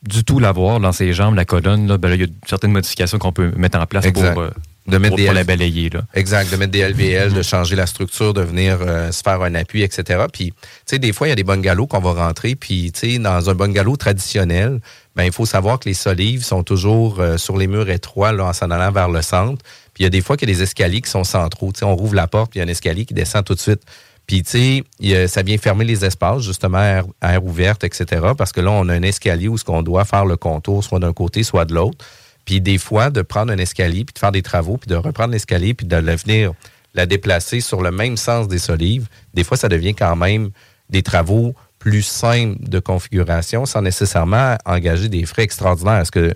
du 0.03 0.25
tout 0.25 0.39
l'avoir 0.39 0.81
dans 0.81 0.93
ses 0.93 1.13
jambes, 1.13 1.35
la 1.35 1.45
colonne, 1.45 1.87
là, 1.87 1.99
ben 1.99 2.09
là, 2.09 2.15
il 2.15 2.21
y 2.23 2.25
a 2.25 2.29
certaines 2.47 2.73
modifications 2.73 3.19
qu'on 3.19 3.33
peut 3.33 3.53
mettre 3.57 3.79
en 3.79 3.87
place 3.87 4.07
Exact. 4.07 4.33
pour, 4.33 4.43
euh, 4.43 4.51
De 4.87 4.99
mettre 4.99 5.11
pour- 5.11 5.17
des 5.19 5.25
pour 5.25 5.35
la 5.35 5.41
L- 5.41 5.47
balayer. 5.47 5.91
Là. 5.91 6.03
Exact, 6.15 6.51
de 6.51 6.57
mettre 6.57 6.73
des 6.73 6.81
LVL, 6.83 7.33
de 7.33 7.43
changer 7.43 7.75
la 7.77 7.87
structure, 7.87 8.33
de 8.35 8.41
venir 8.43 8.79
euh, 8.81 9.11
se 9.13 9.23
faire 9.23 9.43
un 9.43 9.55
appui, 9.55 9.83
etc. 9.83 10.25
Puis, 10.33 10.53
tu 10.53 10.55
sais, 10.87 10.99
des 10.99 11.13
fois, 11.13 11.27
il 11.27 11.31
y 11.31 11.33
a 11.33 11.37
des 11.37 11.45
bungalows 11.45 11.87
qu'on 11.87 11.99
va 12.01 12.13
rentrer, 12.13 12.55
puis, 12.55 12.93
tu 12.93 13.13
sais, 13.15 13.19
dans 13.19 13.51
un 13.51 13.55
bungalow 13.55 13.97
traditionnel, 13.97 14.81
ben, 15.17 15.25
il 15.25 15.33
faut 15.33 15.47
savoir 15.47 15.79
que 15.81 15.89
les 15.89 15.95
solives 15.95 16.45
sont 16.45 16.63
toujours 16.63 17.21
euh, 17.21 17.37
sur 17.37 17.57
les 17.57 17.67
murs 17.67 17.89
étroits, 17.91 18.33
là, 18.33 18.45
en 18.47 18.53
s'en 18.53 18.71
allant 18.71 18.93
vers 18.93 19.09
le 19.09 19.23
centre. 19.23 19.63
Puis, 19.95 20.03
il 20.03 20.05
y 20.05 20.07
a 20.07 20.11
des 20.11 20.21
fois 20.21 20.37
qu'il 20.37 20.49
y 20.49 20.53
a 20.53 20.55
des 20.55 20.63
escaliers 20.63 21.01
qui 21.01 21.11
sont 21.11 21.25
centraux. 21.25 21.73
Tu 21.73 21.81
sais, 21.81 21.85
on 21.85 21.97
rouvre 21.97 22.15
la 22.15 22.27
porte, 22.27 22.51
puis 22.53 22.59
il 22.61 22.63
y 22.63 22.65
a 22.65 22.67
un 22.67 22.71
escalier 22.71 23.05
qui 23.05 23.15
descend 23.15 23.45
tout 23.45 23.55
de 23.55 23.61
suite. 23.61 23.81
Puis, 24.27 24.43
tu 24.43 24.85
sais, 25.01 25.27
ça 25.29 25.43
vient 25.43 25.57
fermer 25.57 25.85
les 25.85 26.05
espaces, 26.05 26.43
justement, 26.43 26.79
à 26.79 26.85
air, 26.85 27.05
à 27.21 27.35
air 27.35 27.45
ouverte, 27.45 27.85
etc. 27.85 28.23
Parce 28.37 28.51
que 28.53 28.61
là, 28.61 28.73
on 28.73 28.89
a 28.89 28.93
un 28.95 29.03
escalier 29.03 29.47
où 29.49 29.57
ce 29.57 29.63
qu'on 29.65 29.83
doit 29.83 30.05
faire 30.05 30.27
le 30.27 30.37
contour, 30.37 30.83
soit 30.83 30.99
d'un 30.99 31.13
côté, 31.13 31.45
soit 31.45 31.65
de 31.65 31.75
l'autre. 31.75 32.05
Puis, 32.47 32.63
des 32.63 32.79
fois, 32.79 33.11
de 33.11 33.21
prendre 33.21 33.53
un 33.53 33.59
escalier, 33.59 34.05
puis 34.07 34.15
de 34.15 34.19
faire 34.19 34.33
des 34.33 34.41
travaux, 34.43 34.79
puis 34.79 34.89
de 34.89 34.95
reprendre 34.97 35.33
l'escalier, 35.33 35.75
puis 35.75 35.87
de 35.87 35.97
le 35.97 36.17
venir 36.17 36.53
la 36.95 37.05
déplacer 37.05 37.61
sur 37.61 37.83
le 37.83 37.91
même 37.91 38.17
sens 38.17 38.49
des 38.49 38.59
solives, 38.59 39.09
des 39.35 39.45
fois, 39.45 39.59
ça 39.59 39.69
devient 39.69 39.95
quand 39.95 40.17
même 40.17 40.49
des 40.89 41.03
travaux 41.03 41.55
plus 41.79 42.01
simples 42.03 42.57
de 42.67 42.79
configuration 42.79 43.67
sans 43.67 43.83
nécessairement 43.83 44.57
engager 44.65 45.11
des 45.11 45.27
frais 45.27 45.43
extraordinaires. 45.43 46.01
Est-ce 46.01 46.11
que 46.11 46.35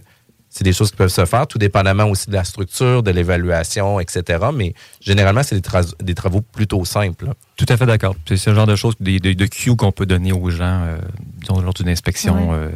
c'est 0.50 0.64
des 0.64 0.72
choses 0.72 0.90
qui 0.90 0.96
peuvent 0.96 1.08
se 1.08 1.24
faire, 1.24 1.46
tout 1.46 1.58
dépendamment 1.58 2.04
aussi 2.06 2.28
de 2.28 2.34
la 2.34 2.42
structure, 2.44 3.02
de 3.04 3.10
l'évaluation, 3.12 4.00
etc. 4.00 4.46
Mais 4.52 4.74
généralement, 5.00 5.44
c'est 5.44 5.54
des, 5.54 5.60
tra- 5.60 5.94
des 6.02 6.14
travaux 6.14 6.40
plutôt 6.42 6.84
simples. 6.84 7.26
là. 7.26 7.34
Tout 7.56 7.66
à 7.68 7.76
fait 7.76 7.86
d'accord. 7.86 8.16
C'est 8.28 8.36
ce 8.36 8.52
genre 8.52 8.66
de 8.66 8.74
choses, 8.76 8.94
des, 9.00 9.20
de, 9.20 9.32
de 9.32 9.46
cues 9.46 9.76
qu'on 9.76 9.92
peut 9.92 10.06
donner 10.06 10.32
aux 10.32 10.50
gens 10.50 10.82
euh, 10.84 10.98
disons, 11.38 11.60
lors 11.60 11.72
d'une 11.72 11.88
inspection. 11.88 12.50
Ouais. 12.50 12.56
euh, 12.56 12.70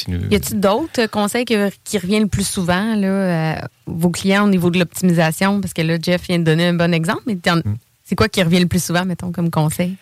si 0.00 0.10
nous- 0.10 0.28
Y 0.30 0.34
a-t-il 0.36 0.60
d'autres 0.60 1.06
conseils 1.06 1.44
que- 1.44 1.70
qui 1.84 1.98
reviennent 1.98 2.22
le 2.24 2.28
plus 2.28 2.46
souvent, 2.46 2.94
là, 2.96 3.58
à 3.62 3.68
vos 3.86 4.10
clients 4.10 4.44
au 4.44 4.48
niveau 4.48 4.70
de 4.70 4.78
l'optimisation? 4.78 5.60
Parce 5.60 5.72
que 5.74 5.82
là, 5.82 5.96
Jeff 6.02 6.22
vient 6.28 6.38
de 6.38 6.44
donner 6.44 6.66
un 6.68 6.74
bon 6.74 6.92
exemple, 6.94 7.22
mais 7.26 7.36
t'en- 7.36 7.56
Mm. 7.56 7.76
c'est 8.04 8.16
quoi 8.16 8.28
qui 8.28 8.42
revient 8.42 8.60
le 8.60 8.66
plus 8.68 8.82
souvent, 8.84 9.04
mettons, 9.04 9.32
comme 9.32 9.50
conseil? 9.50 9.96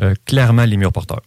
euh, 0.00 0.14
clairement, 0.26 0.64
les 0.64 0.76
murs 0.76 0.92
porteurs. 0.92 1.22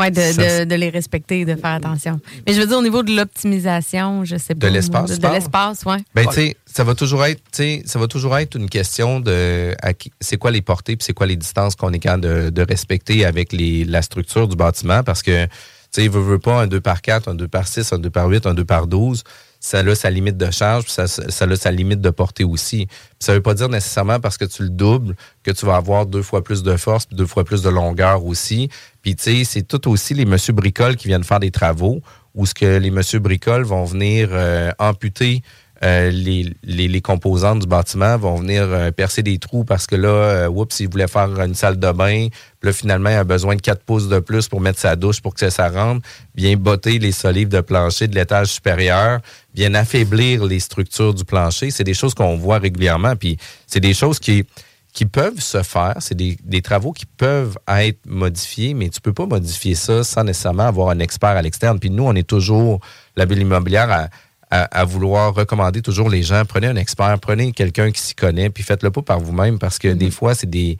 Oui, 0.00 0.10
de, 0.10 0.74
les 0.74 0.90
respecter, 0.90 1.44
de 1.44 1.54
faire 1.54 1.70
attention. 1.72 2.20
Mais 2.46 2.54
je 2.54 2.60
veux 2.60 2.66
dire, 2.66 2.76
au 2.78 2.82
niveau 2.82 3.02
de 3.04 3.14
l'optimisation, 3.14 4.24
je 4.24 4.36
sais 4.36 4.54
pas. 4.54 4.66
De 4.66 4.72
l'espace, 4.72 5.10
De, 5.12 5.16
de 5.16 5.32
l'espace, 5.32 5.82
oui. 5.86 5.96
Ben, 6.14 6.26
tu 6.26 6.32
sais, 6.34 6.56
ça 6.66 6.82
va 6.82 6.94
toujours 6.96 7.24
être, 7.24 7.40
tu 7.52 7.58
sais, 7.62 7.82
ça 7.86 7.98
va 8.00 8.08
toujours 8.08 8.36
être 8.36 8.56
une 8.56 8.68
question 8.68 9.20
de 9.20 9.74
à 9.80 9.92
qui- 9.94 10.10
c'est 10.20 10.38
quoi 10.38 10.50
les 10.50 10.62
portées 10.62 10.96
puis 10.96 11.04
c'est 11.04 11.12
quoi 11.12 11.26
les 11.26 11.36
distances 11.36 11.76
qu'on 11.76 11.92
est 11.92 12.00
capable 12.00 12.24
de, 12.24 12.50
de 12.50 12.62
respecter 12.62 13.24
avec 13.24 13.52
les, 13.52 13.84
la 13.84 14.02
structure 14.02 14.48
du 14.48 14.56
bâtiment 14.56 15.04
parce 15.04 15.22
que, 15.22 15.46
tu 15.92 16.00
sais, 16.00 16.08
veut, 16.08 16.22
veut 16.22 16.38
pas 16.38 16.62
un 16.62 16.66
2 16.66 16.80
par 16.80 17.02
4, 17.02 17.28
un 17.28 17.34
2 17.34 17.48
par 17.48 17.68
6, 17.68 17.92
un 17.92 17.98
2 17.98 18.08
par 18.08 18.28
8, 18.28 18.46
un 18.46 18.54
2 18.54 18.64
par 18.64 18.86
12. 18.86 19.24
Ça 19.60 19.78
a 19.78 19.94
sa 19.94 20.10
limite 20.10 20.38
de 20.38 20.50
charge, 20.50 20.84
puis 20.84 20.92
ça, 20.92 21.06
ça 21.06 21.44
a 21.44 21.56
sa 21.56 21.70
limite 21.70 22.00
de 22.00 22.10
portée 22.10 22.44
aussi. 22.44 22.86
Puis 22.86 22.96
ça 23.20 23.34
veut 23.34 23.42
pas 23.42 23.54
dire 23.54 23.68
nécessairement 23.68 24.18
parce 24.18 24.38
que 24.38 24.46
tu 24.46 24.62
le 24.62 24.70
doubles 24.70 25.14
que 25.42 25.50
tu 25.50 25.66
vas 25.66 25.76
avoir 25.76 26.06
deux 26.06 26.22
fois 26.22 26.42
plus 26.42 26.62
de 26.62 26.76
force 26.76 27.06
puis 27.06 27.14
deux 27.14 27.26
fois 27.26 27.44
plus 27.44 27.62
de 27.62 27.68
longueur 27.68 28.24
aussi. 28.24 28.70
Puis 29.02 29.14
tu 29.14 29.22
sais, 29.22 29.44
c'est 29.44 29.62
tout 29.62 29.88
aussi 29.88 30.14
les 30.14 30.24
monsieur 30.24 30.52
bricoles 30.52 30.96
qui 30.96 31.08
viennent 31.08 31.24
faire 31.24 31.40
des 31.40 31.50
travaux 31.50 32.00
où 32.34 32.46
ce 32.46 32.54
que 32.54 32.78
les 32.78 32.90
monsieur 32.90 33.18
bricoles 33.18 33.64
vont 33.64 33.84
venir 33.84 34.30
euh, 34.32 34.72
amputer 34.78 35.42
euh, 35.84 36.10
les, 36.10 36.54
les, 36.62 37.00
composantes 37.00 37.60
du 37.60 37.66
bâtiment 37.66 38.16
vont 38.16 38.36
venir 38.36 38.62
euh, 38.62 38.92
percer 38.92 39.24
des 39.24 39.38
trous 39.38 39.64
parce 39.64 39.88
que 39.88 39.96
là, 39.96 40.08
euh, 40.08 40.48
oups, 40.48 40.78
il 40.78 40.88
voulait 40.88 41.08
faire 41.08 41.28
une 41.40 41.56
salle 41.56 41.76
de 41.76 41.90
bain, 41.90 42.28
là, 42.62 42.72
finalement, 42.72 43.10
il 43.10 43.16
a 43.16 43.24
besoin 43.24 43.56
de 43.56 43.60
4 43.60 43.82
pouces 43.82 44.08
de 44.08 44.20
plus 44.20 44.46
pour 44.46 44.60
mettre 44.60 44.78
sa 44.78 44.94
douche 44.94 45.20
pour 45.20 45.34
que 45.34 45.50
ça 45.50 45.68
rentre, 45.68 46.06
vient 46.36 46.56
botter 46.56 47.00
les 47.00 47.10
solives 47.10 47.48
de 47.48 47.60
plancher 47.60 48.06
de 48.06 48.14
l'étage 48.14 48.48
supérieur, 48.48 49.18
vient 49.54 49.74
affaiblir 49.74 50.44
les 50.44 50.60
structures 50.60 51.14
du 51.14 51.24
plancher. 51.24 51.72
C'est 51.72 51.84
des 51.84 51.94
choses 51.94 52.14
qu'on 52.14 52.36
voit 52.36 52.58
régulièrement, 52.58 53.16
puis 53.16 53.36
c'est 53.66 53.80
des 53.80 53.94
choses 53.94 54.20
qui 54.20 54.44
qui 54.92 55.06
peuvent 55.06 55.40
se 55.40 55.62
faire, 55.62 55.96
c'est 56.00 56.14
des, 56.14 56.36
des 56.44 56.60
travaux 56.60 56.92
qui 56.92 57.06
peuvent 57.06 57.56
être 57.66 58.04
modifiés, 58.06 58.74
mais 58.74 58.90
tu 58.90 59.00
peux 59.00 59.14
pas 59.14 59.24
modifier 59.24 59.74
ça 59.74 60.04
sans 60.04 60.22
nécessairement 60.22 60.64
avoir 60.64 60.90
un 60.90 60.98
expert 60.98 61.30
à 61.30 61.40
l'externe. 61.40 61.80
Puis 61.80 61.88
nous, 61.88 62.04
on 62.04 62.14
est 62.14 62.28
toujours, 62.28 62.78
la 63.16 63.24
bulle 63.24 63.38
immobilière, 63.38 63.90
à, 63.90 64.08
à, 64.52 64.64
à 64.64 64.84
vouloir 64.84 65.34
recommander 65.34 65.80
toujours 65.80 66.10
les 66.10 66.22
gens, 66.22 66.44
prenez 66.44 66.66
un 66.66 66.76
expert, 66.76 67.18
prenez 67.18 67.52
quelqu'un 67.52 67.90
qui 67.90 68.00
s'y 68.02 68.14
connaît, 68.14 68.50
puis 68.50 68.62
faites-le 68.62 68.90
pas 68.90 69.00
par 69.00 69.18
vous-même, 69.18 69.58
parce 69.58 69.78
que 69.78 69.88
des 69.88 70.10
fois, 70.10 70.34
c'est 70.34 70.48
des 70.48 70.76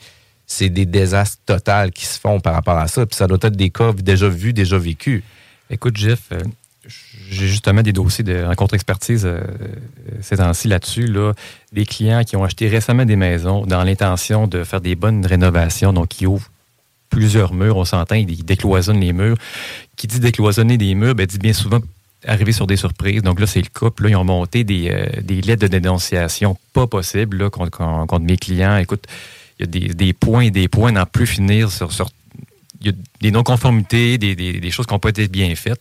c'est 0.46 0.68
des 0.68 0.84
désastres 0.84 1.38
totaux 1.46 1.90
qui 1.94 2.04
se 2.04 2.20
font 2.20 2.38
par 2.38 2.52
rapport 2.52 2.76
à 2.76 2.86
ça. 2.86 3.06
Puis 3.06 3.16
ça 3.16 3.26
doit 3.26 3.38
être 3.40 3.56
des 3.56 3.70
cas 3.70 3.92
déjà 3.94 4.28
vus, 4.28 4.52
déjà 4.52 4.76
vécus. 4.76 5.22
Écoute, 5.70 5.96
Jeff, 5.96 6.24
euh, 6.32 6.42
j'ai 7.30 7.48
justement 7.48 7.80
des 7.80 7.94
dossiers 7.94 8.24
de 8.24 8.44
en 8.44 8.54
contre-expertise 8.54 9.24
euh, 9.24 9.40
ces 10.20 10.36
temps-ci 10.36 10.68
là-dessus. 10.68 11.06
Là, 11.06 11.32
des 11.72 11.86
clients 11.86 12.24
qui 12.24 12.36
ont 12.36 12.44
acheté 12.44 12.68
récemment 12.68 13.06
des 13.06 13.16
maisons 13.16 13.64
dans 13.64 13.82
l'intention 13.84 14.46
de 14.46 14.64
faire 14.64 14.82
des 14.82 14.96
bonnes 14.96 15.24
rénovations, 15.24 15.94
donc 15.94 16.08
qui 16.08 16.26
ouvrent 16.26 16.50
plusieurs 17.08 17.54
murs, 17.54 17.78
on 17.78 17.86
s'entend, 17.86 18.16
ils 18.16 18.44
décloisonnent 18.44 19.00
les 19.00 19.14
murs. 19.14 19.38
Qui 19.96 20.08
dit 20.08 20.20
décloisonner 20.20 20.76
des 20.76 20.94
murs, 20.94 21.14
ben, 21.14 21.24
dit 21.24 21.38
bien 21.38 21.54
souvent 21.54 21.80
arriver 22.26 22.52
sur 22.52 22.66
des 22.66 22.76
surprises. 22.76 23.22
Donc 23.22 23.40
là, 23.40 23.46
c'est 23.46 23.60
le. 23.60 23.90
Puis 23.90 24.04
là, 24.04 24.10
ils 24.10 24.16
ont 24.16 24.24
monté 24.24 24.64
des, 24.64 24.90
euh, 24.90 25.06
des 25.22 25.40
lettres 25.40 25.62
de 25.62 25.68
dénonciation 25.68 26.56
pas 26.72 26.86
possibles 26.86 27.38
là, 27.38 27.50
contre, 27.50 28.18
mes 28.20 28.36
clients. 28.36 28.76
Écoute, 28.76 29.04
il 29.58 29.62
y 29.62 29.64
a 29.64 29.66
des, 29.66 29.94
des 29.94 30.12
points 30.12 30.42
et 30.42 30.50
des 30.50 30.68
points 30.68 30.92
n'en 30.92 31.06
plus 31.06 31.26
finir 31.26 31.70
sur, 31.70 31.92
sur 31.92 32.08
il 32.80 32.86
y 32.86 32.90
a 32.90 32.92
des 33.20 33.30
non-conformités, 33.30 34.18
des, 34.18 34.34
des- 34.34 34.58
des 34.58 34.70
choses 34.72 34.86
qui 34.86 34.92
n'ont 34.92 34.98
pas 34.98 35.10
été 35.10 35.28
bien 35.28 35.54
faites. 35.54 35.80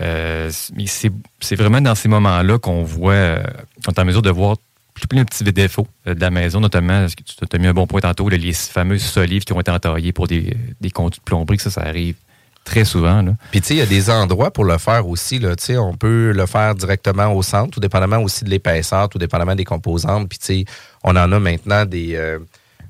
Euh, 0.00 0.50
mais 0.76 0.84
c'est 0.86 1.56
vraiment 1.56 1.80
dans 1.80 1.94
ces 1.94 2.08
moments-là 2.08 2.58
qu'on 2.58 2.82
voit, 2.82 3.12
euh, 3.14 3.42
qu'on 3.84 3.92
est 3.92 3.98
en 3.98 4.04
mesure 4.04 4.20
de 4.20 4.30
voir 4.30 4.56
plein 5.08 5.22
de 5.22 5.28
petits 5.28 5.44
défauts 5.44 5.88
de 6.06 6.20
la 6.20 6.30
maison, 6.30 6.60
notamment, 6.60 7.06
tu 7.08 7.56
as 7.56 7.58
mis 7.58 7.66
un 7.66 7.72
bon 7.74 7.86
point 7.86 8.00
tantôt, 8.00 8.28
les 8.28 8.52
fameuses 8.52 9.02
solives 9.02 9.44
qui 9.44 9.52
ont 9.52 9.60
été 9.60 9.70
entaillées 9.70 10.12
pour 10.12 10.28
des, 10.28 10.56
des 10.80 10.90
conduits 10.90 11.18
de 11.18 11.24
plomberie, 11.24 11.56
que 11.56 11.62
ça, 11.62 11.70
ça 11.70 11.80
arrive 11.82 12.14
très 12.64 12.84
souvent. 12.84 13.22
Là. 13.22 13.32
Puis 13.50 13.60
tu 13.60 13.68
sais, 13.68 13.74
il 13.74 13.78
y 13.78 13.82
a 13.82 13.86
des 13.86 14.10
endroits 14.10 14.50
pour 14.50 14.64
le 14.64 14.78
faire 14.78 15.06
aussi. 15.06 15.38
Là. 15.38 15.54
On 15.78 15.94
peut 15.94 16.32
le 16.32 16.46
faire 16.46 16.74
directement 16.74 17.32
au 17.32 17.42
centre, 17.42 17.70
tout 17.70 17.80
dépendamment 17.80 18.18
aussi 18.18 18.44
de 18.44 18.50
l'épaisseur, 18.50 19.08
tout 19.08 19.18
dépendamment 19.18 19.54
des 19.54 19.64
composantes. 19.64 20.28
Puis 20.28 20.38
tu 20.38 20.46
sais, 20.46 20.64
on 21.04 21.10
en 21.10 21.30
a 21.30 21.38
maintenant 21.38 21.84
des, 21.84 22.14
euh, 22.16 22.38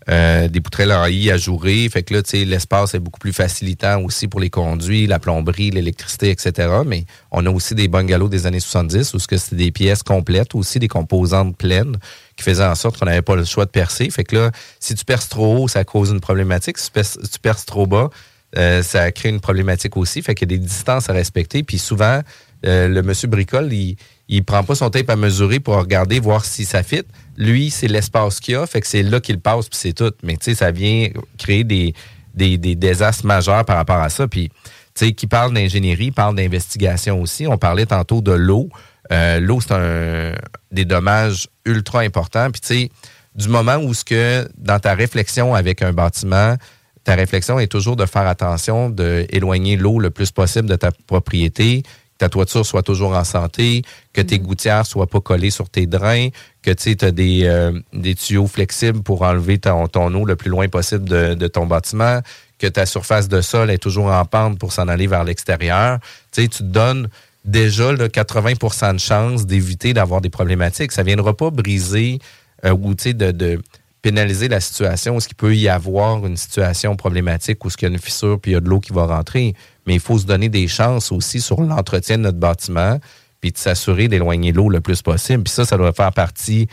euh, 0.09 0.49
des 0.49 0.61
poutrelles 0.61 0.93
en 0.93 1.07
I 1.07 1.31
ajourées. 1.31 1.89
Fait 1.89 2.03
que 2.03 2.15
là, 2.15 2.23
tu 2.23 2.31
sais, 2.31 2.45
l'espace 2.45 2.95
est 2.95 2.99
beaucoup 2.99 3.19
plus 3.19 3.33
facilitant 3.33 4.01
aussi 4.03 4.29
pour 4.29 4.39
les 4.39 4.51
conduits, 4.51 5.07
la 5.07 5.19
plomberie, 5.19 5.71
l'électricité, 5.71 6.31
etc. 6.31 6.69
Mais 6.87 7.05
on 7.33 7.45
a 7.47 7.51
aussi 7.51 7.75
des 7.75 7.89
bungalows 7.89 8.29
des 8.29 8.47
années 8.47 8.61
70 8.61 9.15
où 9.15 9.19
ce 9.19 9.27
que 9.27 9.37
c'était 9.37 9.57
des 9.57 9.73
pièces 9.73 10.03
complètes, 10.03 10.55
aussi 10.55 10.79
des 10.79 10.89
composantes 10.89 11.57
pleines 11.57 11.97
qui 12.37 12.45
faisaient 12.45 12.65
en 12.65 12.75
sorte 12.75 12.99
qu'on 12.99 13.07
n'avait 13.07 13.23
pas 13.23 13.37
le 13.37 13.45
choix 13.45 13.65
de 13.65 13.71
percer. 13.71 14.09
Fait 14.11 14.25
que 14.25 14.37
là, 14.37 14.51
si 14.79 14.95
tu 14.95 15.05
perces 15.05 15.29
trop 15.29 15.57
haut, 15.57 15.69
ça 15.69 15.85
cause 15.85 16.11
une 16.11 16.21
problématique. 16.21 16.79
Si 16.79 16.91
tu 16.93 17.39
perces 17.41 17.65
trop 17.65 17.87
bas, 17.87 18.11
euh, 18.57 18.83
ça 18.83 19.11
crée 19.13 19.29
une 19.29 19.41
problématique 19.41 19.97
aussi. 19.97 20.23
Fait 20.23 20.35
qu'il 20.35 20.51
y 20.51 20.55
a 20.55 20.59
des 20.59 20.65
distances 20.65 21.11
à 21.11 21.13
respecter. 21.13 21.63
Puis 21.63 21.79
souvent, 21.79 22.21
euh, 22.67 22.89
le 22.89 23.03
monsieur 23.03 23.29
bricole, 23.29 23.73
il, 23.73 23.97
il 24.29 24.45
prend 24.45 24.63
pas 24.65 24.75
son 24.75 24.91
tape 24.91 25.11
à 25.11 25.17
mesurer 25.17 25.61
pour 25.61 25.77
regarder, 25.77 26.21
voir 26.21 26.45
si 26.45 26.65
ça 26.65 26.83
fit. 26.83 27.03
Lui, 27.37 27.71
c'est 27.71 27.89
l'espace 27.89 28.41
qu'il 28.41 28.57
a, 28.57 28.67
fait 28.67 28.81
que 28.81 28.87
c'est 28.87 29.03
là 29.03 29.21
qu'il 29.21 29.39
passe, 29.41 29.69
puis 29.69 29.79
c'est 29.79 29.93
tout. 29.93 30.13
Mais 30.23 30.37
tu 30.37 30.45
sais, 30.45 30.55
ça 30.55 30.71
vient 30.71 31.09
créer 31.37 31.65
des, 31.65 31.95
désastres 32.35 33.27
majeurs 33.27 33.65
par 33.65 33.77
rapport 33.77 34.01
à 34.01 34.09
ça. 34.09 34.27
Puis, 34.29 34.49
tu 34.95 35.07
sais, 35.07 35.13
qui 35.13 35.27
parle 35.27 35.53
d'ingénierie, 35.53 36.11
parle 36.11 36.37
d'investigation 36.37 37.21
aussi. 37.21 37.47
On 37.47 37.59
parlait 37.59 37.87
tantôt 37.87 38.21
de 38.21 38.33
l'eau. 38.33 38.69
Euh, 39.13 39.41
l'eau, 39.41 39.61
c'est 39.61 39.75
un 39.75 40.33
des 40.71 40.85
dommages 40.85 41.49
ultra 41.67 42.01
importants. 42.01 42.51
Puis, 42.51 42.61
tu 42.61 42.67
sais, 42.69 42.91
du 43.35 43.49
moment 43.49 43.77
où 43.77 43.93
ce 43.93 44.05
que 44.05 44.49
dans 44.57 44.79
ta 44.79 44.95
réflexion 44.95 45.55
avec 45.55 45.83
un 45.83 45.93
bâtiment, 45.93 46.57
ta 47.05 47.15
réflexion 47.15 47.59
est 47.59 47.67
toujours 47.67 47.97
de 47.97 48.07
faire 48.07 48.27
attention 48.27 48.89
d'éloigner 48.89 49.77
l'eau 49.77 49.99
le 49.99 50.11
plus 50.11 50.31
possible 50.33 50.69
de 50.69 50.77
ta 50.77 50.91
propriété, 51.07 51.83
que 51.83 52.19
ta 52.19 52.29
toiture 52.29 52.65
soit 52.65 52.83
toujours 52.83 53.15
en 53.15 53.25
santé, 53.25 53.83
que 54.13 54.23
tes 54.23 54.39
gouttières 54.39 54.87
soient 54.87 55.07
pas 55.07 55.21
collées 55.21 55.51
sur 55.51 55.69
tes 55.69 55.87
drains, 55.87 56.29
que 56.63 56.71
tu 56.71 56.97
as 57.03 57.11
des, 57.11 57.45
euh, 57.45 57.79
des 57.93 58.15
tuyaux 58.15 58.47
flexibles 58.47 59.03
pour 59.03 59.23
enlever 59.23 59.59
ton, 59.59 59.87
ton 59.89 60.13
eau 60.15 60.25
le 60.25 60.37
plus 60.37 60.51
loin 60.51 60.69
possible 60.69 61.09
de, 61.09 61.35
de 61.35 61.47
ton 61.47 61.67
bâtiment, 61.67 62.21
que 62.59 62.67
ta 62.67 62.87
surface 62.87 63.29
de 63.29 63.41
sol 63.41 63.71
est 63.71 63.79
toujours 63.79 64.07
en 64.07 64.25
pente 64.25 64.59
pour 64.59 64.73
s'en 64.73 64.89
aller 64.89 65.07
vers 65.07 65.25
l'extérieur. 65.25 65.99
Tu 66.33 66.43
sais, 66.43 66.49
tu 66.49 66.59
te 66.59 66.63
donnes 66.63 67.09
déjà 67.45 67.93
là, 67.93 68.09
80% 68.09 68.95
de 68.95 68.99
chances 68.99 69.45
d'éviter 69.45 69.93
d'avoir 69.93 70.21
des 70.21 70.31
problématiques. 70.31 70.93
Ça 70.93 71.03
ne 71.03 71.09
viendra 71.09 71.37
pas 71.37 71.51
briser 71.51 72.19
euh, 72.65 72.73
ou 72.73 72.95
de, 72.95 73.31
de 73.31 73.61
pénaliser 74.05 74.49
la 74.49 74.61
situation, 74.61 75.17
où 75.17 75.21
ce 75.21 75.29
qu'il 75.29 75.37
peut 75.37 75.57
y 75.57 75.67
avoir 75.67 76.27
une 76.27 76.37
situation 76.37 76.95
problématique 76.95 77.65
où 77.65 77.71
ce 77.71 77.77
qu'il 77.79 77.89
y 77.89 77.91
a 77.91 77.95
une 77.95 78.01
fissure 78.01 78.39
puis 78.39 78.51
il 78.51 78.55
y 78.55 78.57
a 78.59 78.61
de 78.61 78.69
l'eau 78.69 78.79
qui 78.79 78.93
va 78.93 79.07
rentrer? 79.07 79.55
Mais 79.87 79.95
il 79.95 80.01
faut 80.01 80.19
se 80.19 80.27
donner 80.27 80.51
des 80.51 80.69
chances 80.69 81.11
aussi 81.11 81.41
sur 81.41 81.63
l'entretien 81.63 82.19
de 82.19 82.25
notre 82.25 82.37
bâtiment 82.37 83.01
puis 83.41 83.51
de 83.51 83.57
s'assurer 83.57 84.09
d'éloigner 84.09 84.53
l'eau 84.53 84.69
le 84.69 84.83
plus 84.83 85.01
possible. 85.01 85.45
Puis 85.45 85.55
ça, 85.55 85.65
ça 85.65 85.79
doit 85.79 85.95
faire 85.95 86.13
partie, 86.13 86.69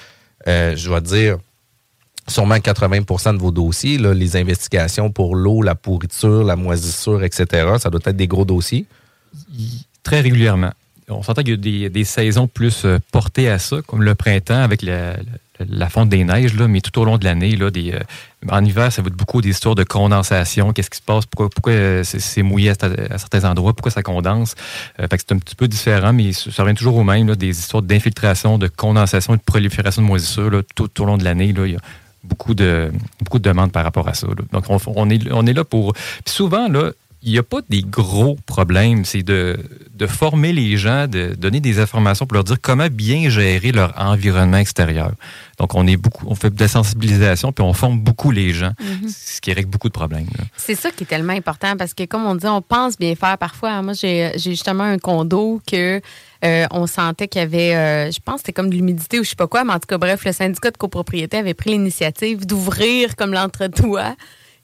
euh, 0.45 0.75
je 0.75 0.89
vais 0.89 0.99
dire, 0.99 1.37
sûrement 2.27 2.55
80% 2.55 3.37
de 3.37 3.39
vos 3.39 3.51
dossiers, 3.51 3.97
les 3.97 4.35
investigations 4.35 5.09
pour 5.09 5.37
l'eau, 5.37 5.61
la 5.61 5.75
pourriture, 5.75 6.43
la 6.43 6.57
moisissure, 6.57 7.23
etc. 7.23 7.45
Ça 7.79 7.89
doit 7.89 8.01
être 8.03 8.17
des 8.17 8.27
gros 8.27 8.43
dossiers. 8.43 8.85
Très 10.03 10.19
régulièrement. 10.19 10.71
On 11.07 11.23
s'entend 11.23 11.43
qu'il 11.43 11.51
y 11.51 11.53
a 11.53 11.57
des, 11.57 11.89
des 11.89 12.03
saisons 12.03 12.49
plus 12.49 12.83
euh, 12.83 12.99
portées 13.13 13.49
à 13.49 13.57
ça, 13.57 13.77
comme 13.87 14.03
le 14.03 14.15
printemps 14.15 14.61
avec 14.61 14.81
la, 14.81 15.15
la- 15.69 15.89
fonte 15.89 16.09
des 16.09 16.23
neiges, 16.23 16.53
là, 16.55 16.67
mais 16.67 16.81
tout 16.81 16.97
au 16.99 17.05
long 17.05 17.17
de 17.17 17.25
l'année, 17.25 17.55
là, 17.55 17.69
euh, 17.75 17.99
en 18.49 18.63
hiver, 18.63 18.91
ça 18.91 19.01
va 19.01 19.07
être 19.07 19.15
beaucoup 19.15 19.41
des 19.41 19.49
histoires 19.49 19.75
de 19.75 19.83
condensation. 19.83 20.73
Qu'est-ce 20.73 20.89
qui 20.89 20.97
se 20.97 21.03
passe? 21.03 21.25
Pourquoi, 21.25 21.49
pourquoi 21.49 21.73
euh, 21.73 22.03
c'est, 22.03 22.41
mouillé 22.43 22.69
à, 22.69 23.17
certains 23.17 23.43
endroits? 23.49 23.73
Pourquoi 23.73 23.91
ça 23.91 24.03
condense? 24.03 24.55
Euh, 24.99 25.07
fait 25.07 25.17
que 25.17 25.23
c'est 25.27 25.33
un 25.33 25.39
petit 25.39 25.55
peu 25.55 25.67
différent, 25.67 26.13
mais 26.13 26.33
ça 26.33 26.63
revient 26.63 26.75
toujours 26.75 26.95
au 26.95 27.03
même, 27.03 27.35
des 27.35 27.49
histoires 27.49 27.83
d'infiltration, 27.83 28.57
de 28.57 28.67
condensation 28.67 29.33
et 29.33 29.37
de 29.37 29.43
prolifération 29.43 30.01
de 30.01 30.07
moisissures 30.07 30.49
là, 30.49 30.61
tout, 30.75 30.87
tout 30.87 31.03
au 31.03 31.05
long 31.05 31.17
de 31.17 31.23
l'année. 31.23 31.53
Il 31.55 31.71
y 31.71 31.75
a 31.75 31.79
beaucoup 32.23 32.53
de, 32.53 32.91
beaucoup 33.19 33.39
de 33.39 33.43
demandes 33.43 33.71
par 33.71 33.83
rapport 33.83 34.07
à 34.07 34.13
ça. 34.13 34.27
Donc, 34.51 34.65
on, 34.87 35.09
est, 35.09 35.31
on 35.31 35.45
est 35.45 35.53
là 35.53 35.63
pour... 35.63 35.93
Puis 35.93 36.33
souvent, 36.33 36.67
là, 36.67 36.91
il 37.23 37.31
n'y 37.31 37.37
a 37.37 37.43
pas 37.43 37.59
des 37.69 37.83
gros 37.83 38.37
problèmes. 38.45 39.05
C'est 39.05 39.21
de, 39.21 39.57
de, 39.93 40.07
former 40.07 40.53
les 40.53 40.77
gens, 40.77 41.07
de 41.07 41.35
donner 41.35 41.59
des 41.59 41.79
informations 41.79 42.25
pour 42.25 42.35
leur 42.35 42.43
dire 42.43 42.57
comment 42.61 42.87
bien 42.91 43.29
gérer 43.29 43.71
leur 43.71 43.93
environnement 43.95 44.57
extérieur. 44.57 45.11
Donc, 45.59 45.75
on 45.75 45.85
est 45.85 45.97
beaucoup, 45.97 46.25
on 46.27 46.33
fait 46.33 46.49
de 46.49 46.59
la 46.59 46.67
sensibilisation, 46.67 47.51
puis 47.51 47.63
on 47.63 47.73
forme 47.73 47.99
beaucoup 47.99 48.31
les 48.31 48.51
gens, 48.51 48.73
mhm. 48.79 49.09
ce 49.09 49.39
qui 49.39 49.53
règle 49.53 49.69
beaucoup 49.69 49.89
de 49.89 49.93
problèmes. 49.93 50.25
C'est 50.57 50.73
ça 50.73 50.89
qui 50.89 51.03
est 51.03 51.07
tellement 51.07 51.33
important 51.33 51.77
parce 51.77 51.93
que, 51.93 52.05
comme 52.05 52.25
on 52.25 52.33
dit, 52.33 52.47
on 52.47 52.61
pense 52.61 52.97
bien 52.97 53.13
faire 53.15 53.37
parfois. 53.37 53.81
Moi, 53.83 53.93
j'ai 53.93 54.31
justement 54.37 54.83
un 54.83 54.97
condo 54.97 55.61
que 55.69 56.01
euh, 56.43 56.65
on 56.71 56.87
sentait 56.87 57.27
qu'il 57.27 57.41
y 57.41 57.43
avait, 57.43 57.75
euh, 57.75 58.11
je 58.11 58.19
pense, 58.19 58.39
c'était 58.39 58.53
comme 58.53 58.71
de 58.71 58.75
l'humidité 58.75 59.19
ou 59.19 59.23
je 59.23 59.29
sais 59.29 59.35
pas 59.35 59.47
quoi, 59.47 59.63
mais 59.63 59.73
en 59.73 59.79
tout 59.79 59.87
cas, 59.87 59.99
bref, 59.99 60.25
le 60.25 60.31
syndicat 60.31 60.71
de 60.71 60.77
copropriété 60.77 61.37
avait 61.37 61.53
pris 61.53 61.69
l'initiative 61.71 62.47
d'ouvrir 62.47 63.15
comme 63.15 63.33
l'entretoit 63.33 64.15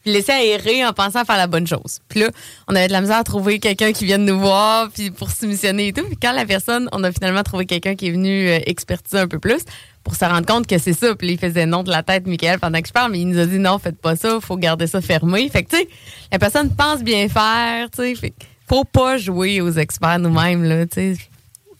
puis 0.07 0.13
laisser 0.13 0.31
aérer 0.31 0.85
en 0.85 0.93
pensant 0.93 1.19
à 1.19 1.25
faire 1.25 1.35
la 1.35 1.47
bonne 1.47 1.67
chose. 1.67 1.99
Puis 2.07 2.21
là, 2.21 2.29
on 2.69 2.75
avait 2.75 2.87
de 2.87 2.93
la 2.93 3.01
misère 3.01 3.17
à 3.17 3.23
trouver 3.25 3.59
quelqu'un 3.59 3.91
qui 3.91 4.05
vienne 4.05 4.23
nous 4.23 4.39
voir 4.39 4.89
puis 4.89 5.11
pour 5.11 5.29
soumissionner 5.29 5.89
et 5.89 5.93
tout. 5.93 6.05
Puis 6.05 6.15
quand 6.15 6.31
la 6.31 6.45
personne, 6.45 6.87
on 6.93 7.03
a 7.03 7.11
finalement 7.11 7.43
trouvé 7.43 7.65
quelqu'un 7.65 7.95
qui 7.95 8.07
est 8.07 8.11
venu 8.11 8.47
euh, 8.47 8.59
expertiser 8.65 9.19
un 9.19 9.27
peu 9.27 9.37
plus 9.37 9.63
pour 10.05 10.15
se 10.15 10.23
rendre 10.23 10.45
compte 10.45 10.65
que 10.65 10.77
c'est 10.77 10.93
ça. 10.93 11.13
Puis 11.13 11.33
il 11.33 11.37
faisait 11.37 11.65
non 11.65 11.83
de 11.83 11.91
la 11.91 12.03
tête, 12.03 12.25
Michael, 12.25 12.57
pendant 12.59 12.79
que 12.79 12.87
je 12.87 12.93
parle, 12.93 13.11
mais 13.11 13.19
il 13.19 13.27
nous 13.27 13.37
a 13.37 13.45
dit 13.45 13.59
non, 13.59 13.79
faites 13.79 13.99
pas 13.99 14.15
ça, 14.15 14.39
faut 14.41 14.55
garder 14.55 14.87
ça 14.87 15.01
fermé. 15.01 15.49
Fait 15.49 15.63
que, 15.63 15.71
tu 15.71 15.77
sais, 15.77 15.89
la 16.31 16.39
personne 16.39 16.73
pense 16.73 17.03
bien 17.03 17.27
faire, 17.27 17.89
tu 17.91 18.03
sais. 18.03 18.15
Fait 18.15 18.33
faut 18.65 18.85
pas 18.85 19.17
jouer 19.17 19.59
aux 19.59 19.71
experts 19.71 20.19
nous-mêmes, 20.19 20.63
là, 20.63 20.85
tu 20.85 21.15
sais. 21.15 21.17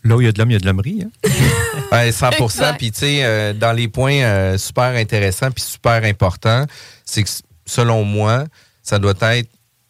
Là 0.04 0.18
où 0.18 0.22
il 0.22 0.26
y 0.26 0.28
a 0.28 0.34
de 0.34 0.40
l'homme, 0.40 0.52
il 0.52 0.54
y 0.54 0.58
a 0.58 0.60
de 0.60 0.66
l'hommerie. 0.66 1.06
Hein? 1.06 2.12
100 2.12 2.30
Puis, 2.78 2.92
tu 2.92 3.00
sais, 3.00 3.20
euh, 3.24 3.54
dans 3.54 3.72
les 3.72 3.88
points 3.88 4.22
euh, 4.22 4.58
super 4.58 4.96
intéressants 4.96 5.52
puis 5.52 5.64
super 5.64 6.04
importants, 6.04 6.66
c'est 7.06 7.24
que 7.24 7.30
selon 7.68 8.04
moi, 8.04 8.46
ça 8.82 8.98
doit 8.98 9.14
être 9.22 9.50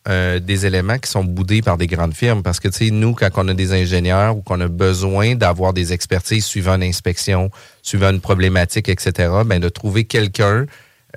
euh, 0.10 0.40
des 0.40 0.66
éléments 0.66 0.98
qui 1.00 1.10
sont 1.10 1.26
boudés 1.26 1.62
par 1.62 1.78
des 1.78 1.88
grandes 1.88 2.14
firmes. 2.14 2.42
Parce 2.42 2.62
que, 2.62 2.70
tu 2.70 2.86
sais, 2.86 2.92
nous, 2.92 3.14
quand 3.14 3.30
on 3.36 3.48
a 3.50 3.54
des 3.54 3.74
ingénieurs 3.74 4.38
ou 4.38 4.42
qu'on 4.42 4.62
a 4.62 4.70
besoin 4.70 5.36
d'avoir 5.36 5.74
des 5.74 5.92
expertises 5.92 6.46
suivant 6.46 6.76
une 6.76 6.84
inspection, 6.84 7.52
suivant 7.82 8.12
une 8.12 8.22
problématique, 8.22 8.88
etc., 8.88 9.30
ben, 9.46 9.60
de 9.60 9.68
trouver 9.68 10.06
quelqu'un 10.06 10.66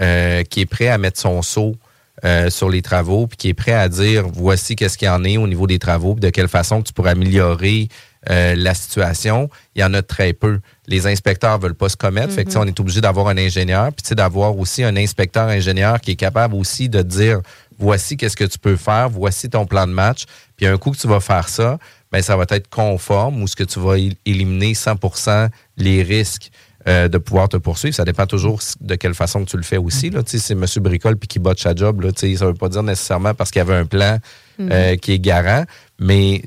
euh, 0.00 0.42
qui 0.42 0.62
est 0.62 0.66
prêt 0.66 0.88
à 0.88 0.98
mettre 0.98 1.20
son 1.20 1.40
saut 1.42 1.76
euh, 2.24 2.50
sur 2.50 2.68
les 2.68 2.82
travaux, 2.82 3.28
puis 3.28 3.36
qui 3.36 3.48
est 3.50 3.54
prêt 3.54 3.74
à 3.74 3.88
dire 3.88 4.26
voici 4.26 4.74
qu'est-ce 4.74 4.98
qu'il 4.98 5.06
y 5.06 5.10
en 5.10 5.22
est 5.22 5.36
au 5.36 5.46
niveau 5.46 5.68
des 5.68 5.78
travaux, 5.78 6.14
de 6.14 6.30
quelle 6.30 6.48
façon 6.48 6.82
tu 6.82 6.92
pourrais 6.92 7.10
améliorer 7.10 7.88
la 8.26 8.74
situation, 8.74 9.48
il 9.74 9.80
y 9.80 9.84
en 9.84 9.94
a 9.94 10.02
très 10.02 10.34
peu. 10.34 10.60
Les 10.90 11.06
inspecteurs 11.06 11.58
veulent 11.58 11.74
pas 11.74 11.88
se 11.88 11.96
commettre, 11.96 12.32
fait 12.32 12.44
que, 12.44 12.58
on 12.58 12.66
est 12.66 12.78
obligé 12.80 13.00
d'avoir 13.00 13.28
un 13.28 13.38
ingénieur, 13.38 13.90
puis 13.92 14.14
d'avoir 14.14 14.58
aussi 14.58 14.82
un 14.82 14.96
inspecteur 14.96 15.48
ingénieur 15.48 16.00
qui 16.00 16.10
est 16.10 16.16
capable 16.16 16.54
aussi 16.54 16.88
de 16.88 17.00
dire 17.00 17.40
voici 17.78 18.16
qu'est-ce 18.16 18.36
que 18.36 18.44
tu 18.44 18.58
peux 18.58 18.76
faire, 18.76 19.08
voici 19.08 19.48
ton 19.48 19.64
plan 19.66 19.86
de 19.86 19.92
match, 19.92 20.24
puis 20.56 20.66
un 20.66 20.76
coup 20.76 20.90
que 20.90 20.98
tu 20.98 21.06
vas 21.06 21.20
faire 21.20 21.48
ça, 21.48 21.78
ben 22.12 22.20
ça 22.20 22.36
va 22.36 22.44
être 22.50 22.68
conforme 22.68 23.42
ou 23.42 23.46
ce 23.46 23.56
que 23.56 23.64
tu 23.64 23.78
vas 23.78 23.96
éliminer 24.26 24.72
100% 24.72 25.48
les 25.76 26.02
risques. 26.02 26.50
Euh, 26.88 27.08
de 27.08 27.18
pouvoir 27.18 27.46
te 27.50 27.58
poursuivre. 27.58 27.94
Ça 27.94 28.06
dépend 28.06 28.24
toujours 28.24 28.58
de 28.80 28.94
quelle 28.94 29.12
façon 29.12 29.44
tu 29.44 29.58
le 29.58 29.62
fais 29.62 29.76
aussi. 29.76 30.08
Là. 30.08 30.22
C'est 30.24 30.52
M. 30.52 30.64
Bricole 30.76 31.18
puis 31.18 31.28
qui 31.28 31.38
botche 31.38 31.60
sa 31.60 31.74
job. 31.74 32.00
Là, 32.00 32.08
ça 32.16 32.26
ne 32.26 32.36
veut 32.36 32.54
pas 32.54 32.70
dire 32.70 32.82
nécessairement 32.82 33.34
parce 33.34 33.50
qu'il 33.50 33.58
y 33.58 33.62
avait 33.62 33.74
un 33.74 33.84
plan 33.84 34.16
euh, 34.60 34.92
mhm. 34.92 34.96
qui 34.98 35.12
est 35.12 35.18
garant, 35.18 35.64
mais 36.00 36.42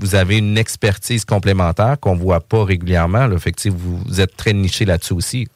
vous 0.00 0.14
avez 0.14 0.38
une 0.38 0.56
expertise 0.56 1.26
complémentaire 1.26 2.00
qu'on 2.00 2.16
ne 2.16 2.20
voit 2.20 2.40
pas 2.40 2.64
régulièrement. 2.64 3.28
Fait 3.38 3.52
que, 3.52 3.68
vous 3.68 4.20
êtes 4.20 4.34
très 4.36 4.54
niché 4.54 4.86
là-dessus 4.86 5.12
aussi. 5.12 5.46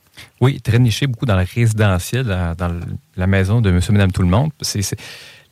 Oui, 0.40 0.60
très 0.60 0.78
niché, 0.78 1.06
beaucoup 1.06 1.24
dans 1.24 1.36
le 1.36 1.46
résidentiel, 1.54 2.26
dans, 2.26 2.80
la 3.16 3.26
maison 3.26 3.62
de 3.62 3.70
monsieur, 3.70 3.94
madame, 3.94 4.12
tout 4.12 4.22
le 4.22 4.28
monde. 4.28 4.50
C'est, 4.60 4.82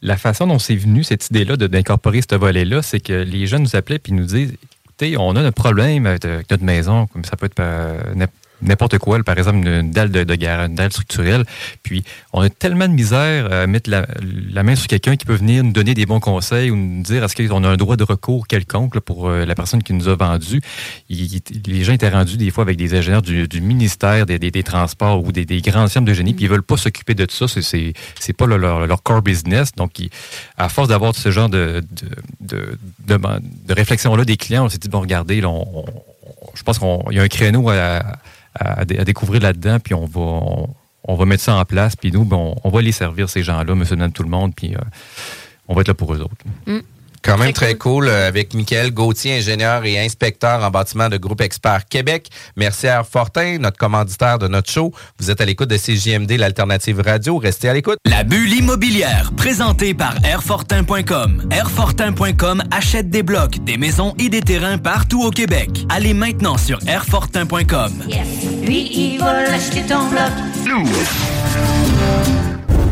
la 0.02 0.18
façon 0.18 0.46
dont 0.46 0.58
c'est 0.58 0.76
venu, 0.76 1.02
cette 1.04 1.28
idée-là 1.30 1.56
d'incorporer 1.56 2.20
ce 2.28 2.36
volet-là, 2.36 2.82
c'est 2.82 3.00
que 3.00 3.12
les 3.12 3.46
jeunes 3.46 3.62
nous 3.62 3.76
appelaient 3.76 4.00
et 4.06 4.12
nous 4.12 4.24
disent 4.24 4.54
écoutez, 4.84 5.16
on 5.16 5.34
a 5.36 5.40
un 5.40 5.52
problème 5.52 6.06
avec 6.06 6.24
notre 6.50 6.64
maison, 6.64 7.06
comme 7.06 7.24
ça 7.24 7.36
peut 7.36 7.46
être 7.46 7.60
euh, 7.60 8.00
n'importe 8.62 8.98
quoi, 8.98 9.22
par 9.22 9.38
exemple 9.38 9.66
une 9.66 9.90
dalle 9.90 10.10
de, 10.10 10.24
de 10.24 10.34
une 10.34 10.74
dalle 10.74 10.92
structurelle. 10.92 11.44
Puis 11.82 12.04
on 12.32 12.40
a 12.40 12.50
tellement 12.50 12.88
de 12.88 12.94
misère 12.94 13.52
à 13.52 13.66
mettre 13.66 13.90
la, 13.90 14.62
main 14.62 14.76
sur 14.76 14.86
quelqu'un 14.86 15.16
qui 15.16 15.24
peut 15.24 15.34
venir 15.34 15.64
nous 15.64 15.72
donner 15.72 15.94
des 15.94 16.06
bons 16.06 16.20
conseils 16.20 16.70
ou 16.70 16.76
nous 16.76 17.02
dire 17.02 17.24
est-ce 17.24 17.48
qu'on 17.48 17.64
a 17.64 17.68
un 17.68 17.76
droit 17.76 17.96
de 17.96 18.04
recours 18.04 18.46
quelconque 18.46 18.98
pour 19.00 19.28
euh, 19.28 19.44
la 19.44 19.54
personne 19.54 19.82
qui 19.82 19.92
nous 19.92 20.08
a 20.08 20.16
vendu. 20.16 20.60
les 21.08 21.84
gens 21.84 21.92
étaient 21.92 22.08
rendus 22.08 22.36
des 22.36 22.50
fois 22.50 22.62
avec 22.62 22.76
des 22.76 22.94
ingénieurs 22.94 23.22
du, 23.22 23.60
ministère 23.60 24.26
des, 24.26 24.38
des, 24.38 24.62
Transports 24.62 25.24
ou 25.24 25.32
des, 25.32 25.60
grands 25.62 25.88
firmes 25.88 26.04
de 26.04 26.12
génie, 26.12 26.34
puis 26.34 26.44
ils 26.44 26.50
veulent 26.50 26.62
pas 26.62 26.76
s'occuper 26.76 27.14
de 27.14 27.24
tout 27.24 27.34
ça. 27.34 27.48
C'est, 27.48 27.92
c'est 28.18 28.32
pas 28.32 28.46
leur, 28.46 28.86
leur, 28.86 29.02
core 29.02 29.22
business. 29.22 29.72
Donc, 29.76 29.92
à 30.56 30.68
force 30.68 30.88
d'avoir 30.88 31.14
ce 31.14 31.30
genre 31.30 31.48
de, 31.48 31.82
de, 32.40 32.78
de, 33.06 33.74
réflexion-là 33.74 34.24
des 34.24 34.36
clients, 34.36 34.66
on 34.66 34.68
s'est 34.68 34.78
dit, 34.78 34.88
bon, 34.88 35.00
regardez, 35.00 35.40
là, 35.40 35.50
je 36.54 36.62
pense 36.62 36.78
qu'il 36.78 37.16
y 37.16 37.18
a 37.18 37.22
un 37.22 37.28
créneau 37.28 37.68
à, 37.70 38.02
découvrir 38.84 39.42
là-dedans, 39.42 39.78
puis 39.80 39.94
on 39.94 40.04
va, 40.04 40.66
on, 41.04 41.14
va 41.14 41.24
mettre 41.24 41.42
ça 41.42 41.54
en 41.54 41.64
place, 41.64 41.96
puis 41.96 42.12
nous, 42.12 42.24
ben, 42.24 42.54
on, 42.62 42.70
va 42.70 42.82
les 42.82 42.92
servir, 42.92 43.28
ces 43.28 43.42
gens-là, 43.42 43.74
monsieur, 43.74 43.96
madame, 43.96 44.12
tout 44.12 44.22
le 44.22 44.28
monde, 44.28 44.54
puis 44.54 44.74
euh, 44.74 44.80
on 45.68 45.74
va 45.74 45.82
être 45.82 45.88
là 45.88 45.94
pour 45.94 46.12
eux 46.14 46.20
autres. 46.20 46.44
Mm. 46.66 46.80
Quand 47.22 47.36
même 47.36 47.52
très, 47.52 47.74
cool, 47.74 48.08
euh, 48.08 48.28
avec 48.28 48.54
Michael 48.54 48.92
Gauthier, 48.92 49.36
ingénieur 49.38 49.84
et 49.84 49.98
inspecteur 49.98 50.62
en 50.62 50.70
bâtiment 50.70 51.08
de 51.08 51.16
Groupe 51.16 51.40
Expert 51.40 51.86
Québec. 51.86 52.28
Merci 52.56 52.88
à 52.88 52.96
Air 52.96 53.06
Fortin, 53.06 53.58
notre 53.58 53.76
commanditaire 53.76 54.38
de 54.38 54.48
notre 54.48 54.70
show. 54.70 54.92
Vous 55.18 55.30
êtes 55.30 55.40
à 55.40 55.44
l'écoute 55.44 55.68
de 55.68 55.76
CJMD, 55.76 56.32
l'alternative 56.32 57.00
radio. 57.00 57.36
Restez 57.38 57.68
à 57.68 57.74
l'écoute. 57.74 57.98
La 58.06 58.24
bulle 58.24 58.52
immobilière, 58.52 59.32
présentée 59.36 59.94
par 59.94 60.14
Airfortin.com. 60.24 61.48
Airfortin.com 61.50 62.62
achète 62.70 63.10
des 63.10 63.22
blocs, 63.22 63.62
des 63.64 63.76
maisons 63.76 64.14
et 64.18 64.28
des 64.28 64.40
terrains 64.40 64.78
partout 64.78 65.22
au 65.22 65.30
Québec. 65.30 65.84
Allez 65.88 66.14
maintenant 66.14 66.56
sur 66.56 66.78
Airfortin.com. 66.86 67.92
Lui, 68.62 68.90
il 68.92 69.18
va 69.18 69.52
acheter 69.52 69.82
ton 69.82 70.08
bloc. 70.08 70.30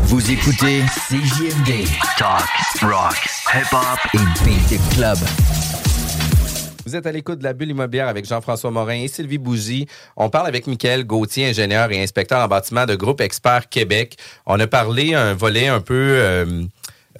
Vous 0.09 0.31
écoutez 0.31 0.81
CJMD. 1.07 1.85
Talk, 2.17 2.41
rock, 2.81 3.15
hip-hop 3.53 3.99
et 4.15 4.43
beat 4.43 4.81
club. 4.95 5.17
Vous 6.83 6.95
êtes 6.95 7.05
à 7.05 7.11
l'écoute 7.11 7.37
de 7.37 7.43
la 7.43 7.53
bulle 7.53 7.69
immobilière 7.69 8.07
avec 8.07 8.25
Jean-François 8.25 8.71
Morin 8.71 8.95
et 8.95 9.07
Sylvie 9.07 9.37
Bougie. 9.37 9.85
On 10.17 10.31
parle 10.31 10.47
avec 10.47 10.65
Michael 10.65 11.05
Gauthier, 11.05 11.49
ingénieur 11.49 11.91
et 11.91 12.01
inspecteur 12.01 12.43
en 12.43 12.47
bâtiment 12.47 12.87
de 12.87 12.95
Groupe 12.95 13.21
Expert 13.21 13.69
Québec. 13.69 14.17
On 14.47 14.59
a 14.59 14.65
parlé 14.65 15.13
un 15.13 15.35
volet 15.35 15.67
un 15.67 15.79
peu 15.79 15.93
euh, 15.93 16.63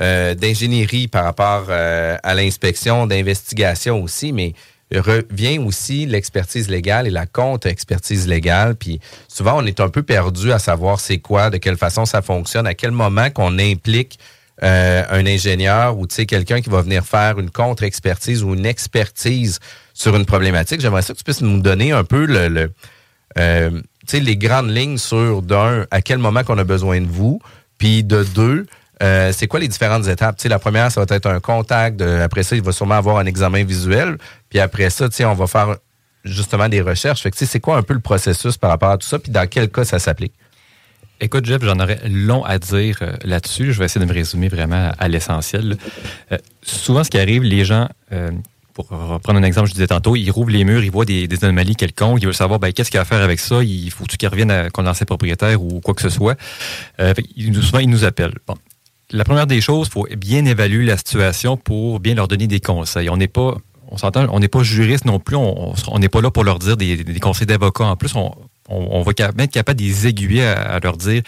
euh, 0.02 0.34
d'ingénierie 0.34 1.08
par 1.08 1.26
rapport 1.26 1.68
euh, 1.70 2.18
à 2.24 2.34
l'inspection, 2.34 3.06
d'investigation 3.06 4.02
aussi, 4.02 4.34
mais 4.34 4.56
revient 4.94 5.60
aussi 5.60 6.06
l'expertise 6.06 6.70
légale 6.70 7.08
et 7.08 7.12
la 7.12 7.26
contre-expertise 7.26 8.28
légale. 8.28 8.76
Puis 8.76 9.00
souvent, 9.28 9.62
on 9.62 9.66
est 9.66 9.80
un 9.80 9.90
peu 9.90 10.04
perdu 10.04 10.52
à 10.52 10.60
savoir 10.60 11.00
c'est 11.00 11.20
quoi, 11.20 11.50
de 11.50 11.58
quelle 11.58 11.78
façon 11.78 12.06
ça 12.06 12.22
fonctionne, 12.22 12.68
à 12.68 12.74
quel 12.74 12.92
moment 12.92 13.30
qu'on 13.30 13.60
implique 13.60 14.20
euh, 14.64 15.04
un 15.10 15.26
ingénieur 15.26 15.98
ou 15.98 16.06
quelqu'un 16.06 16.62
qui 16.62 16.70
va 16.70 16.82
venir 16.82 17.06
faire 17.06 17.40
une 17.40 17.50
contre-expertise 17.50 18.44
ou 18.44 18.56
une 18.56 18.66
expertise 18.66 19.60
sur 19.94 20.16
une 20.16 20.26
problématique. 20.26 20.82
J'aimerais 20.82 21.02
ça 21.02 21.14
que 21.14 21.20
tu 21.20 21.24
puisses 21.24 21.42
nous 21.42 21.62
donner 21.62 21.92
un 21.92 22.04
peu 22.04 22.26
le, 22.26 22.50
le 22.50 22.72
euh, 23.38 23.82
les 24.12 24.38
grandes 24.38 24.76
lignes 24.76 24.98
sur 24.98 25.42
d'un, 25.42 25.86
à 25.92 26.02
quel 26.02 26.18
moment 26.18 26.44
qu'on 26.44 26.58
a 26.58 26.64
besoin 26.64 27.00
de 27.00 27.08
vous, 27.08 27.40
puis 27.78 28.04
de 28.04 28.24
deux, 28.24 28.66
euh, 29.02 29.32
c'est 29.32 29.48
quoi 29.48 29.60
les 29.60 29.68
différentes 29.68 30.08
étapes? 30.08 30.40
sais, 30.40 30.50
la 30.50 30.60
première, 30.60 30.92
ça 30.92 31.04
va 31.04 31.16
être 31.16 31.26
un 31.28 31.40
contact. 31.40 32.02
après 32.02 32.44
ça, 32.44 32.56
il 32.56 32.62
va 32.62 32.72
sûrement 32.72 32.96
avoir 32.96 33.18
un 33.18 33.26
examen 33.26 33.64
visuel. 33.64 34.18
Puis 34.50 34.60
après 34.60 34.90
ça, 34.90 35.08
on 35.22 35.34
va 35.34 35.48
faire 35.48 35.78
justement 36.26 36.68
des 36.68 36.82
recherches. 36.82 37.22
Fait 37.22 37.32
que, 37.32 37.38
c'est 37.38 37.60
quoi 37.60 37.78
un 37.78 37.82
peu 37.82 37.94
le 37.94 38.02
processus 38.02 38.58
par 38.58 38.70
rapport 38.70 38.90
à 38.90 38.98
tout 38.98 39.08
ça? 39.08 39.20
Puis 39.20 39.32
dans 39.32 39.48
quel 39.48 39.70
cas 39.70 39.86
ça 39.86 40.00
s'applique? 40.00 40.34
Écoute, 41.22 41.46
Jeff, 41.46 41.62
j'en 41.64 41.80
aurais 41.80 42.00
long 42.08 42.44
à 42.46 42.60
dire 42.60 43.00
euh, 43.02 43.14
là-dessus. 43.24 43.74
Je 43.74 43.80
vais 43.80 43.86
essayer 43.86 44.06
de 44.06 44.10
me 44.10 44.16
résumer 44.16 44.48
vraiment 44.48 44.92
à 44.98 45.08
l'essentiel. 45.08 45.78
Euh, 46.32 46.38
souvent, 46.62 47.04
ce 47.04 47.10
qui 47.10 47.20
arrive, 47.20 47.44
les 47.44 47.66
gens, 47.66 47.90
pour 48.74 48.88
reprendre 48.88 49.40
un 49.40 49.44
exemple, 49.44 49.68
je 49.68 49.74
disais 49.74 49.88
tantôt, 49.88 50.16
ils 50.16 50.30
rouvrent 50.30 50.52
les 50.52 50.64
murs, 50.64 50.84
ils 50.84 50.92
voient 50.92 51.04
des, 51.04 51.28
anomalies 51.42 51.76
quelconques, 51.76 52.22
ils 52.22 52.26
veulent 52.26 52.34
savoir 52.34 52.60
ben, 52.60 52.72
qu'est-ce 52.72 52.90
qu'il 52.90 52.98
y 52.98 53.00
a 53.00 53.02
à 53.02 53.06
faire 53.06 53.22
avec 53.22 53.40
ça, 53.40 53.62
il 53.62 53.92
faut 53.92 54.06
qu'ils 54.06 54.30
reviennent 54.30 54.52
à 54.52 54.70
qu'on 54.70 54.94
ses 54.94 55.04
propriétaires 55.04 55.62
ou 55.62 55.82
quoi 55.82 55.94
que 55.94 56.02
ce 56.02 56.10
soit? 56.10 56.38
souvent, 56.98 57.80
ils 57.80 57.90
nous 57.90 58.06
appellent. 58.06 58.36
La 59.12 59.24
première 59.24 59.48
des 59.48 59.62
choses, 59.62 59.88
il 59.88 59.92
faut 59.92 60.08
bien 60.18 60.46
évaluer 60.46 60.86
la 60.86 60.98
situation 60.98 61.58
pour 61.58 62.00
bien 62.00 62.16
leur 62.16 62.28
donner 62.28 62.48
des 62.48 62.60
conseils. 62.60 63.10
On 63.10 63.18
n'est 63.18 63.28
pas, 63.28 63.56
on 63.88 63.98
s'entend, 63.98 64.28
on 64.32 64.40
n'est 64.40 64.48
pas 64.48 64.64
juriste 64.64 65.06
non 65.06 65.20
plus, 65.20 65.36
on 65.36 66.00
n'est 66.00 66.10
pas 66.10 66.22
là 66.22 66.32
pour 66.32 66.44
leur 66.44 66.60
dire 66.60 66.78
des, 66.78 67.20
conseils 67.20 67.48
d'avocat. 67.48 67.86
En 67.86 67.96
plus, 67.96 68.16
on, 68.16 68.32
on, 68.70 69.02
va 69.02 69.12
être 69.12 69.52
capable 69.52 69.80
de 69.80 69.84
les 69.84 70.08
aiguiller 70.08 70.46
à, 70.46 70.80
leur 70.80 70.98
dire 70.98 71.24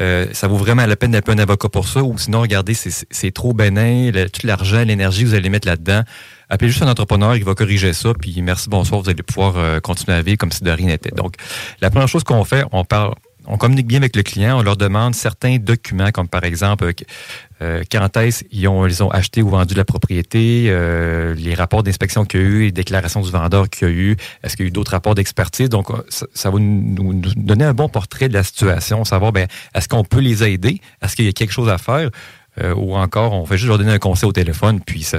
euh, 0.00 0.26
ça 0.32 0.48
vaut 0.48 0.56
vraiment 0.56 0.84
la 0.86 0.96
peine 0.96 1.12
d'appeler 1.12 1.36
un 1.36 1.42
avocat 1.42 1.68
pour 1.68 1.86
ça, 1.86 2.02
ou 2.02 2.18
sinon, 2.18 2.40
regardez, 2.40 2.74
c'est 2.74 3.30
trop 3.32 3.52
bénin, 3.52 4.10
tout 4.32 4.46
l'argent, 4.46 4.82
l'énergie, 4.82 5.24
vous 5.24 5.34
allez 5.34 5.48
mettre 5.48 5.68
là-dedans. 5.68 6.02
Appelez 6.48 6.70
juste 6.70 6.82
un 6.82 6.88
entrepreneur, 6.88 7.36
il 7.36 7.44
va 7.44 7.54
corriger 7.54 7.92
ça, 7.92 8.12
puis 8.12 8.42
merci, 8.42 8.68
bonsoir, 8.68 9.00
vous 9.00 9.08
allez 9.08 9.22
pouvoir 9.22 9.56
euh, 9.56 9.80
continuer 9.80 10.16
à 10.16 10.22
vivre 10.22 10.36
comme 10.36 10.52
si 10.52 10.64
de 10.64 10.70
rien 10.70 10.88
n'était. 10.88 11.14
Donc, 11.14 11.34
la 11.80 11.90
première 11.90 12.08
chose 12.08 12.24
qu'on 12.24 12.44
fait, 12.44 12.64
on 12.72 12.84
parle 12.84 13.14
on 13.46 13.56
communique 13.56 13.86
bien 13.86 13.98
avec 13.98 14.16
le 14.16 14.22
client, 14.22 14.58
on 14.58 14.62
leur 14.62 14.76
demande 14.76 15.14
certains 15.14 15.56
documents, 15.58 16.10
comme 16.10 16.28
par 16.28 16.44
exemple 16.44 16.90
euh, 17.62 17.82
quand 17.90 18.16
est-ce 18.16 18.44
ils 18.50 18.68
ont 18.68 19.10
acheté 19.10 19.42
ou 19.42 19.48
vendu 19.48 19.74
la 19.74 19.84
propriété, 19.84 20.66
euh, 20.68 21.34
les 21.34 21.54
rapports 21.54 21.82
d'inspection 21.82 22.24
qu'il 22.24 22.40
y 22.40 22.42
a 22.42 22.46
eu, 22.46 22.60
les 22.62 22.72
déclarations 22.72 23.20
du 23.20 23.30
vendeur 23.30 23.68
qu'il 23.68 23.88
y 23.88 23.90
a 23.90 23.94
eu, 23.94 24.16
est-ce 24.42 24.56
qu'il 24.56 24.64
y 24.64 24.66
a 24.66 24.68
eu 24.68 24.72
d'autres 24.72 24.92
rapports 24.92 25.14
d'expertise? 25.14 25.68
Donc, 25.68 25.88
ça, 26.08 26.26
ça 26.34 26.50
va 26.50 26.58
nous, 26.58 27.14
donner 27.36 27.64
un 27.64 27.74
bon 27.74 27.88
portrait 27.88 28.28
de 28.28 28.34
la 28.34 28.42
situation, 28.42 29.04
savoir, 29.04 29.32
ben, 29.32 29.46
est-ce 29.74 29.88
qu'on 29.88 30.04
peut 30.04 30.20
les 30.20 30.44
aider, 30.44 30.80
est-ce 31.02 31.16
qu'il 31.16 31.24
y 31.26 31.28
a 31.28 31.32
quelque 31.32 31.52
chose 31.52 31.68
à 31.68 31.78
faire? 31.78 32.10
Euh, 32.62 32.72
ou 32.76 32.94
encore 32.94 33.32
on 33.32 33.44
fait 33.46 33.56
juste 33.56 33.66
leur 33.66 33.78
donner 33.78 33.90
un 33.90 33.98
conseil 33.98 34.28
au 34.28 34.32
téléphone, 34.32 34.80
puis 34.80 35.02
ça, 35.02 35.18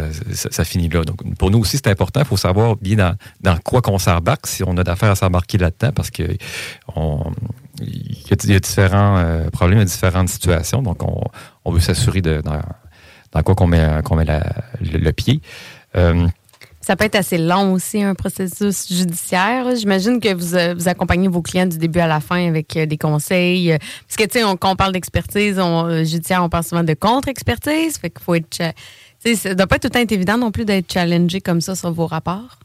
finit 0.63 0.88
là. 0.88 1.03
Donc, 1.03 1.36
pour 1.38 1.51
nous 1.51 1.59
aussi, 1.59 1.76
c'est 1.76 1.89
important. 1.89 2.21
Il 2.21 2.26
faut 2.26 2.38
savoir 2.38 2.78
bien 2.78 3.17
dans, 3.41 3.57
quoi 3.57 3.82
qu'on 3.82 3.99
s'embarque, 3.99 4.47
si 4.47 4.63
on 4.63 4.78
a 4.78 4.86
d'affaires 4.86 5.11
à 5.11 5.15
s'embarquer 5.15 5.57
là-dedans, 5.57 5.91
parce 5.93 6.11
que 6.11 6.23
on, 6.95 7.34
il 7.82 8.51
y 8.51 8.55
a 8.55 8.59
différents 8.59 9.17
euh, 9.17 9.49
problèmes, 9.49 9.80
il 9.80 9.82
y 9.82 9.84
a 9.84 9.86
différentes 9.86 10.30
situations. 10.30 10.82
Donc, 10.82 11.03
on, 11.03 11.21
on 11.63 11.71
veut 11.71 11.80
s'assurer 11.80 12.21
de 12.21 12.41
dans, 12.41 13.43
quoi 13.43 13.55
qu'on 13.55 13.67
met, 13.67 14.01
qu'on 14.03 14.15
met 14.15 14.26
le, 14.82 15.11
pied. 15.11 15.41
Euh, 15.95 16.28
ça 16.82 16.95
peut 16.95 17.05
être 17.05 17.15
assez 17.15 17.38
long 17.38 17.73
aussi, 17.73 18.01
un 18.01 18.13
processus 18.13 18.88
judiciaire. 18.88 19.76
J'imagine 19.76 20.19
que 20.19 20.34
vous, 20.34 20.55
euh, 20.55 20.76
vous, 20.76 20.88
accompagnez 20.88 21.28
vos 21.28 21.41
clients 21.41 21.65
du 21.65 21.78
début 21.78 21.99
à 21.99 22.07
la 22.07 22.19
fin 22.19 22.47
avec 22.47 22.78
des 22.78 22.97
conseils. 22.97 23.76
Parce 24.07 24.15
que, 24.17 24.23
tu 24.23 24.39
sais, 24.39 24.57
quand 24.59 24.71
on 24.71 24.76
parle 24.76 24.93
d'expertise 24.93 25.59
judiciaire, 26.03 26.43
on 26.43 26.49
parle 26.49 26.63
souvent 26.63 26.84
de 26.84 26.93
contre-expertise. 26.93 27.97
Fait 27.97 28.09
qu'il 28.09 28.23
faut 28.23 28.36
être. 28.36 28.61
Doit 29.55 29.65
pas 29.65 29.80
tout 29.80 29.88
le 29.88 29.89
temps 29.89 29.99
être 29.99 30.11
évident 30.11 30.38
non 30.38 30.51
plus 30.51 30.65
d'être 30.65 30.91
challengé 30.93 31.41
comme 31.41 31.59
ça 31.59 31.76
sur 31.76 31.91
vos 31.91 32.05
rapports. 32.05 32.59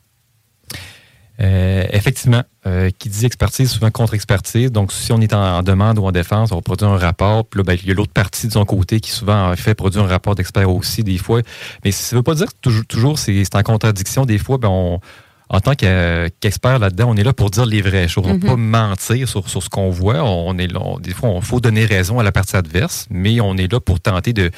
Euh, 1.40 1.84
effectivement, 1.90 2.42
euh, 2.66 2.90
qui 2.98 3.08
dit 3.08 3.24
expertise, 3.24 3.70
souvent 3.70 3.90
contre-expertise. 3.90 4.70
Donc, 4.70 4.92
si 4.92 5.10
on 5.10 5.20
est 5.22 5.32
en, 5.32 5.58
en, 5.58 5.62
demande 5.62 5.98
ou 5.98 6.04
en 6.04 6.12
défense, 6.12 6.52
on 6.52 6.56
va 6.56 6.60
produire 6.60 6.90
un 6.90 6.98
rapport. 6.98 7.46
Puis 7.46 7.58
là, 7.58 7.64
ben, 7.64 7.78
il 7.82 7.88
y 7.88 7.90
a 7.92 7.94
l'autre 7.94 8.12
partie 8.12 8.46
de 8.46 8.52
son 8.52 8.66
côté 8.66 9.00
qui 9.00 9.10
souvent 9.10 9.50
en 9.50 9.56
fait 9.56 9.74
produit 9.74 10.00
un 10.00 10.06
rapport 10.06 10.34
d'expert 10.34 10.70
aussi 10.70 11.02
des 11.02 11.16
fois. 11.16 11.40
Mais 11.82 11.92
ça 11.92 12.14
ne 12.14 12.18
veut 12.18 12.22
pas 12.22 12.34
dire 12.34 12.46
que 12.46 12.58
toujours, 12.60 12.84
toujours 12.86 13.18
c'est 13.18 13.54
en 13.54 13.62
contradiction. 13.62 14.26
Des 14.26 14.36
fois, 14.36 14.58
ben, 14.58 14.68
on, 14.68 15.00
en 15.48 15.60
tant 15.60 15.74
qu'expert 15.74 16.78
là-dedans, 16.78 17.06
on 17.08 17.16
est 17.16 17.24
là 17.24 17.32
pour 17.32 17.50
dire 17.50 17.64
les 17.64 17.80
vraies 17.80 18.06
choses. 18.06 18.24
On 18.26 18.34
ne 18.34 18.38
pas 18.38 18.56
mentir 18.56 19.26
sur, 19.26 19.48
sur 19.48 19.62
ce 19.62 19.70
qu'on 19.70 19.88
voit. 19.88 20.22
On 20.22 20.58
est 20.58 20.70
là, 20.70 20.80
on, 20.82 20.98
des 20.98 21.14
fois, 21.14 21.32
il 21.36 21.42
faut 21.42 21.60
donner 21.60 21.86
raison 21.86 22.18
à 22.18 22.22
la 22.22 22.32
partie 22.32 22.56
adverse, 22.56 23.06
mais 23.08 23.40
on 23.40 23.56
est 23.56 23.72
là 23.72 23.80
pour 23.80 23.98
tenter 23.98 24.34
de 24.34 24.50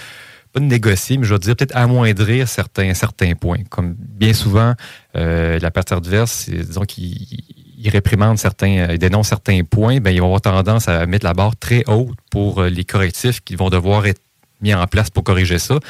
pas 0.53 0.61
de 0.61 0.67
négocier, 0.67 1.17
mais 1.17 1.25
je 1.25 1.33
veux 1.33 1.39
dire 1.39 1.57
peut-être 1.57 1.75
amoindrir 1.75 2.47
certains, 2.47 2.93
certains 2.95 3.35
points. 3.35 3.65
Comme 3.71 3.95
bien 3.99 4.35
souvent, 4.35 4.75
euh, 5.17 5.59
la 5.59 5.71
partie 5.71 5.95
adverse, 5.95 6.49
disons 6.51 6.83
qu'il 6.83 7.17
il 7.85 7.91
réprimande 7.91 8.39
certains, 8.39 8.93
il 8.93 8.99
dénonce 8.99 9.29
certains 9.29 9.63
points, 9.65 9.99
ben, 9.99 10.11
ils 10.11 10.21
vont 10.21 10.27
avoir 10.27 10.41
tendance 10.41 10.89
à 10.89 11.05
mettre 11.07 11.25
la 11.27 11.35
barre 11.35 11.57
très 11.57 11.83
haute 11.89 12.17
pour 12.31 12.61
euh, 12.61 12.69
les 12.69 12.85
correctifs 12.85 13.41
qui 13.41 13.57
vont 13.57 13.71
devoir 13.71 14.07
être 14.07 14.21
mis 14.61 14.73
en 14.73 14.87
place 14.87 15.11
pour 15.11 15.25
corriger 15.25 15.59
ça. 15.59 15.81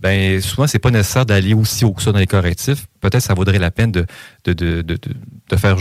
Ben, 0.00 0.40
souvent, 0.42 0.66
c'est 0.66 0.78
pas 0.78 0.90
nécessaire 0.90 1.24
d'aller 1.24 1.54
aussi 1.54 1.84
haut 1.84 1.92
que 1.92 2.02
ça 2.02 2.12
dans 2.12 2.18
les 2.18 2.26
correctifs. 2.26 2.86
Peut-être 3.00 3.22
ça 3.22 3.34
vaudrait 3.34 3.58
la 3.58 3.70
peine 3.70 3.90
de, 3.90 4.04
de, 4.44 4.52
de, 4.52 4.82
de, 4.82 4.98
de 5.48 5.56
faire 5.56 5.78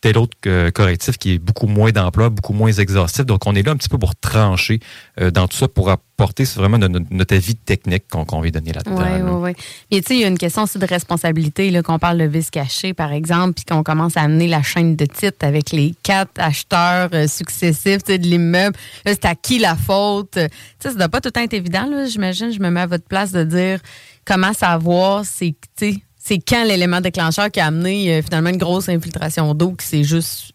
tel 0.00 0.18
autre 0.18 0.36
correctif 0.70 1.18
qui 1.18 1.34
est 1.34 1.38
beaucoup 1.38 1.66
moins 1.66 1.90
d'emploi, 1.90 2.28
beaucoup 2.28 2.52
moins 2.52 2.72
exhaustif. 2.72 3.26
Donc, 3.26 3.46
on 3.46 3.54
est 3.54 3.62
là 3.62 3.72
un 3.72 3.76
petit 3.76 3.88
peu 3.88 3.98
pour 3.98 4.14
trancher 4.14 4.80
euh, 5.20 5.30
dans 5.30 5.48
tout 5.48 5.56
ça, 5.56 5.68
pour 5.68 5.90
apporter 5.90 6.44
vraiment 6.44 6.78
notre, 6.78 7.00
notre 7.10 7.34
avis 7.34 7.56
technique 7.56 8.04
qu'on 8.08 8.24
qu 8.24 8.40
veut 8.40 8.50
donner 8.50 8.72
là-dedans. 8.72 8.96
Oui, 8.96 9.22
oui, 9.22 9.30
oui. 9.42 9.64
Mais 9.90 10.00
tu 10.00 10.08
sais, 10.08 10.14
il 10.14 10.20
y 10.20 10.24
a 10.24 10.28
une 10.28 10.38
question 10.38 10.62
aussi 10.62 10.78
de 10.78 10.86
responsabilité, 10.86 11.70
là, 11.70 11.82
qu'on 11.82 11.98
parle 11.98 12.18
de 12.18 12.24
vice 12.24 12.50
caché, 12.50 12.94
par 12.94 13.12
exemple, 13.12 13.54
puis 13.54 13.64
qu'on 13.64 13.82
commence 13.82 14.16
à 14.16 14.22
amener 14.22 14.46
la 14.46 14.62
chaîne 14.62 14.96
de 14.96 15.04
titres 15.04 15.44
avec 15.44 15.72
les 15.72 15.94
quatre 16.02 16.32
acheteurs 16.38 17.10
euh, 17.12 17.26
successifs 17.26 18.04
de 18.04 18.14
l'immeuble. 18.14 18.76
C'est 19.04 19.24
à 19.24 19.34
qui 19.34 19.58
la 19.58 19.76
faute? 19.76 20.32
Tu 20.32 20.40
sais, 20.40 20.90
ça 20.90 20.94
doit 20.94 21.08
pas 21.08 21.20
tout 21.20 21.28
le 21.28 21.32
temps 21.32 21.42
être 21.42 21.54
évident, 21.54 21.86
là, 21.90 22.06
j'imagine. 22.06 22.52
Je 22.52 22.60
me 22.60 22.70
mets 22.70 22.80
à 22.80 22.86
votre 22.86 23.06
place 23.06 23.32
de 23.32 23.44
dire 23.44 23.80
comment 24.24 24.52
savoir, 24.52 25.24
c'est, 25.24 25.54
tu 25.76 25.92
sais, 25.92 26.02
c'est 26.28 26.38
quand 26.46 26.64
l'élément 26.64 27.00
déclencheur 27.00 27.50
qui 27.50 27.58
a 27.58 27.66
amené 27.66 28.12
euh, 28.12 28.22
finalement 28.22 28.50
une 28.50 28.58
grosse 28.58 28.88
infiltration 28.90 29.54
d'eau 29.54 29.72
qui 29.72 29.86
s'est 29.86 30.04
juste 30.04 30.52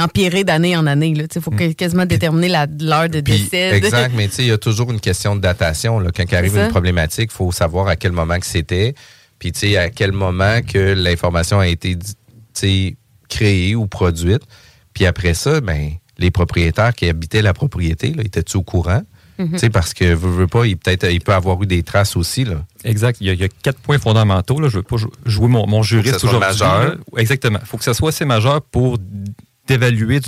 empiré 0.00 0.44
d'année 0.44 0.76
en 0.76 0.86
année. 0.86 1.12
Il 1.12 1.40
faut 1.40 1.50
mm. 1.50 1.74
quasiment 1.74 2.06
déterminer 2.06 2.48
l'heure 2.48 3.08
de 3.08 3.20
Puis, 3.20 3.42
décès. 3.42 3.76
Exact, 3.76 4.12
mais 4.16 4.26
il 4.38 4.46
y 4.46 4.50
a 4.52 4.58
toujours 4.58 4.90
une 4.90 5.00
question 5.00 5.36
de 5.36 5.40
datation. 5.40 5.98
Là. 5.98 6.10
Quand 6.14 6.24
il 6.30 6.34
arrive 6.34 6.56
une 6.56 6.68
problématique, 6.68 7.30
il 7.32 7.36
faut 7.36 7.52
savoir 7.52 7.88
à 7.88 7.96
quel 7.96 8.12
moment 8.12 8.38
que 8.38 8.46
c'était, 8.46 8.94
puis 9.38 9.52
à 9.76 9.90
quel 9.90 10.12
moment 10.12 10.60
que 10.62 10.94
l'information 10.94 11.58
a 11.58 11.66
été 11.66 11.98
créée 13.28 13.74
ou 13.74 13.86
produite. 13.86 14.42
Puis 14.94 15.04
après 15.04 15.34
ça, 15.34 15.60
ben, 15.60 15.90
les 16.18 16.30
propriétaires 16.30 16.94
qui 16.94 17.08
habitaient 17.08 17.42
la 17.42 17.52
propriété, 17.52 18.14
étaient-ils 18.24 18.56
au 18.56 18.62
courant? 18.62 19.02
Mm 19.44 19.56
-hmm. 19.56 19.70
Parce 19.70 19.92
que 19.94 20.04
veut, 20.04 20.30
veut 20.30 20.46
pas, 20.46 20.66
il 20.66 20.76
peut, 20.76 20.96
il 21.10 21.20
peut 21.20 21.34
avoir 21.34 21.62
eu 21.62 21.66
des 21.66 21.82
traces 21.82 22.16
aussi. 22.16 22.44
Là. 22.44 22.64
Exact. 22.84 23.16
Il 23.20 23.26
y, 23.26 23.30
a, 23.30 23.34
il 23.34 23.40
y, 23.40 23.44
a, 23.44 23.48
quatre 23.48 23.78
points 23.78 23.98
fondamentaux. 23.98 24.60
Là. 24.60 24.68
Je 24.68 24.76
ne 24.76 24.82
veux 24.82 24.88
pas 24.92 24.96
jouer 25.26 25.48
mon, 25.48 25.66
mon 25.66 25.82
juriste 25.82 26.20
toujours. 26.20 26.40
majeur. 26.40 26.96
Exactement. 27.16 27.60
Il 27.62 27.66
faut 27.66 27.78
que 27.78 27.84
ça 27.84 27.94
soit 27.94 28.10
assez 28.10 28.24
majeur 28.24 28.62
pour 28.62 28.98
d'évaluer 29.68 30.20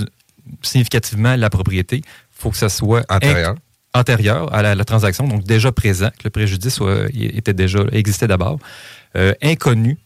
significativement 0.63 1.37
la 1.37 1.51
propriété. 1.51 1.97
Il 1.97 2.41
faut 2.41 2.51
que 2.51 2.57
ça 2.57 2.69
soit 2.69 3.05
antérieur, 3.09 3.55
antérieur 3.95 4.53
à 4.53 4.63
la, 4.63 4.75
la, 4.75 4.85
transaction, 4.85 5.27
donc 5.27 5.45
déjà 5.45 5.73
présent, 5.73 6.11
que 6.19 6.25
le 6.25 6.31
préjudice 6.31 6.75
soit, 6.75 7.07
était 7.15 7.55
déjà 7.55 7.81
existait 7.93 8.27
d'abord, 8.27 8.59
euh, 9.17 9.33
inconnu 9.43 9.99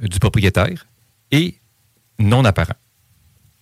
du 0.00 0.18
propriétaire 0.18 0.86
et 1.30 1.54
non 2.18 2.44
apparent. 2.44 2.74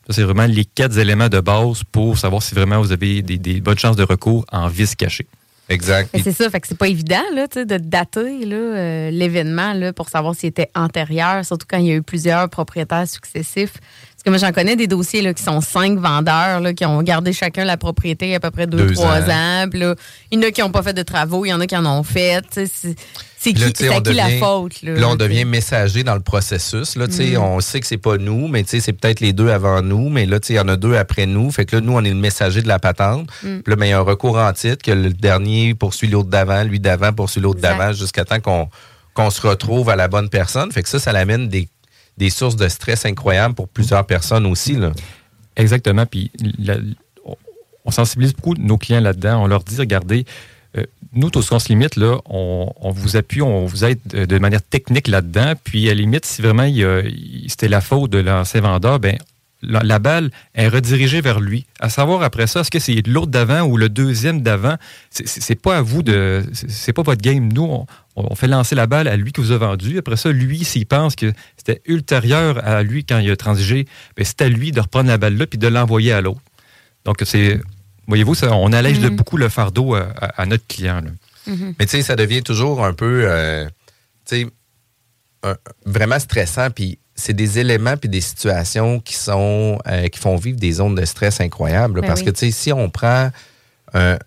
Ça, 0.06 0.12
c'est 0.12 0.22
vraiment 0.22 0.46
les 0.46 0.64
quatre 0.64 0.98
éléments 0.98 1.28
de 1.28 1.40
base 1.40 1.82
pour 1.90 2.18
savoir 2.18 2.42
si 2.42 2.54
vraiment 2.54 2.80
vous 2.80 2.92
avez 2.92 3.22
des, 3.22 3.38
des 3.38 3.60
bonnes 3.60 3.78
chances 3.78 3.96
de 3.96 4.02
recours 4.04 4.44
en 4.52 4.68
vice 4.68 4.94
caché. 4.94 5.26
Exact. 5.68 6.10
C'est 6.22 6.32
ça, 6.32 6.50
fait 6.50 6.60
que 6.60 6.68
c'est 6.68 6.76
pas 6.76 6.88
évident 6.88 7.22
là, 7.34 7.46
de 7.46 7.78
dater 7.78 8.40
euh, 8.44 9.10
l'événement 9.10 9.92
pour 9.92 10.10
savoir 10.10 10.34
s'il 10.34 10.50
était 10.50 10.70
antérieur, 10.74 11.44
surtout 11.44 11.66
quand 11.68 11.78
il 11.78 11.86
y 11.86 11.92
a 11.92 11.94
eu 11.94 12.02
plusieurs 12.02 12.50
propriétaires 12.50 13.08
successifs. 13.08 13.74
Que 14.24 14.30
moi, 14.30 14.38
j'en 14.38 14.52
connais 14.52 14.74
des 14.74 14.86
dossiers 14.86 15.20
là, 15.20 15.34
qui 15.34 15.42
sont 15.42 15.60
cinq 15.60 15.98
vendeurs 15.98 16.60
là, 16.60 16.72
qui 16.72 16.86
ont 16.86 17.02
gardé 17.02 17.32
chacun 17.32 17.64
la 17.64 17.76
propriété 17.76 18.34
à 18.34 18.40
peu 18.40 18.50
près 18.50 18.66
deux, 18.66 18.86
deux 18.86 18.94
trois 18.94 19.20
ans. 19.22 19.64
ans 19.64 19.66
là, 19.72 19.94
il 20.30 20.38
y 20.40 20.44
en 20.44 20.48
a 20.48 20.50
qui 20.50 20.62
n'ont 20.62 20.70
pas 20.70 20.82
fait 20.82 20.94
de 20.94 21.02
travaux, 21.02 21.44
il 21.44 21.50
y 21.50 21.52
en 21.52 21.60
a 21.60 21.66
qui 21.66 21.76
en 21.76 21.84
ont 21.84 22.02
fait. 22.02 22.44
C'est 23.44 23.52
qui, 23.52 23.60
là, 23.60 23.70
qui 23.70 24.14
la 24.14 24.30
faute? 24.38 24.80
Là, 24.80 24.94
là 24.94 25.08
on 25.10 25.16
devient 25.16 25.44
messager 25.44 26.02
dans 26.02 26.14
le 26.14 26.22
processus. 26.22 26.96
Là, 26.96 27.06
mm. 27.06 27.36
On 27.36 27.60
sait 27.60 27.80
que 27.80 27.86
c'est 27.86 27.98
pas 27.98 28.16
nous, 28.16 28.48
mais 28.48 28.64
c'est 28.66 28.94
peut-être 28.94 29.20
les 29.20 29.34
deux 29.34 29.50
avant 29.50 29.82
nous, 29.82 30.08
mais 30.08 30.24
là, 30.24 30.38
il 30.48 30.54
y 30.54 30.58
en 30.58 30.68
a 30.68 30.76
deux 30.76 30.96
après 30.96 31.26
nous. 31.26 31.50
Fait 31.50 31.66
que 31.66 31.76
là, 31.76 31.82
nous, 31.82 31.92
on 31.92 32.02
est 32.02 32.08
le 32.08 32.14
messager 32.14 32.62
de 32.62 32.68
la 32.68 32.78
patente. 32.78 33.28
Mm. 33.42 33.58
Puis 33.58 33.70
là, 33.70 33.76
ben, 33.76 33.84
il 33.84 33.90
y 33.90 33.92
a 33.92 33.98
un 33.98 34.02
recours 34.02 34.38
en 34.38 34.50
titre 34.54 34.82
que 34.82 34.92
le 34.92 35.10
dernier 35.10 35.74
poursuit 35.74 36.08
l'autre 36.08 36.30
d'avant, 36.30 36.64
lui 36.64 36.80
d'avant 36.80 37.12
poursuit 37.12 37.42
l'autre 37.42 37.60
d'avant, 37.60 37.92
jusqu'à 37.92 38.24
temps 38.24 38.40
qu'on 38.40 38.70
qu'on 39.12 39.30
se 39.30 39.46
retrouve 39.46 39.90
à 39.90 39.96
la 39.96 40.08
bonne 40.08 40.28
personne. 40.28 40.72
Fait 40.72 40.82
que 40.82 40.88
ça, 40.88 40.98
ça 40.98 41.12
l'amène 41.12 41.48
des, 41.48 41.68
des 42.18 42.30
sources 42.30 42.56
de 42.56 42.68
stress 42.68 43.04
incroyables 43.06 43.54
pour 43.54 43.68
plusieurs 43.68 44.06
personnes 44.06 44.46
aussi. 44.46 44.76
Exactement. 45.56 46.06
Puis 46.06 46.30
on 47.84 47.90
sensibilise 47.90 48.34
beaucoup 48.34 48.54
nos 48.54 48.78
clients 48.78 49.00
là-dedans. 49.00 49.42
On 49.42 49.46
leur 49.46 49.62
dit, 49.62 49.76
regardez, 49.76 50.24
euh, 50.76 50.84
nous, 51.12 51.30
tout 51.30 51.42
ce 51.42 51.50
qu'on 51.50 51.58
se 51.58 51.68
limite, 51.68 51.96
là, 51.96 52.18
on, 52.26 52.90
vous 52.90 53.16
appuie, 53.16 53.42
on 53.42 53.66
vous 53.66 53.84
aide 53.84 54.00
de, 54.06 54.24
de 54.24 54.38
manière 54.38 54.62
technique 54.62 55.06
là-dedans. 55.06 55.52
Puis, 55.62 55.88
à 55.88 55.94
la 55.94 56.00
limite, 56.00 56.24
si 56.24 56.42
vraiment 56.42 56.68
c'était 57.46 57.68
la 57.68 57.80
faute 57.80 58.10
de 58.10 58.18
l'ancien 58.18 58.60
vendeur, 58.60 58.98
ben 58.98 59.16
la, 59.66 59.80
la, 59.82 59.98
balle 59.98 60.30
est 60.54 60.68
redirigée 60.68 61.20
vers 61.20 61.40
lui. 61.40 61.66
À 61.80 61.88
savoir 61.88 62.22
après 62.22 62.46
ça, 62.46 62.60
est-ce 62.60 62.70
que 62.70 62.78
c'est 62.78 63.06
l'autre 63.06 63.30
d'avant 63.30 63.62
ou 63.62 63.76
le 63.76 63.88
deuxième 63.88 64.42
d'avant? 64.42 64.76
C'est 65.10 65.60
pas 65.60 65.78
à 65.78 65.82
vous 65.82 66.02
de. 66.02 66.44
C'est 66.52 66.92
pas 66.92 67.02
votre 67.02 67.22
game. 67.22 67.52
Nous, 67.52 67.62
on, 67.62 67.86
on, 68.16 68.34
fait 68.34 68.48
lancer 68.48 68.74
la 68.74 68.86
balle 68.86 69.08
à 69.08 69.16
lui 69.16 69.32
qui 69.32 69.40
vous 69.40 69.52
a 69.52 69.58
vendu. 69.58 69.98
Après 69.98 70.16
ça, 70.16 70.30
lui, 70.30 70.64
s'il 70.64 70.86
pense 70.86 71.16
que 71.16 71.32
c'était 71.56 71.80
ultérieur 71.86 72.64
à 72.64 72.82
lui 72.82 73.04
quand 73.04 73.18
il 73.18 73.30
a 73.30 73.36
transigé, 73.36 73.86
ben 74.16 74.24
c'est 74.24 74.42
à 74.42 74.48
lui 74.48 74.72
de 74.72 74.80
reprendre 74.80 75.08
la 75.08 75.18
balle 75.18 75.36
là 75.36 75.46
puis 75.46 75.58
de 75.58 75.68
l'envoyer 75.68 76.12
à 76.12 76.20
l'autre. 76.20 76.40
Donc, 77.04 77.22
c'est 77.24 77.60
Voyez-vous, 78.06 78.44
on 78.44 78.72
allège 78.72 78.98
mm 78.98 79.04
-hmm. 79.04 79.10
de 79.10 79.16
beaucoup 79.16 79.36
le 79.38 79.48
fardeau 79.48 79.94
à, 79.94 80.02
à, 80.20 80.42
à 80.42 80.46
notre 80.46 80.66
client. 80.66 81.00
Mm 81.46 81.54
-hmm. 81.54 81.74
Mais 81.78 81.86
tu 81.86 81.96
sais, 81.96 82.02
ça 82.02 82.16
devient 82.16 82.42
toujours 82.42 82.84
un 82.84 82.92
peu, 82.92 83.24
euh, 83.24 83.66
tu 84.28 84.42
sais, 84.42 84.46
vraiment 85.86 86.18
stressant. 86.18 86.70
Puis 86.70 86.98
c'est 87.14 87.32
des 87.32 87.58
éléments 87.58 87.96
puis 87.96 88.08
des 88.08 88.20
situations 88.20 89.00
qui 89.00 89.14
sont, 89.14 89.78
euh, 89.86 90.08
qui 90.08 90.18
font 90.18 90.36
vivre 90.36 90.58
des 90.58 90.72
zones 90.72 90.94
de 90.94 91.04
stress 91.04 91.40
incroyables. 91.40 92.00
Ben 92.00 92.06
parce 92.06 92.20
oui. 92.20 92.26
que 92.26 92.30
tu 92.30 92.46
sais, 92.46 92.50
si 92.50 92.72
on 92.72 92.90
prend 92.90 93.30
un, 93.94 94.18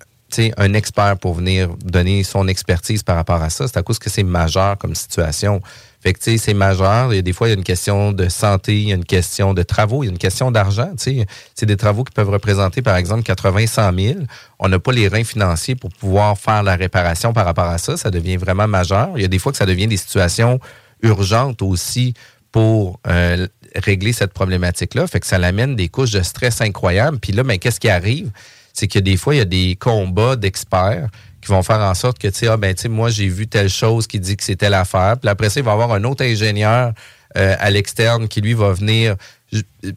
un 0.57 0.73
expert 0.73 1.17
pour 1.17 1.33
venir 1.33 1.69
donner 1.83 2.23
son 2.23 2.47
expertise 2.47 3.03
par 3.03 3.15
rapport 3.15 3.41
à 3.41 3.49
ça, 3.49 3.67
c'est 3.67 3.77
à 3.77 3.83
cause 3.83 3.99
que 3.99 4.09
c'est 4.09 4.23
majeur 4.23 4.77
comme 4.77 4.95
situation. 4.95 5.61
Fait 5.99 6.13
que, 6.13 6.19
tu 6.19 6.31
sais, 6.31 6.37
c'est 6.37 6.53
majeur. 6.53 7.11
Il 7.11 7.15
y 7.15 7.19
a 7.19 7.21
des 7.21 7.33
fois, 7.33 7.47
il 7.47 7.51
y 7.51 7.53
a 7.53 7.57
une 7.57 7.63
question 7.63 8.11
de 8.11 8.29
santé, 8.29 8.79
il 8.79 8.89
y 8.89 8.91
a 8.91 8.95
une 8.95 9.05
question 9.05 9.53
de 9.53 9.63
travaux, 9.63 10.03
il 10.03 10.07
y 10.07 10.09
a 10.09 10.11
une 10.11 10.17
question 10.17 10.51
d'argent, 10.51 10.91
tu 10.91 11.19
sais. 11.19 11.25
C'est 11.55 11.65
des 11.65 11.75
travaux 11.75 12.03
qui 12.03 12.13
peuvent 12.13 12.29
représenter, 12.29 12.81
par 12.81 12.95
exemple, 12.97 13.23
80, 13.23 13.67
100 13.67 13.93
000. 13.99 14.19
On 14.59 14.69
n'a 14.69 14.79
pas 14.79 14.91
les 14.91 15.07
reins 15.07 15.23
financiers 15.23 15.75
pour 15.75 15.89
pouvoir 15.89 16.37
faire 16.37 16.61
la 16.63 16.75
réparation 16.75 17.33
par 17.33 17.45
rapport 17.45 17.65
à 17.65 17.77
ça. 17.79 17.97
Ça 17.97 18.11
devient 18.11 18.37
vraiment 18.37 18.67
majeur. 18.67 19.09
Il 19.15 19.21
y 19.23 19.25
a 19.25 19.27
des 19.27 19.39
fois 19.39 19.51
que 19.51 19.57
ça 19.57 19.65
devient 19.65 19.87
des 19.87 19.97
situations 19.97 20.59
urgentes 21.01 21.61
aussi 21.61 22.13
pour 22.51 22.99
euh, 23.07 23.47
régler 23.75 24.13
cette 24.13 24.33
problématique-là. 24.33 25.07
Fait 25.07 25.19
que 25.19 25.27
ça 25.27 25.37
l'amène 25.37 25.75
des 25.75 25.89
couches 25.89 26.11
de 26.11 26.21
stress 26.21 26.61
incroyables. 26.61 27.19
Puis 27.19 27.31
là, 27.31 27.43
mais 27.43 27.57
qu'est-ce 27.57 27.79
qui 27.79 27.89
arrive? 27.89 28.31
C'est 28.73 28.87
que 28.87 28.99
des 28.99 29.17
fois, 29.17 29.35
il 29.35 29.37
y 29.39 29.41
a 29.41 29.45
des 29.45 29.75
combats 29.79 30.35
d'experts 30.35 31.09
qui 31.41 31.49
vont 31.49 31.63
faire 31.63 31.79
en 31.79 31.93
sorte 31.93 32.19
que, 32.19 32.27
tu 32.27 32.39
sais, 32.39 32.47
ah, 32.47 32.57
ben, 32.57 32.73
tu 32.73 32.83
sais, 32.83 32.89
moi, 32.89 33.09
j'ai 33.09 33.27
vu 33.27 33.47
telle 33.47 33.69
chose 33.69 34.07
qui 34.07 34.19
dit 34.19 34.37
que 34.37 34.43
c'était 34.43 34.69
l'affaire. 34.69 35.17
Puis 35.19 35.29
après 35.29 35.49
ça, 35.49 35.59
il 35.59 35.63
va 35.63 35.71
y 35.71 35.73
avoir 35.73 35.93
un 35.93 36.03
autre 36.03 36.23
ingénieur 36.23 36.93
euh, 37.37 37.55
à 37.59 37.69
l'externe 37.69 38.27
qui, 38.27 38.41
lui, 38.41 38.53
va 38.53 38.71
venir. 38.71 39.15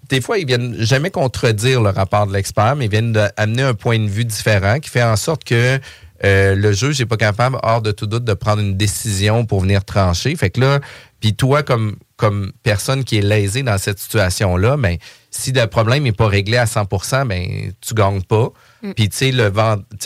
Des 0.09 0.21
fois, 0.21 0.39
ils 0.39 0.47
viennent 0.47 0.77
jamais 0.79 1.11
contredire 1.11 1.83
le 1.83 1.91
rapport 1.91 2.27
de 2.27 2.33
l'expert, 2.33 2.77
mais 2.77 2.87
ils 2.87 2.91
viennent 2.91 3.31
amener 3.37 3.63
un 3.63 3.75
point 3.75 3.99
de 3.99 4.09
vue 4.09 4.25
différent 4.25 4.79
qui 4.79 4.91
fait 4.91 5.03
en 5.03 5.17
sorte 5.17 5.45
que 5.45 5.79
euh, 6.25 6.55
le 6.55 6.73
juge 6.73 6.99
n'est 7.01 7.07
pas 7.07 7.17
capable, 7.17 7.59
hors 7.63 7.83
de 7.83 7.93
tout 7.93 8.07
doute, 8.07 8.25
de 8.25 8.35
prendre 8.35 8.61
une 8.61 8.77
décision 8.77 9.47
pour 9.47 9.61
venir 9.61 9.85
trancher. 9.85 10.35
Fait 10.37 10.51
que 10.51 10.61
là, 10.61 10.81
puis 11.21 11.35
toi, 11.35 11.63
comme, 11.63 11.97
comme 12.21 12.53
personne 12.63 13.03
qui 13.03 13.17
est 13.17 13.23
lésée 13.23 13.63
dans 13.63 13.79
cette 13.79 13.99
situation-là, 13.99 14.77
ben, 14.77 14.99
si 15.31 15.53
le 15.53 15.67
problème 15.67 16.03
n'est 16.03 16.13
pas 16.13 16.27
réglé 16.27 16.59
à 16.59 16.67
100% 16.67 17.27
ben, 17.27 17.73
tu 17.81 17.95
gagnes 17.95 18.21
pas. 18.21 18.51
Mm. 18.83 18.93
Puis, 18.93 19.09
tu 19.09 19.17
sais, 19.17 19.33
le 19.33 19.51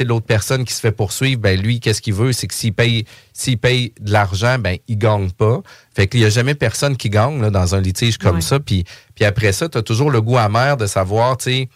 l'autre 0.04 0.26
personne 0.26 0.64
qui 0.64 0.72
se 0.72 0.80
fait 0.80 0.92
poursuivre, 0.92 1.40
ben, 1.40 1.60
lui, 1.60 1.80
qu'est-ce 1.80 2.00
qu'il 2.00 2.14
veut? 2.14 2.32
C'est 2.32 2.46
que 2.46 2.54
s'il 2.54 2.72
paye, 2.72 3.04
s'il 3.32 3.58
paye 3.58 3.92
de 4.00 4.12
l'argent, 4.12 4.58
ben, 4.60 4.76
il 4.86 4.96
gagne 4.96 5.30
pas. 5.32 5.60
Fait 5.92 6.06
qu'il 6.06 6.20
y 6.20 6.24
a 6.24 6.28
jamais 6.30 6.54
personne 6.54 6.96
qui 6.96 7.10
gagne, 7.10 7.40
là, 7.42 7.50
dans 7.50 7.74
un 7.74 7.80
litige 7.80 8.16
comme 8.16 8.36
Ouais. 8.36 8.40
ça. 8.40 8.60
Puis, 8.60 8.84
puis 9.16 9.24
après 9.24 9.52
ça, 9.52 9.68
tu 9.68 9.76
as 9.76 9.82
toujours 9.82 10.12
le 10.12 10.20
goût 10.20 10.38
amer 10.38 10.76
de 10.76 10.86
savoir, 10.86 11.36
tu 11.36 11.50
sais, 11.50 11.68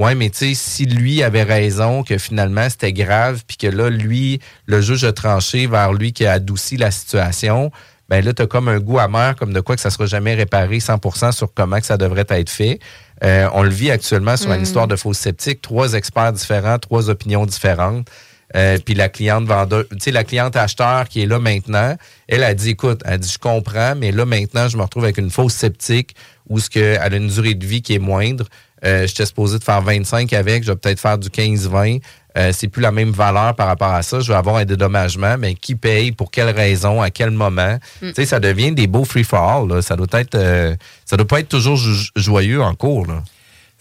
Ouais, 0.00 0.14
mais 0.14 0.30
tu 0.30 0.38
sais, 0.38 0.54
si 0.54 0.86
lui 0.86 1.22
avait 1.22 1.42
raison, 1.42 2.02
que 2.04 2.16
finalement 2.16 2.70
c'était 2.70 2.94
grave, 2.94 3.42
puis 3.46 3.58
que 3.58 3.66
là, 3.66 3.90
lui, 3.90 4.40
le 4.64 4.80
juge 4.80 5.04
a 5.04 5.12
tranché 5.12 5.66
vers 5.66 5.92
lui 5.92 6.14
qui 6.14 6.24
a 6.24 6.32
adouci 6.32 6.78
la 6.78 6.90
situation, 6.90 7.70
ben 8.10 8.24
là, 8.24 8.32
tu 8.34 8.42
as 8.42 8.46
comme 8.46 8.68
un 8.68 8.80
goût 8.80 8.98
amer, 8.98 9.36
comme 9.36 9.52
de 9.52 9.60
quoi 9.60 9.76
que 9.76 9.80
ça 9.80 9.88
sera 9.90 10.04
jamais 10.06 10.34
réparé 10.34 10.78
100% 10.78 11.32
sur 11.32 11.54
comment 11.54 11.78
que 11.78 11.86
ça 11.86 11.96
devrait 11.96 12.26
être 12.28 12.50
fait. 12.50 12.80
Euh, 13.22 13.48
on 13.54 13.62
le 13.62 13.70
vit 13.70 13.90
actuellement 13.90 14.36
sur 14.36 14.52
une 14.52 14.60
Mm. 14.60 14.64
histoire 14.64 14.88
de 14.88 14.96
fausse 14.96 15.18
sceptique, 15.18 15.62
trois 15.62 15.92
experts 15.94 16.32
différents, 16.32 16.78
trois 16.78 17.08
opinions 17.08 17.46
différentes. 17.46 18.08
Euh, 18.56 18.78
puis 18.84 18.94
la 18.94 19.08
cliente 19.08 19.44
vendeur, 19.44 19.84
tu 19.92 19.96
sais, 20.00 20.10
la 20.10 20.24
cliente 20.24 20.56
acheteur 20.56 21.08
qui 21.08 21.22
est 21.22 21.26
là 21.26 21.38
maintenant, 21.38 21.94
elle 22.26 22.42
a 22.42 22.52
dit, 22.52 22.70
écoute, 22.70 23.00
elle 23.04 23.20
dit, 23.20 23.30
je 23.32 23.38
comprends, 23.38 23.94
mais 23.96 24.10
là 24.10 24.24
maintenant, 24.24 24.66
je 24.68 24.76
me 24.76 24.82
retrouve 24.82 25.04
avec 25.04 25.18
une 25.18 25.30
fausse 25.30 25.54
sceptique 25.54 26.16
où 26.48 26.58
ce 26.58 26.68
que 26.68 26.98
elle 27.00 27.14
a 27.14 27.16
une 27.16 27.28
durée 27.28 27.54
de 27.54 27.64
vie 27.64 27.80
qui 27.80 27.94
est 27.94 28.00
moindre. 28.00 28.46
Euh, 28.84 29.06
J'étais 29.06 29.26
supposé 29.26 29.58
de 29.60 29.62
faire 29.64 29.82
25 29.82 30.32
avec, 30.32 30.64
je 30.64 30.72
vais 30.72 30.76
peut-être 30.76 30.98
faire 30.98 31.16
du 31.18 31.28
15-20. 31.28 32.00
Euh, 32.38 32.52
c'est 32.52 32.68
plus 32.68 32.80
la 32.80 32.92
même 32.92 33.10
valeur 33.10 33.54
par 33.56 33.66
rapport 33.66 33.92
à 33.92 34.02
ça. 34.02 34.20
Je 34.20 34.28
vais 34.30 34.38
avoir 34.38 34.56
un 34.56 34.64
dédommagement, 34.64 35.36
mais 35.38 35.54
qui 35.54 35.74
paye, 35.74 36.12
pour 36.12 36.30
quelle 36.30 36.50
raison, 36.50 37.02
à 37.02 37.10
quel 37.10 37.30
moment? 37.30 37.78
Mm. 38.02 38.08
Tu 38.08 38.14
sais, 38.14 38.26
ça 38.26 38.38
devient 38.40 38.72
des 38.72 38.86
beaux 38.86 39.04
free-for-all. 39.04 39.68
là. 39.68 39.82
Ça 39.82 39.96
doit 39.96 40.06
être, 40.12 40.36
euh, 40.36 40.76
ça 41.04 41.16
doit 41.16 41.26
pas 41.26 41.40
être 41.40 41.48
toujours 41.48 41.76
jo- 41.76 42.10
joyeux 42.14 42.62
en 42.62 42.74
cours. 42.74 43.06
Là. 43.06 43.22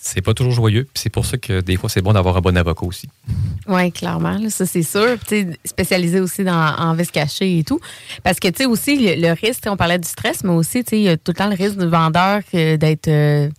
C'est 0.02 0.22
pas 0.22 0.34
toujours 0.34 0.54
joyeux. 0.54 0.86
puis 0.86 1.02
C'est 1.04 1.10
pour 1.10 1.26
ça 1.26 1.38
que 1.38 1.60
des 1.62 1.76
fois, 1.78 1.90
c'est 1.90 2.02
bon 2.02 2.14
d'avoir 2.14 2.38
un 2.38 2.40
bon 2.42 2.58
avocat 2.58 2.86
aussi. 2.86 3.10
Oui, 3.68 3.92
clairement, 3.92 4.38
là, 4.38 4.50
ça 4.50 4.66
c'est 4.66 4.82
sûr. 4.82 5.18
Spécialisé 5.66 6.20
aussi 6.22 6.44
dans, 6.44 6.76
en 6.78 6.94
vice 6.96 7.12
caché 7.12 7.60
et 7.60 7.64
tout. 7.64 7.80
Parce 8.24 8.40
que, 8.40 8.48
tu 8.48 8.60
sais, 8.60 8.66
aussi, 8.66 8.98
le, 8.98 9.22
le 9.28 9.34
risque, 9.34 9.66
on 9.68 9.76
parlait 9.78 10.00
du 10.00 10.08
stress, 10.08 10.44
mais 10.44 10.52
aussi, 10.54 10.84
tu 10.84 10.92
sais, 10.92 10.98
il 11.00 11.04
y 11.04 11.10
a 11.10 11.18
tout 11.18 11.32
le 11.32 11.34
temps 11.34 11.50
le 11.50 11.56
risque 11.56 11.78
du 11.78 11.88
vendeur 11.88 12.40
que 12.52 12.78
d'être 12.78 13.10
euh, 13.10 13.50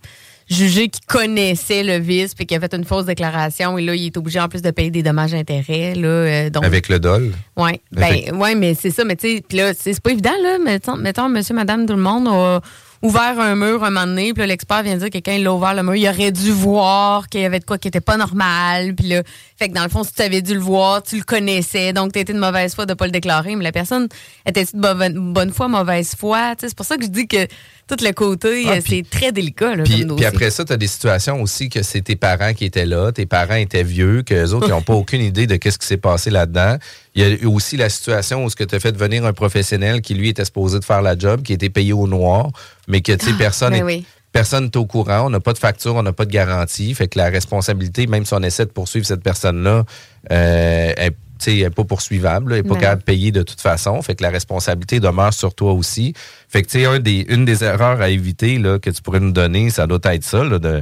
jugé 0.51 0.89
qui 0.89 0.99
connaissait 1.01 1.83
le 1.83 1.97
vice 1.97 2.35
puis 2.35 2.45
qui 2.45 2.55
a 2.55 2.59
fait 2.59 2.73
une 2.73 2.83
fausse 2.83 3.05
déclaration 3.05 3.77
et 3.77 3.81
là, 3.81 3.95
il 3.95 4.07
est 4.07 4.17
obligé 4.17 4.39
en 4.39 4.49
plus 4.49 4.61
de 4.61 4.69
payer 4.71 4.91
des 4.91 5.01
dommages 5.01 5.33
intérêts. 5.33 5.95
Là, 5.95 6.07
euh, 6.07 6.49
donc, 6.49 6.65
Avec 6.65 6.89
le 6.89 6.99
dol? 6.99 7.31
Oui, 7.57 7.79
ben, 7.91 8.35
ouais, 8.35 8.55
mais 8.55 8.73
c'est 8.73 8.91
ça. 8.91 9.05
Mais 9.05 9.15
tu 9.15 9.37
sais, 9.37 9.43
là, 9.53 9.73
c'est 9.73 9.93
c'est 9.93 10.01
pas 10.01 10.11
évident, 10.11 10.33
là. 10.41 10.57
Mettons, 10.57 10.95
mettons, 10.97 11.29
monsieur, 11.29 11.53
madame, 11.53 11.85
tout 11.85 11.93
le 11.93 12.01
monde 12.01 12.27
a 12.27 12.61
ouvert 13.01 13.39
un 13.39 13.55
mur 13.55 13.83
un 13.83 13.89
moment 13.89 14.05
donné, 14.05 14.33
puis 14.33 14.45
l'expert 14.45 14.83
vient 14.83 14.95
dire 14.95 15.09
que 15.09 15.17
quand 15.17 15.31
il 15.31 15.45
a 15.47 15.53
ouvert 15.53 15.73
le 15.73 15.83
mur, 15.83 15.95
il 15.95 16.07
aurait 16.07 16.31
dû 16.31 16.51
voir 16.51 17.29
qu'il 17.29 17.41
y 17.41 17.45
avait 17.45 17.59
de 17.59 17.65
quoi 17.65 17.77
qui 17.77 17.87
était 17.87 18.01
pas 18.01 18.17
normal. 18.17 18.93
Puis 18.95 19.07
là, 19.07 19.23
fait 19.57 19.69
que 19.69 19.73
dans 19.73 19.83
le 19.83 19.89
fond, 19.89 20.03
si 20.03 20.13
tu 20.13 20.21
avais 20.21 20.41
dû 20.41 20.53
le 20.53 20.59
voir, 20.59 21.01
tu 21.01 21.17
le 21.17 21.23
connaissais, 21.23 21.93
donc 21.93 22.13
tu 22.13 22.19
étais 22.19 22.33
de 22.33 22.39
mauvaise 22.39 22.75
foi 22.75 22.85
de 22.85 22.93
pas 22.93 23.05
le 23.05 23.11
déclarer, 23.11 23.55
mais 23.55 23.63
la 23.63 23.71
personne 23.71 24.07
était 24.45 24.65
de 24.65 25.31
bonne, 25.31 25.51
foi, 25.51 25.67
mauvaise 25.67 26.13
foi. 26.17 26.53
C'est 26.59 26.75
pour 26.75 26.85
ça 26.85 26.97
que 26.97 27.03
je 27.03 27.09
dis 27.09 27.27
que 27.27 27.47
tout 27.87 27.97
le 28.03 28.11
côté, 28.11 28.65
Ah, 28.67 28.73
euh, 28.73 28.81
c'est 28.87 29.03
très 29.09 29.31
délicat. 29.31 29.75
Là, 29.75 29.83
Puis, 29.83 30.05
puis 30.05 30.25
après 30.25 30.49
ça, 30.49 30.63
tu 30.63 30.71
as 30.71 30.77
des 30.77 30.87
situations 30.87 31.41
aussi 31.41 31.69
que 31.69 31.83
c'est 31.83 32.01
tes 32.01 32.15
parents 32.15 32.53
qui 32.53 32.65
étaient 32.65 32.85
là, 32.85 33.11
tes 33.11 33.25
parents 33.25 33.55
étaient 33.55 33.83
vieux, 33.83 34.21
que 34.23 34.33
les 34.33 34.53
autres 34.53 34.69
n'ont 34.69 34.81
pas 34.81 34.93
aucune 35.01 35.21
idée 35.21 35.47
de 35.47 35.55
qu'est-ce 35.57 35.77
qui 35.77 35.87
s'est 35.87 35.97
passé 35.97 36.29
là-dedans. 36.29 36.77
Il 37.15 37.21
y 37.21 37.25
a 37.25 37.29
eu 37.29 37.45
aussi 37.45 37.75
la 37.75 37.89
situation 37.89 38.45
où 38.45 38.49
ce 38.49 38.55
que 38.55 38.63
tu 38.63 38.75
as 38.75 38.79
fait 38.79 38.95
venir 38.95 39.25
un 39.25 39.33
professionnel 39.33 40.01
qui, 40.01 40.13
lui, 40.13 40.29
était 40.29 40.45
supposé 40.45 40.79
de 40.79 40.85
faire 40.85 41.01
la 41.01 41.17
job, 41.17 41.41
qui 41.41 41.51
était 41.51 41.69
payé 41.69 41.91
au 41.91 42.07
noir, 42.07 42.51
mais 42.91 43.01
que, 43.01 43.13
tu 43.13 43.25
sais, 43.25 43.33
personne 43.33 43.71
ben 43.71 43.79
est- 43.79 43.83
oui. 43.83 44.05
Personne 44.31 44.65
n'est 44.65 44.77
au 44.77 44.85
courant, 44.85 45.25
on 45.25 45.29
n'a 45.29 45.41
pas 45.41 45.51
de 45.51 45.57
facture, 45.57 45.95
on 45.95 46.03
n'a 46.03 46.13
pas 46.13 46.23
de 46.23 46.31
garantie. 46.31 46.93
Fait 46.93 47.09
que 47.09 47.17
la 47.17 47.29
responsabilité, 47.29 48.07
même 48.07 48.25
si 48.25 48.33
on 48.33 48.41
essaie 48.43 48.65
de 48.65 48.71
poursuivre 48.71 49.05
cette 49.05 49.23
personne-là, 49.23 49.83
euh, 50.31 50.93
elle 50.97 51.13
n'est 51.47 51.69
pas 51.69 51.83
poursuivable, 51.83 52.51
là, 52.51 52.57
elle 52.57 52.63
n'est 52.63 52.69
pas 52.69 52.75
capable 52.77 53.01
de 53.01 53.05
payer 53.05 53.31
de 53.33 53.43
toute 53.43 53.59
façon. 53.59 54.01
Fait 54.01 54.15
que 54.15 54.23
la 54.23 54.29
responsabilité 54.29 55.01
demeure 55.01 55.33
sur 55.33 55.53
toi 55.53 55.73
aussi. 55.73 56.13
Fait 56.47 56.61
que 56.61 56.67
tu 56.69 56.79
sais, 56.79 56.85
un 56.85 56.99
des, 56.99 57.25
une 57.27 57.43
des 57.43 57.63
erreurs 57.63 57.99
à 57.99 58.09
éviter 58.09 58.57
là, 58.57 58.79
que 58.79 58.89
tu 58.89 59.01
pourrais 59.01 59.19
nous 59.19 59.33
donner, 59.33 59.69
ça 59.69 59.85
doit 59.85 59.99
être 60.05 60.23
ça, 60.23 60.45
là, 60.45 60.59
de 60.59 60.81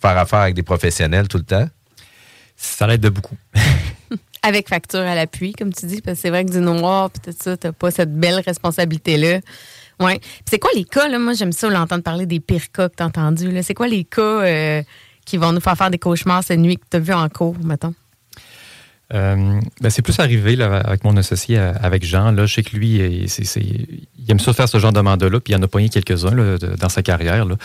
faire 0.00 0.16
affaire 0.16 0.40
avec 0.40 0.54
des 0.54 0.62
professionnels 0.62 1.26
tout 1.26 1.38
le 1.38 1.44
temps. 1.44 1.66
Ça 2.56 2.86
l'aide 2.86 3.00
de 3.00 3.08
beaucoup. 3.08 3.36
Avec 4.46 4.68
facture 4.68 5.00
à 5.00 5.14
l'appui, 5.14 5.52
comme 5.54 5.72
tu 5.72 5.86
dis, 5.86 6.02
parce 6.02 6.18
que 6.18 6.22
c'est 6.22 6.28
vrai 6.28 6.44
que 6.44 6.50
du 6.50 6.58
noir, 6.58 7.10
puis 7.10 7.32
tout 7.32 7.36
ça, 7.42 7.56
t'as 7.56 7.72
pas 7.72 7.90
cette 7.90 8.12
belle 8.14 8.40
responsabilité-là. 8.44 9.40
Puis 9.98 10.20
c'est 10.48 10.58
quoi 10.58 10.70
les 10.74 10.84
cas, 10.84 11.08
là? 11.08 11.18
Moi, 11.18 11.34
j'aime 11.34 11.52
ça 11.52 11.68
l'entendre 11.68 12.02
parler 12.02 12.26
des 12.26 12.40
pires 12.40 12.70
cas 12.72 12.88
que 12.88 12.94
t'as 12.96 13.06
entendus. 13.06 13.50
C'est 13.62 13.74
quoi 13.74 13.88
les 13.88 14.04
cas 14.04 14.22
euh, 14.22 14.82
qui 15.24 15.36
vont 15.36 15.52
nous 15.52 15.60
faire 15.60 15.76
faire 15.76 15.90
des 15.90 15.98
cauchemars 15.98 16.42
cette 16.44 16.60
nuit 16.60 16.76
que 16.76 16.84
t'as 16.88 16.98
vu 16.98 17.12
en 17.12 17.28
cours, 17.28 17.56
mettons? 17.62 17.94
Euh, 19.12 19.60
ben, 19.82 19.90
c'est 19.90 20.00
plus 20.02 20.18
arrivé 20.18 20.56
là, 20.56 20.78
avec 20.78 21.04
mon 21.04 21.16
associé, 21.18 21.58
euh, 21.58 21.72
avec 21.80 22.04
Jean. 22.04 22.32
Là, 22.32 22.46
je 22.46 22.54
sais 22.54 22.62
que 22.62 22.74
lui, 22.74 23.24
c'est- 23.28 23.44
il 23.56 24.30
aime 24.30 24.40
ça 24.40 24.52
faire 24.54 24.68
ce 24.68 24.78
genre 24.78 24.92
de 24.94 25.00
mandat-là, 25.00 25.40
puis 25.40 25.52
il 25.52 25.56
en 25.56 25.62
a 25.62 25.68
pogné 25.68 25.90
quelques-uns 25.90 26.56
dans 26.78 26.88
sa 26.88 27.02
carrière. 27.02 27.44
Là. 27.44 27.56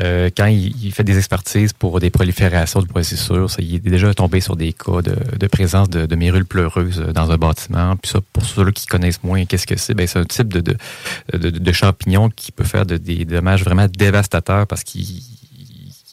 Euh, 0.00 0.28
quand 0.36 0.46
il, 0.46 0.74
il 0.84 0.92
fait 0.92 1.04
des 1.04 1.16
expertises 1.16 1.72
pour 1.72 2.00
des 2.00 2.10
proliférations 2.10 2.82
de 2.82 2.86
processures, 2.88 3.48
ça, 3.48 3.58
il 3.62 3.76
est 3.76 3.78
déjà 3.78 4.12
tombé 4.12 4.40
sur 4.40 4.56
des 4.56 4.72
cas 4.72 5.00
de, 5.02 5.14
de 5.38 5.46
présence 5.46 5.88
de, 5.88 6.04
de 6.06 6.16
mérules 6.16 6.44
pleureuses 6.46 7.00
euh, 7.00 7.12
dans 7.12 7.30
un 7.30 7.36
bâtiment. 7.36 7.94
Puis 7.96 8.10
ça, 8.10 8.20
pour 8.32 8.44
ceux-là 8.44 8.72
qui 8.72 8.86
connaissent 8.86 9.22
moins 9.22 9.44
qu'est-ce 9.44 9.66
que 9.68 9.78
c'est, 9.78 9.94
ben, 9.94 10.06
c'est 10.08 10.18
un 10.18 10.24
type 10.24 10.48
de, 10.48 10.60
de, 10.60 11.50
de, 11.50 11.72
champignon 11.72 12.28
qui 12.28 12.50
peut 12.50 12.64
faire 12.64 12.86
de- 12.86 12.96
des 12.96 13.24
dommages 13.24 13.62
vraiment 13.62 13.86
dévastateurs 13.86 14.66
parce 14.66 14.82
qu'il 14.82 15.02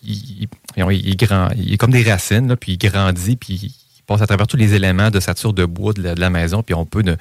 il, 0.04 0.48
il- 0.78 1.08
il 1.08 1.18
grand- 1.18 1.50
il 1.58 1.74
est 1.74 1.78
comme 1.78 1.92
des 1.92 2.04
racines, 2.04 2.48
là, 2.48 2.56
puis 2.56 2.74
il 2.74 2.78
grandit, 2.78 3.36
puis 3.36 3.54
il 3.64 3.72
passe 4.06 4.22
à 4.22 4.28
travers 4.28 4.47
tous 4.47 4.58
les 4.58 4.74
éléments 4.76 5.10
de 5.12 5.20
sature 5.20 5.53
de 5.53 5.66
bois 5.66 5.93
de 5.93 6.01
la, 6.01 6.16
de 6.16 6.20
la 6.22 6.30
maison, 6.30 6.64
puis 6.64 6.74
on 6.76 6.86
peut 6.86 7.01
ne, 7.01 7.14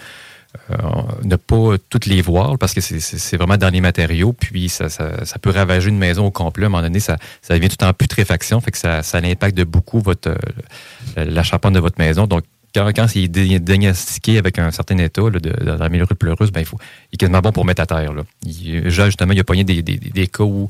euh, 0.70 0.76
ne 1.24 1.36
pas 1.36 1.76
toutes 1.90 2.06
les 2.06 2.22
voir 2.22 2.58
parce 2.58 2.74
que 2.74 2.80
c'est- 2.80 3.00
c'est 3.00 3.18
c'est 3.18 3.36
vraiment 3.36 3.56
dans 3.56 3.70
les 3.70 3.80
matériaux, 3.80 4.32
puis 4.32 4.68
ça, 4.68 4.88
ça- 4.88 5.24
ça 5.24 5.38
peut 5.38 5.50
ravager 5.50 5.88
une 5.88 5.98
maison 5.98 6.26
au 6.26 6.30
complet. 6.30 6.64
À 6.64 6.66
un 6.66 6.70
moment 6.70 6.82
donné, 6.82 7.00
ça, 7.00 7.16
ça 7.42 7.54
devient 7.54 7.68
tout 7.68 7.82
en 7.84 7.92
putréfaction, 7.92 8.60
fait 8.60 8.70
que 8.70 8.78
ça, 8.78 9.02
ça 9.02 9.18
impacte 9.18 9.56
de 9.56 9.64
beaucoup 9.64 10.00
votre, 10.00 10.28
euh, 10.28 11.24
la 11.24 11.42
charpente 11.42 11.74
de 11.74 11.80
votre 11.80 11.98
maison. 11.98 12.26
Donc, 12.26 12.44
quand, 12.74 12.88
quand 12.94 13.06
il 13.14 13.24
est 13.24 13.28
dé- 13.28 13.60
diagnostiqué 13.60 14.36
avec 14.36 14.58
un 14.58 14.72
certain 14.72 14.98
état 14.98 15.22
là, 15.22 15.38
de, 15.38 15.50
dans 15.64 15.76
la 15.76 15.88
millurée 15.88 16.16
pleureuse, 16.16 16.50
ben, 16.50 16.60
il, 16.60 16.66
faut, 16.66 16.78
il 17.12 17.14
est 17.14 17.18
quasiment 17.18 17.40
bon 17.40 17.52
pour 17.52 17.64
mettre 17.64 17.82
à 17.82 17.86
terre. 17.86 18.12
Là. 18.12 18.22
Il, 18.44 18.90
justement, 18.90 19.32
il 19.32 19.38
a 19.38 19.44
pogné 19.44 19.62
des, 19.62 19.80
des, 19.82 20.26
cas 20.26 20.42
où 20.42 20.68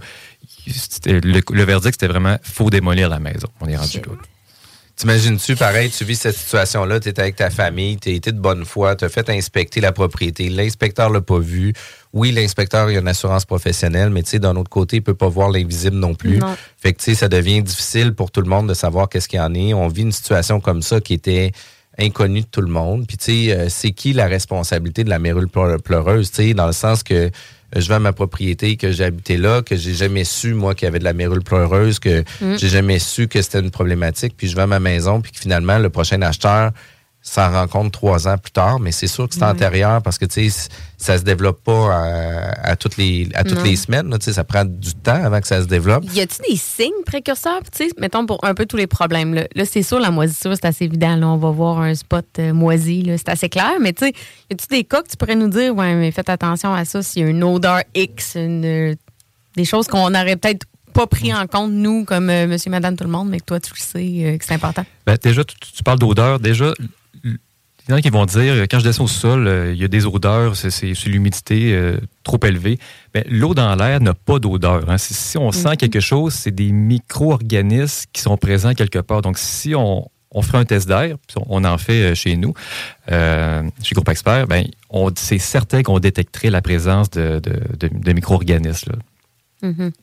le, 1.07 1.41
le 1.51 1.63
verdict, 1.65 1.95
c'était 1.95 2.09
vraiment 2.09 2.37
faut 2.43 2.69
démolir 2.71 3.09
la 3.09 3.21
maison. 3.21 3.49
On 3.61 3.67
est 3.69 3.77
rendu 3.77 3.99
là. 3.99 4.17
T'imagines-tu, 4.97 5.57
pareil, 5.57 5.91
tu 5.91 6.05
vis 6.05 6.15
cette 6.15 6.37
situation-là, 6.37 7.01
tu 7.01 7.09
es 7.09 7.19
avec 7.19 7.35
ta 7.35 7.51
famille, 7.51 7.97
tu 7.97 8.11
été 8.11 8.31
de 8.31 8.39
bonne 8.39 8.65
foi, 8.65 8.95
tu 8.95 9.05
as 9.05 9.09
fait 9.09 9.29
inspecter 9.29 9.81
la 9.81 9.91
propriété, 9.91 10.49
l'inspecteur 10.49 11.11
l'a 11.11 11.21
pas 11.21 11.41
vu. 11.41 11.73
Oui, 12.13 12.31
l'inspecteur, 12.31 12.89
il 12.93 12.97
a 12.97 13.01
une 13.01 13.09
assurance 13.09 13.45
professionnelle, 13.45 14.11
mais 14.11 14.23
tu 14.23 14.31
sais, 14.31 14.39
d'un 14.39 14.55
autre 14.55 14.71
côté, 14.71 14.99
il 14.99 15.03
peut 15.03 15.15
pas 15.15 15.29
voir 15.29 15.51
l'invisible 15.51 15.97
non 15.97 16.15
plus. 16.15 16.39
Non. 16.39 16.55
Fait 16.79 16.93
que, 16.93 16.99
tu 16.99 17.07
sais, 17.07 17.15
ça 17.17 17.29
devient 17.29 17.61
difficile 17.61 18.15
pour 18.15 18.31
tout 18.31 18.41
le 18.41 18.49
monde 18.49 18.69
de 18.69 18.75
savoir 18.75 19.09
qu'est-ce 19.09 19.27
qu'il 19.29 19.41
y 19.41 19.43
en 19.43 19.53
est. 19.55 19.75
On 19.75 19.89
vit 19.89 20.03
une 20.03 20.13
situation 20.13 20.61
comme 20.61 20.81
ça 20.81 21.01
qui 21.01 21.15
était 21.15 21.51
inconnue 21.99 22.43
de 22.43 22.47
tout 22.47 22.61
le 22.61 22.71
monde. 22.71 23.05
Puis, 23.09 23.17
tu 23.17 23.25
sais, 23.49 23.53
euh, 23.53 23.67
c'est 23.69 23.91
qui 23.91 24.13
la 24.13 24.27
responsabilité 24.27 25.03
de 25.03 25.11
la 25.11 25.19
mérule 25.19 25.49
pleu- 25.49 25.79
pleureuse, 25.79 26.31
tu 26.31 26.37
sais, 26.37 26.55
dans 26.55 26.67
le 26.69 26.73
sens 26.73 27.03
que 27.03 27.33
je 27.81 27.89
vais 27.89 27.95
à 27.95 27.99
ma 27.99 28.13
propriété, 28.13 28.77
que 28.77 28.91
j'ai 28.93 29.05
habité 29.05 29.37
là, 29.37 29.63
que 29.63 29.77
j'ai 29.77 29.95
jamais 29.95 30.25
su, 30.25 30.55
moi, 30.55 30.75
qu'il 30.75 30.87
y 30.87 30.89
avait 30.89 30.99
de 30.99 31.05
la 31.05 31.13
mérule 31.13 31.43
pleureuse, 31.43 31.99
que 31.99 32.21
Mm. 32.41 32.57
j'ai 32.59 32.69
jamais 32.69 32.99
su 32.99 33.29
que 33.29 33.41
c'était 33.43 33.61
une 33.61 33.71
problématique, 33.71 34.35
puis 34.37 34.49
je 34.49 34.57
vais 34.57 34.63
à 34.63 34.67
ma 34.67 34.81
maison, 34.81 35.21
puis 35.21 35.33
que 35.33 35.39
finalement, 35.39 35.79
le 35.79 35.91
prochain 35.91 36.21
acheteur 36.23 36.71
s'en 37.27 37.51
rend 37.51 37.67
compte 37.67 37.91
trois 37.91 38.29
ans 38.29 38.37
plus 38.37 38.53
tard, 38.53 38.79
mais 38.79 38.93
c'est 38.93 39.07
sûr 39.07 39.27
que 39.27 39.35
c'est 39.35 39.43
antérieur 39.43 40.03
parce 40.03 40.19
que, 40.19 40.27
tu 40.27 40.51
sais, 40.51 40.69
ça 40.99 41.17
se 41.17 41.23
développe 41.25 41.65
pas 41.65 41.91
à, 41.95 42.71
à 42.71 42.77
toutes 42.77 42.99
les, 42.99 43.29
à 43.35 43.45
toutes 43.45 43.57
Non. 43.59 43.63
les 43.65 43.77
semaines, 43.77 44.11
là, 44.11 44.19
tu 44.19 44.27
sais, 44.27 44.35
ça 44.35 44.45
prend 44.45 44.65
du 44.67 44.93
temps 44.95 45.25
avant 45.25 45.41
que 45.41 45.47
ça 45.47 45.63
se 45.63 45.67
développe. 45.67 46.05
Y 46.15 46.21
a-t-il 46.21 46.53
des 46.53 46.59
signes 46.59 47.03
précurseurs? 47.07 47.63
Tu 47.75 47.89
sais, 47.89 47.91
mettons 47.99 48.27
pour 48.27 48.45
un 48.45 48.53
peu 48.55 48.67
tous 48.67 48.77
les 48.77 48.87
problèmes. 48.87 49.33
Là, 49.33 49.45
Là, 49.55 49.65
c'est 49.65 49.83
sûr, 49.83 50.01
la 50.01 50.11
moisissure, 50.11 50.53
c'est 50.55 50.67
assez 50.67 50.85
évident. 50.85 51.17
Là, 51.17 51.27
on 51.29 51.39
va 51.39 51.51
voir 51.51 51.81
un 51.81 51.95
spot 51.95 52.27
euh, 52.39 52.53
moisi, 52.53 53.03
là, 53.03 53.17
c'est 53.17 53.31
assez 53.31 53.49
clair. 53.49 53.73
Mais 53.81 53.95
tu 53.95 54.05
sais, 54.05 54.13
y 54.51 54.55
a-t-il 54.55 54.69
des 54.69 54.85
cas 54.85 55.01
que 55.03 55.09
tu 55.09 55.17
pourrais 55.17 55.37
nous 55.37 55.49
dire, 55.49 55.75
ouais, 55.75 55.95
mais 55.95 56.11
faites 56.11 56.29
attention 56.29 56.75
à 56.75 56.85
ça, 56.85 57.03
s'il 57.03 57.23
y 57.23 57.25
a 57.27 57.31
une 57.31 57.43
odeur 57.43 57.81
X, 57.95 58.35
une, 58.37 58.65
euh, 58.67 58.95
des 59.57 59.65
choses 59.65 59.87
qu'on 59.89 60.11
n'aurait 60.11 60.37
peut-être 60.37 60.67
pas 60.93 61.07
pris 61.07 61.33
en 61.35 61.47
compte, 61.47 61.73
nous, 61.73 62.05
comme 62.05 62.29
euh, 62.29 62.47
monsieur, 62.47 62.71
madame, 62.71 62.97
tout 62.97 63.05
le 63.05 63.11
monde, 63.11 63.29
mais 63.31 63.41
que 63.41 63.47
toi, 63.47 63.59
tu 63.61 63.73
le 63.75 63.81
sais, 63.81 64.27
euh, 64.27 64.37
que 64.39 64.45
c'est 64.45 64.55
important? 64.55 64.85
Ben, 65.07 65.17
déjà, 65.21 65.43
tu, 65.43 65.57
tu 65.59 65.83
parles 65.83 65.99
d'odeur. 65.99 66.39
Déjà, 66.39 66.73
il 67.23 67.91
y 67.91 67.93
en 67.93 67.97
a 67.97 68.01
qui 68.01 68.09
vont 68.11 68.25
dire, 68.25 68.63
quand 68.71 68.79
je 68.79 68.85
descends 68.85 69.05
au 69.05 69.09
sol, 69.09 69.47
euh, 69.47 69.73
il 69.75 69.79
y 69.81 69.85
a 69.85 69.89
des 69.89 70.07
odeurs, 70.07 70.57
c'est 70.57 70.93
l'humidité 71.07 71.75
euh, 71.75 71.99
trop 72.23 72.41
élevée. 72.45 72.79
Ben, 73.13 73.25
L'eau 73.29 73.53
dans 73.55 73.75
l'air 73.77 74.01
n'a 74.01 74.15
pas 74.15 74.39
d'odeur. 74.39 74.89
hein. 74.89 74.97
Si, 74.99 75.13
si 75.13 75.37
on 75.37 75.53
sent 75.53 75.77
quelque 75.77 76.01
chose, 76.01 76.33
c'est 76.33 76.51
des 76.51 76.73
micro-organismes 76.73 78.07
qui 78.13 78.23
sont 78.23 78.37
présents 78.37 78.75
quelque 78.75 78.99
part. 79.01 79.23
Donc, 79.23 79.39
si 79.39 79.75
on, 79.75 80.09
on 80.31 80.43
ferait 80.43 80.59
un 80.59 80.65
test 80.65 80.89
d'air, 80.89 81.17
puis 81.27 81.37
on 81.39 81.45
on 81.61 81.65
en 81.65 81.79
fait 81.79 82.13
euh, 82.13 82.15
chez 82.15 82.37
nous, 82.37 82.55
euh, 83.13 83.63
chez 83.83 83.95
Groupe 83.95 84.09
Expert, 84.09 84.47
ben, 84.47 84.67
c'est 85.17 85.39
certain 85.39 85.83
qu'on 85.83 85.99
détecterait 86.01 86.51
la 86.51 86.63
présence 86.63 87.11
de, 87.11 87.39
de- 87.41 87.61
de- 87.89 87.91
de 87.99 88.13
micro-organismes. 88.13 88.93
là. 88.93 88.99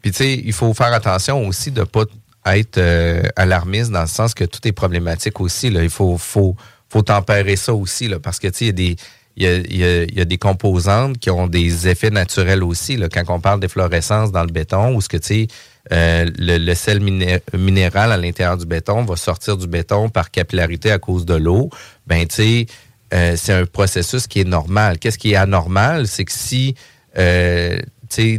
Puis, 0.01 0.11
tu 0.11 0.17
sais, 0.17 0.41
il 0.43 0.53
faut 0.53 0.73
faire 0.73 0.93
attention 0.93 1.47
aussi 1.47 1.71
de 1.71 1.81
ne 1.81 1.85
pas 1.85 2.05
être 2.47 2.77
euh, 2.79 3.21
alarmiste 3.35 3.91
dans 3.91 4.01
le 4.01 4.07
sens 4.07 4.33
que 4.33 4.43
tout 4.43 4.65
est 4.67 4.71
problématique 4.71 5.39
aussi. 5.41 5.69
Là. 5.69 5.83
Il 5.83 5.89
faut, 5.89 6.17
faut, 6.17 6.55
faut 6.91 7.01
tempérer 7.01 7.55
ça 7.55 7.73
aussi, 7.73 8.07
là, 8.07 8.19
parce 8.19 8.39
que, 8.39 8.47
il 8.59 8.65
y 8.67 8.69
a 8.69 8.73
des. 8.73 8.95
Il 9.37 9.43
y, 9.43 9.47
a, 9.47 9.57
y 9.59 9.83
a- 9.85 10.03
y 10.13 10.19
a 10.19 10.25
des 10.25 10.37
composantes 10.37 11.17
qui 11.17 11.29
ont 11.29 11.47
des 11.47 11.87
effets 11.87 12.09
naturels 12.09 12.63
aussi. 12.65 12.97
Là. 12.97 13.07
Quand 13.07 13.23
on 13.29 13.39
parle 13.39 13.61
d'efflorescence 13.61 14.29
dans 14.33 14.41
le 14.43 14.51
béton, 14.51 14.93
ou 14.93 14.99
ce 14.99 15.07
que 15.07 15.15
tu 15.15 15.47
euh, 15.93 16.25
le, 16.37 16.57
le 16.57 16.75
sel 16.75 16.99
miné- 16.99 17.39
minéral 17.57 18.11
à 18.11 18.17
l'intérieur 18.17 18.57
du 18.57 18.65
béton 18.65 19.05
va 19.05 19.15
sortir 19.15 19.55
du 19.55 19.67
béton 19.67 20.09
par 20.09 20.31
capillarité 20.31 20.91
à 20.91 20.99
cause 20.99 21.25
de 21.25 21.35
l'eau, 21.35 21.69
ben 22.07 22.27
tu 22.27 22.35
sais, 22.35 22.65
euh, 23.13 23.35
c'est 23.37 23.53
un 23.53 23.65
processus 23.65 24.27
qui 24.27 24.41
est 24.41 24.49
normal. 24.59 24.99
Qu'est-ce 24.99 25.17
qui 25.17 25.31
est 25.31 25.37
anormal, 25.37 26.07
c'est 26.07 26.25
que 26.25 26.33
si 26.33 26.75
euh, 27.17 27.79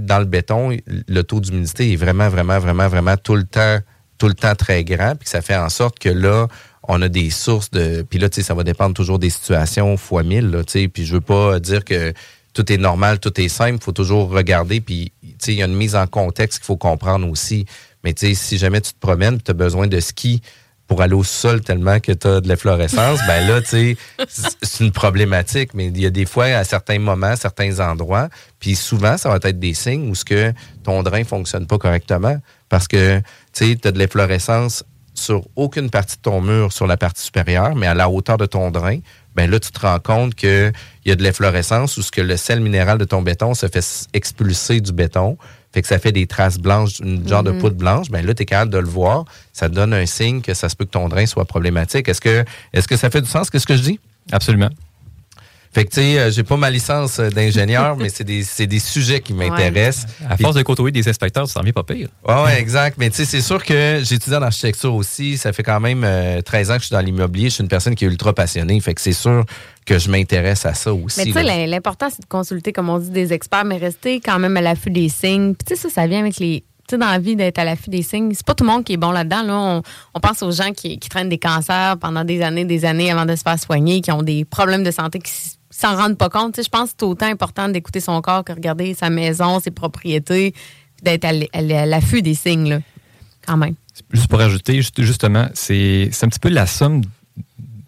dans 0.01 0.19
le 0.19 0.27
béton, 0.27 0.77
le 0.87 1.23
taux 1.23 1.41
d'humidité 1.41 1.91
est 1.93 1.97
vraiment, 1.97 2.29
vraiment, 2.29 2.59
vraiment, 2.59 2.89
vraiment 2.89 3.17
tout 3.17 3.37
le 3.37 3.45
temps, 3.45 3.79
tout 4.19 4.29
le 4.29 4.35
temps 4.35 4.55
très 4.55 4.85
grand, 4.85 5.15
puis 5.17 5.25
que 5.25 5.31
ça 5.31 5.41
fait 5.41 5.57
en 5.57 5.71
sorte 5.71 5.99
que 5.99 6.11
là, 6.11 6.49
on 6.89 7.01
a 7.03 7.09
des 7.09 7.31
sources 7.31 7.71
de. 7.71 8.03
Puis 8.09 8.19
là, 8.19 8.29
tu 8.29 8.37
sais, 8.37 8.43
ça 8.47 8.55
va 8.55 8.65
dépendre 8.65 8.95
toujours 8.95 9.19
des 9.19 9.31
situations 9.31 9.97
fois 9.97 10.23
mille, 10.23 10.63
tu 10.67 10.73
sais. 10.73 10.89
Puis 10.89 11.05
je 11.07 11.15
veux 11.15 11.21
pas 11.21 11.61
dire 11.61 11.85
que 11.85 12.13
tout 12.55 12.71
est 12.73 12.77
normal, 12.79 13.19
tout 13.21 13.41
est 13.41 13.49
simple. 13.49 13.77
Il 13.81 13.85
faut 13.85 13.93
toujours 13.93 14.29
regarder. 14.31 14.81
Puis, 14.81 15.13
tu 15.23 15.29
sais, 15.39 15.53
il 15.53 15.59
y 15.59 15.63
a 15.63 15.67
une 15.67 15.75
mise 15.77 15.95
en 15.97 16.07
contexte 16.07 16.59
qu'il 16.59 16.67
faut 16.67 16.77
comprendre 16.77 17.29
aussi. 17.29 17.67
Mais 18.05 18.13
tu 18.13 18.27
sais, 18.29 18.35
si 18.35 18.59
jamais 18.59 18.81
tu 18.81 18.93
te 18.93 18.99
promènes, 18.99 19.41
tu 19.41 19.51
as 19.53 19.55
besoin 19.55 19.87
de 19.87 20.01
ski 20.01 20.43
pour 20.89 21.01
aller 21.01 21.15
au 21.15 21.25
sol 21.25 21.63
tellement 21.63 22.01
que 22.01 22.13
tu 22.13 22.27
as 22.27 22.41
de 22.43 22.49
l'efflorescence, 22.49 23.21
ben 23.27 23.49
là, 23.49 23.63
tu 23.63 23.69
sais, 23.69 23.97
c'est- 24.29 24.85
une 24.85 24.91
problématique. 24.93 25.73
Mais 25.73 25.87
il 25.87 26.01
y 26.01 26.05
a 26.05 26.11
des 26.11 26.27
fois, 26.27 26.47
à 26.47 26.65
certains 26.65 26.99
moments, 26.99 27.37
certains 27.37 27.79
endroits, 27.81 28.29
puis 28.59 28.75
souvent, 28.75 29.17
ça 29.17 29.31
va 29.31 29.37
être 29.37 29.59
des 29.59 29.73
signes 29.73 30.11
où 30.11 30.15
ce 30.15 30.25
que 30.25 30.53
ton 30.83 31.03
drain 31.03 31.25
fonctionne 31.25 31.67
pas 31.67 31.79
correctement 31.79 32.37
parce 32.69 32.89
que, 32.89 33.19
tu 33.21 33.25
sais, 33.71 33.77
tu 33.81 33.89
as 33.89 33.93
de 33.93 33.99
l'efflorescence 33.99 34.85
sur 35.15 35.43
aucune 35.57 35.91
partie 35.91 36.17
de 36.17 36.23
ton 36.23 36.41
mur 36.41 36.73
sur 36.73 36.87
la 36.87 36.97
partie 36.97 37.23
supérieure, 37.23 37.75
mais 37.75 37.87
à 37.87 37.95
la 37.95 38.09
hauteur 38.09 38.39
de 38.39 38.47
ton 38.47 38.71
drain, 38.71 38.99
ben 39.35 39.51
là, 39.51 39.59
tu 39.61 39.71
te 39.71 39.81
rends 39.81 39.99
compte 39.99 40.35
qu'il 40.35 40.73
y 41.05 41.11
a 41.11 41.15
de 41.17 41.23
l'efflorescence 41.23 42.01
ce 42.01 42.11
que 42.11 42.21
le 42.21 42.37
sel 42.37 42.61
minéral 42.61 42.99
de 42.99 43.05
ton 43.05 43.23
béton 43.23 43.55
se 43.55 43.67
fait 43.69 43.85
expulser 44.13 44.81
du 44.81 44.93
béton, 44.93 45.37
fait 45.73 45.81
que 45.83 45.89
ça 45.89 45.99
fait 45.99 46.13
des 46.13 46.27
traces 46.27 46.59
blanches, 46.59 46.99
une 47.01 47.27
genre 47.27 47.43
de 47.43 47.51
Mhm. 47.53 47.59
poudre 47.59 47.77
blanche, 47.77 48.11
ben 48.11 48.25
là, 48.25 48.35
tu 48.35 48.43
es 48.43 48.47
capable 48.47 48.71
de 48.71 48.79
le 48.79 48.89
voir. 48.89 49.25
Ça 49.55 49.71
te 49.71 49.75
donne 49.75 49.95
un 49.95 50.05
signe 50.05 50.43
que 50.43 50.53
ça 50.53 50.69
se 50.69 50.77
peut 50.77 50.85
que 50.85 50.91
ton 50.91 51.09
drain 51.09 51.25
soit 51.25 51.47
problématique. 51.47 52.09
Est-ce 52.09 52.21
que, 52.21 52.45
est-ce 52.75 52.87
que 52.89 52.97
ça 52.99 53.09
fait 53.09 53.23
du 53.23 53.29
sens, 53.29 53.49
qu'est-ce 53.49 53.67
que 53.67 53.77
je 53.77 53.83
dis? 53.83 54.01
Absolument. 54.33 54.69
Fait 55.73 55.87
que, 55.87 55.91
tu 55.91 56.01
sais, 56.03 56.19
euh, 56.19 56.31
j'ai 56.31 56.43
pas 56.43 56.59
ma 56.59 56.69
licence 56.69 57.19
euh, 57.19 57.31
d'ingénieur, 57.31 57.97
mais 57.97 58.11
c'est 58.11 58.25
des, 58.25 58.43
c'est 58.43 58.67
des 58.67 58.79
sujets 58.79 59.21
qui 59.21 59.33
m'intéressent. 59.33 60.07
À 60.29 60.37
force 60.37 60.55
de 60.55 60.63
côtoyer 60.63 60.93
des 60.93 61.09
inspecteurs, 61.09 61.49
ça 61.49 61.55
s'en 61.55 61.63
vient 61.63 61.73
pas 61.73 61.83
pire. 61.83 62.09
Oui, 62.29 62.35
ouais, 62.45 62.61
exact. 62.61 62.99
Mais 62.99 63.09
tu 63.09 63.17
sais, 63.17 63.25
c'est 63.25 63.41
sûr 63.41 63.65
que 63.65 64.01
j'ai 64.05 64.17
étudié 64.17 64.37
en 64.37 64.43
architecture 64.43 64.95
aussi. 64.95 65.39
Ça 65.39 65.55
fait 65.55 65.63
quand 65.63 65.81
même 65.81 66.03
euh, 66.05 66.43
13 66.43 66.71
ans 66.71 66.75
que 66.75 66.81
je 66.81 66.87
suis 66.87 66.95
dans 66.95 67.01
l'immobilier. 67.01 67.49
Je 67.49 67.55
suis 67.55 67.63
une 67.63 67.71
personne 67.71 67.95
qui 67.95 68.05
est 68.05 68.09
ultra 68.09 68.35
passionnée. 68.35 68.79
Fait 68.81 68.93
que 68.93 69.01
c'est 69.01 69.15
sûr 69.15 69.47
que 69.87 69.99
je 69.99 70.11
m'intéresse 70.11 70.67
à 70.67 70.75
ça 70.75 70.93
aussi. 70.93 71.21
Mais 71.21 71.25
tu 71.25 71.33
sais, 71.33 71.67
l'important, 71.67 72.09
c'est 72.11 72.21
de 72.21 72.29
consulter, 72.29 72.75
comme 72.75 72.91
on 72.91 72.99
dit, 72.99 73.11
des 73.11 73.33
experts, 73.33 73.65
mais 73.65 73.79
rester 73.79 74.21
quand 74.21 74.39
même 74.39 74.57
à 74.59 74.61
l'affût 74.61 74.91
des 74.91 75.09
signes. 75.09 75.55
Puis 75.55 75.65
tu 75.69 75.75
sais, 75.75 75.89
ça, 75.89 75.89
ça 75.89 76.07
vient 76.07 76.21
avec 76.21 76.37
les. 76.39 76.65
Tu 76.87 76.97
sais, 76.97 76.99
dans 76.99 77.11
la 77.11 77.19
vie, 77.19 77.35
d'être 77.35 77.59
à 77.59 77.65
l'affût 77.65 77.89
des 77.89 78.03
signes, 78.03 78.35
c'est 78.35 78.45
pas 78.45 78.55
tout 78.55 78.65
le 78.65 78.71
monde 78.71 78.85
qui 78.85 78.93
est 78.93 78.99
bon 78.99 79.13
là-dedans. 79.13 79.43
Là. 79.43 79.57
On, 79.57 79.83
on 80.15 80.21
pense 80.21 80.43
aux 80.43 80.51
gens 80.51 80.73
qui, 80.73 80.99
qui 80.99 81.09
traînent 81.09 81.31
des 81.31 81.39
cancers 81.39 81.97
pendant 81.99 82.25
des 82.25 82.43
années, 82.43 82.67
des 82.67 82.85
années 82.85 83.11
avant 83.11 83.25
de 83.25 83.37
se 83.37 83.43
faire 83.43 83.59
soigner, 83.59 84.03
qui 84.03 84.13
ont 84.13 84.23
des 84.23 84.45
problèmes 84.45 84.83
de 84.83 84.91
santé 84.91 85.19
qui 85.19 85.33
s'en 85.73 85.97
rendent 85.97 86.19
pas 86.19 86.29
compte. 86.29 86.63
Je 86.63 86.69
pense 86.69 86.91
que 86.91 86.97
c'est 87.01 87.07
autant 87.07 87.27
important 87.27 87.69
d'écouter 87.69 88.01
son 88.01 88.21
corps 88.21 88.45
que 88.45 88.53
regarder 88.53 88.95
sa 88.95 89.11
maison, 89.11 89.59
ses 89.61 89.71
propriétés, 89.71 90.55
d'être 91.03 91.25
à 91.25 91.33
l'affût 91.87 92.23
des 92.23 92.35
signes, 92.35 92.69
là, 92.69 92.81
quand 93.47 93.57
même. 93.57 93.75
Juste 94.13 94.29
pour 94.29 94.41
ajouter, 94.41 94.77
juste- 94.77 95.03
justement, 95.03 95.49
c'est 95.55 96.11
un 96.23 96.29
petit 96.29 96.39
peu 96.39 96.49
la 96.49 96.67
somme 96.67 97.03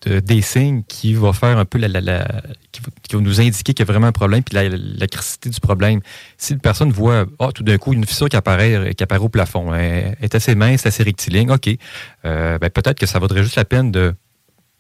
de- 0.06 0.20
des 0.20 0.42
signes 0.42 0.82
qui 0.86 1.14
va 1.14 1.32
faire 1.32 1.56
un 1.56 1.64
peu 1.64 1.78
la, 1.78 1.88
la- 1.88 2.42
qui, 2.72 2.80
va, 3.14 3.20
nous 3.20 3.40
indiquer 3.40 3.72
qu'il 3.72 3.86
y 3.86 3.88
a 3.88 3.92
vraiment 3.92 4.08
un 4.08 4.12
problème 4.12 4.42
puis 4.42 4.54
la, 4.54 4.68
la 4.68 5.06
du 5.06 5.60
problème. 5.62 6.00
Si 6.36 6.52
une 6.52 6.60
personne 6.60 6.90
voit 6.90 7.24
ah, 7.38 7.50
tout 7.54 7.62
d'un 7.62 7.78
coup 7.78 7.92
une 7.92 8.04
fissure 8.04 8.28
qui 8.28 8.36
apparaît, 8.36 8.94
qui 8.94 9.02
apparaît 9.02 9.20
au 9.22 9.28
plafond, 9.30 9.72
elle 9.74 10.16
est 10.20 10.34
assez 10.34 10.54
mince, 10.54 10.84
assez 10.84 11.02
rectiligne, 11.04 11.50
OK. 11.50 11.70
Euh, 12.24 12.58
ben, 12.58 12.68
peut-être 12.70 12.98
que 12.98 13.06
ça 13.06 13.18
vaudrait 13.18 13.42
juste 13.44 13.56
la 13.56 13.64
peine 13.64 13.92
de 13.92 14.14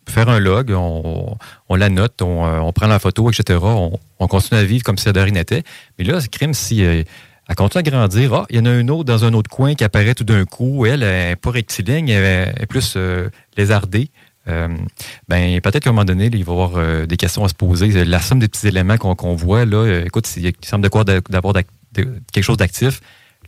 faire 0.08 0.28
un 0.28 0.38
log, 0.38 0.70
on, 0.72 1.36
on 1.68 1.74
la 1.76 1.88
note, 1.88 2.20
on, 2.22 2.44
euh, 2.46 2.58
on 2.60 2.72
prend 2.72 2.86
la 2.86 2.98
photo, 2.98 3.30
etc. 3.30 3.58
On, 3.62 3.98
on 4.18 4.26
continue 4.28 4.58
à 4.60 4.64
vivre 4.64 4.82
comme 4.84 4.98
si 4.98 5.12
de 5.12 5.18
rien 5.20 5.32
n'était. 5.32 5.62
Mais 5.98 6.04
là, 6.04 6.20
c'est 6.20 6.28
crime 6.30 6.54
si 6.54 6.84
euh, 6.84 7.02
elle 7.48 7.54
continue 7.56 7.80
à 7.80 7.82
grandir. 7.90 8.32
Ah, 8.34 8.46
il 8.50 8.56
y 8.56 8.58
en 8.60 8.66
a 8.66 8.74
une 8.74 8.90
autre 8.90 9.04
dans 9.04 9.24
un 9.24 9.32
autre 9.34 9.50
coin 9.50 9.74
qui 9.74 9.84
apparaît 9.84 10.14
tout 10.14 10.24
d'un 10.24 10.44
coup. 10.44 10.86
Elle 10.86 11.02
elle 11.02 11.32
est 11.32 11.36
pas 11.36 11.50
rectiligne, 11.50 12.08
elle 12.08 12.54
est 12.60 12.66
plus 12.66 12.94
euh, 12.96 13.28
lézardée. 13.56 14.10
Ben, 14.46 15.60
peut-être 15.62 15.80
qu'à 15.84 15.90
un 15.90 15.92
moment 15.94 16.04
donné, 16.04 16.26
il 16.26 16.44
va 16.44 16.52
y 16.52 16.54
avoir 16.54 17.06
des 17.06 17.16
questions 17.16 17.44
à 17.44 17.48
se 17.48 17.54
poser. 17.54 18.04
La 18.04 18.20
somme 18.20 18.38
des 18.40 18.48
petits 18.48 18.68
éléments 18.68 18.98
qu'on 18.98 19.34
voit, 19.34 19.64
là, 19.64 20.02
écoute, 20.04 20.28
il 20.36 20.52
semble 20.62 20.84
de 20.84 20.88
quoi 20.90 21.02
d'a- 21.04 21.20
d'avoir 21.30 21.54
quelque 21.94 22.42
chose 22.44 22.58
d'actif, 22.58 23.00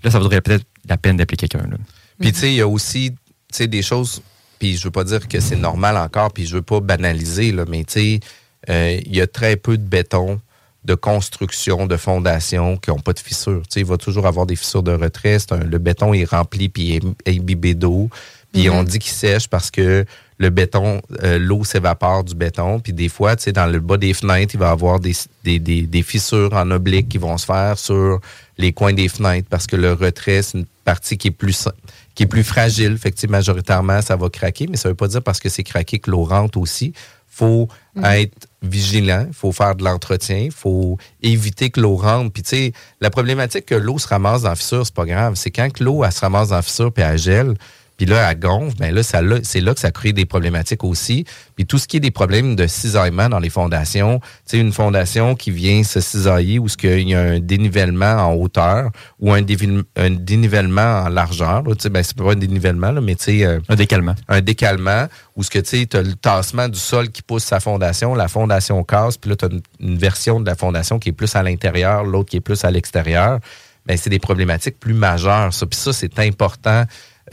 là, 0.03 0.11
ça 0.11 0.19
vaudrait 0.19 0.41
peut-être 0.41 0.65
la 0.89 0.97
peine 0.97 1.19
d'appeler 1.19 1.37
quelqu'un. 1.37 1.69
là. 1.69 1.77
Puis 2.19 2.33
tu 2.33 2.39
sais, 2.41 2.49
il 2.51 2.55
y 2.57 2.61
a 2.63 2.69
aussi 2.69 3.15
des 3.61 3.83
choses, 3.83 4.23
puis 4.59 4.77
je 4.77 4.85
veux 4.85 4.91
pas 4.91 5.05
dire 5.05 5.29
que 5.29 5.41
c'est 5.41 5.57
normal 5.57 5.97
encore, 5.97 6.33
puis 6.33 6.47
je 6.47 6.57
veux 6.57 6.63
pas 6.63 6.81
banaliser, 6.81 7.53
là, 7.53 7.65
mais 7.69 7.85
tu 7.85 7.93
sais, 7.93 8.21
euh, 8.69 9.01
il 9.05 9.15
y 9.17 9.21
a 9.21 9.27
très 9.27 9.57
peu 9.57 9.77
de 9.77 9.83
béton, 9.83 10.41
de 10.85 10.95
construction, 10.95 11.87
de 11.87 11.97
fondation 11.97 12.77
qui 12.77 12.91
n'ont 12.91 12.99
pas 13.01 13.13
de 13.13 13.19
fissures. 13.19 13.63
Tu 13.63 13.75
sais, 13.75 13.81
il 13.81 13.87
va 13.87 13.97
toujours 13.97 14.27
avoir 14.27 14.47
des 14.47 14.55
fissures 14.57 14.83
de 14.85 14.93
retrait. 14.93 15.39
Un- 15.51 15.59
le 15.65 15.79
béton 15.79 16.15
est 16.15 16.25
rempli 16.25 16.69
puis 16.69 16.95
est 16.97 17.03
imbibé 17.29 17.75
d'eau. 17.75 18.09
Puis 18.53 18.69
Mhm. 18.69 18.75
on 18.75 18.83
dit 18.85 18.99
qu'il 19.01 19.13
sèche 19.13 19.49
parce 19.49 19.71
que 19.73 20.05
le 20.39 20.51
béton, 20.51 21.03
euh, 21.25 21.39
l'eau 21.39 21.65
s'évapore 21.65 22.23
du 22.25 22.35
béton. 22.37 22.79
Puis 22.79 22.93
des 22.93 23.09
fois, 23.09 23.35
tu 23.35 23.45
sais, 23.45 23.53
dans 23.53 23.67
le 23.67 23.81
bas 23.81 23.97
des 23.97 24.15
fenêtres, 24.15 24.55
il 24.55 24.61
va 24.61 24.69
y 24.69 24.71
avoir 24.71 25.01
des, 25.01 25.13
des, 25.45 25.59
des, 25.59 25.83
des 25.83 26.03
fissures 26.03 26.53
en 26.53 26.71
oblique 26.71 27.09
qui 27.09 27.19
vont 27.19 27.37
se 27.37 27.47
faire 27.47 27.77
sur 27.79 28.21
les 28.57 28.73
coins 28.73 28.93
des 28.93 29.09
fenêtres 29.09 29.49
parce 29.51 29.67
que 29.67 29.75
le 29.77 29.93
retrait, 29.93 30.43
c'est 30.43 30.59
une 30.59 30.67
partie 30.85 31.19
qui 31.19 31.29
est 31.29 31.33
plus 31.33 31.69
qui 32.17 32.25
est 32.25 32.27
plus 32.27 32.43
fragile. 32.43 32.99
Fait 32.99 33.13
que, 33.13 33.27
majoritairement, 33.29 34.03
ça 34.03 34.17
va 34.17 34.29
craquer, 34.29 34.67
mais 34.67 34.77
ça 34.77 34.89
veut 34.89 34.97
pas 34.97 35.07
dire 35.07 35.23
parce 35.23 35.39
que 35.39 35.49
c'est 35.49 35.63
craqué 35.63 36.01
que 36.01 36.11
l'eau 36.11 36.25
rentre 36.25 36.59
aussi. 36.59 36.93
faut 37.29 37.69
Mhm. 37.95 38.05
être 38.07 38.49
vigilant, 38.63 39.27
il 39.29 39.35
faut 39.35 39.53
faire 39.53 39.75
de 39.75 39.85
l'entretien, 39.85 40.39
il 40.39 40.51
faut 40.51 40.97
éviter 41.23 41.69
que 41.69 41.83
l'eau 41.83 41.97
rentre. 41.97 42.33
Puis, 42.33 42.43
tu 42.43 42.49
sais, 42.49 42.73
la 43.03 43.11
problématique 43.11 43.67
que 43.67 43.75
l'eau 43.75 43.99
se 43.99 44.09
ramasse 44.09 44.43
dans 44.43 44.49
la 44.49 44.57
fissure, 44.57 44.87
c'est 44.87 44.95
pas 44.95 45.05
grave. 45.05 45.35
C'est 45.37 45.51
quand 45.51 45.71
que 45.71 45.85
l'eau, 45.85 46.03
elle 46.03 46.13
se 46.13 46.21
ramasse 46.21 46.49
dans 46.49 46.57
la 46.57 46.63
fissure 46.63 46.91
puis 46.91 47.05
elle 47.05 47.19
gèle, 47.19 47.53
puis 47.97 48.07
là, 48.07 48.31
elle 48.31 48.39
gonfle, 48.39 48.77
ben 48.79 48.95
là, 48.95 49.03
ça, 49.03 49.23
là, 49.23 49.37
c'est 49.43 49.61
là 49.61 49.73
que 49.73 49.81
ça 49.81 49.91
crée 49.91 50.13
des 50.13 50.27
problématiques 50.27 50.85
aussi. 50.85 51.25
Puis 51.55 51.65
tout 51.67 51.79
ce 51.79 51.87
qui 51.89 51.97
est 51.97 52.01
des 52.01 52.11
problèmes 52.11 52.55
de 52.57 52.67
cisaillement 52.67 53.29
dans 53.29 53.39
les 53.39 53.49
fondations, 53.51 54.21
tu 54.21 54.27
sais, 54.47 54.59
une 54.59 54.73
fondation 54.73 55.35
qui 55.35 55.51
vient 55.51 55.83
se 55.83 56.01
cisailler 56.01 56.59
où 56.59 56.69
ce 56.69 56.77
qu'il 56.77 57.09
y 57.09 57.15
a 57.15 57.21
un 57.21 57.41
dénivellement 57.41 58.15
en 58.17 58.35
hauteur 58.35 58.91
ou 59.19 59.33
un, 59.33 59.41
dénivellement 59.43 61.03
en 61.05 61.09
largeur, 61.09 61.63
tu 61.65 61.75
sais, 61.79 61.89
ben, 61.89 62.03
c'est 62.03 62.17
pas 62.17 62.33
un 62.33 62.37
dénivellement, 62.37 62.91
là, 62.93 63.01
mais 63.01 63.15
tu 63.15 63.25
sais... 63.25 63.45
euh, 63.45 63.61
Un 63.69 63.77
décalement. 63.77 64.15
un 64.29 64.41
décalement 64.41 65.07
où 65.35 65.43
ce 65.43 65.51
que 65.51 65.59
tu 65.59 65.87
sais, 65.89 65.97
as 65.97 66.03
le 66.03 66.15
tassement 66.15 66.69
du 66.69 66.79
sol 66.79 67.09
qui 67.11 67.23
pousse 67.23 67.45
sa 67.45 67.61
fondation, 67.61 68.15
la 68.15 68.29
fondation 68.29 68.83
casse, 68.85 69.17
puis 69.17 69.31
là, 69.31 69.37
tu 69.37 69.45
as 69.47 69.49
une, 69.49 69.63
une 69.81 69.99
version 69.99 70.41
de 70.41 70.47
la 70.47 70.55
fondation 70.55 70.99
qui 70.99 71.11
est 71.11 71.13
plus 71.13 71.35
à 71.35 71.43
l'intérieur, 71.43 72.05
l'autre 72.05 72.31
qui 72.31 72.37
est 72.37 72.41
plus 72.41 72.65
à 72.65 72.71
l'extérieur. 72.71 73.41
Ben, 73.87 73.97
c'est 73.97 74.11
des 74.11 74.19
problématiques 74.19 74.81
plus 74.81 74.95
majeures, 74.95 75.55
ça. 75.55 75.65
Puis 75.65 75.79
ça, 75.79 75.93
c'est 75.93 76.19
important 76.19 76.85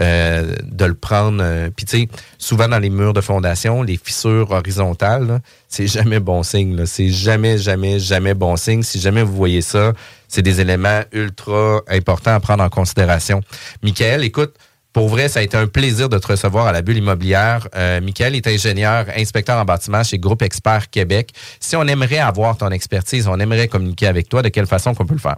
euh, 0.02 0.56
de 0.64 0.86
le 0.86 0.94
prendre. 0.94 1.40
euh, 1.42 1.70
Puis 1.76 1.86
tu 1.86 2.00
sais, 2.00 2.08
souvent 2.38 2.68
dans 2.68 2.80
les 2.80 2.90
murs 2.90 3.14
de 3.14 3.22
fondation, 3.22 3.84
les 3.84 3.98
fissures 3.98 4.52
horizontales, 4.52 5.42
c'est 5.68 5.88
jamais 5.88 6.20
bon 6.20 6.44
signe. 6.44 6.86
C'est 6.86 7.10
jamais, 7.10 7.58
jamais, 7.58 8.00
jamais 8.00 8.34
bon 8.34 8.56
signe. 8.56 8.84
Si 8.84 9.00
jamais 9.00 9.24
vous 9.24 9.36
voyez 9.36 9.62
ça, 9.62 9.94
c'est 10.28 10.42
des 10.42 10.62
éléments 10.62 11.02
ultra 11.12 11.82
importants 11.88 12.34
à 12.34 12.40
prendre 12.40 12.64
en 12.64 12.70
considération. 12.70 13.42
Michael, 13.84 14.24
écoute, 14.24 14.56
pour 14.94 15.10
vrai, 15.10 15.28
ça 15.28 15.40
a 15.40 15.42
été 15.42 15.58
un 15.58 15.66
plaisir 15.66 16.08
de 16.08 16.20
te 16.20 16.28
recevoir 16.28 16.68
à 16.68 16.72
la 16.72 16.84
bulle 16.84 16.98
immobilière. 16.98 17.68
Euh, 17.76 18.00
Michael 18.00 18.36
est 18.36 18.46
ingénieur, 18.46 19.08
inspecteur 19.18 19.60
en 19.60 19.66
bâtiment 19.66 20.04
chez 20.04 20.20
Groupe 20.20 20.44
Expert 20.44 20.90
Québec. 20.92 21.32
Si 21.60 21.76
on 21.76 21.88
aimerait 21.88 22.20
avoir 22.20 22.58
ton 22.58 22.70
expertise, 22.70 23.28
on 23.28 23.40
aimerait 23.40 23.68
communiquer 23.68 24.06
avec 24.06 24.30
toi, 24.30 24.44
de 24.44 24.50
quelle 24.50 24.68
façon 24.68 24.94
qu'on 24.94 25.06
peut 25.08 25.16
le 25.16 25.20
faire? 25.20 25.38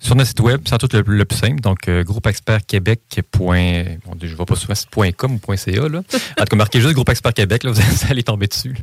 Sur 0.00 0.16
notre 0.16 0.28
site 0.28 0.40
web, 0.40 0.62
c'est 0.64 0.78
tout 0.78 0.88
le, 0.92 1.02
le 1.06 1.24
plus 1.26 1.36
simple. 1.36 1.60
Donc, 1.60 1.86
euh, 1.86 2.02
groupeexpertquebec. 2.02 3.00
Bon, 3.38 3.52
je 3.54 4.26
ne 4.26 4.34
vois 4.34 4.46
pas 4.46 4.56
souvent 4.56 4.74
.com 5.16 5.38
ou 5.46 5.56
.ca. 5.56 5.88
Là. 5.88 5.98
En 5.98 6.00
tout 6.00 6.44
cas, 6.44 6.56
marquez 6.56 6.80
juste 6.80 6.94
Groupe 6.94 7.10
Expert 7.10 7.34
Québec, 7.34 7.64
là, 7.64 7.70
vous 7.72 8.06
allez 8.08 8.22
tomber 8.22 8.46
dessus. 8.46 8.74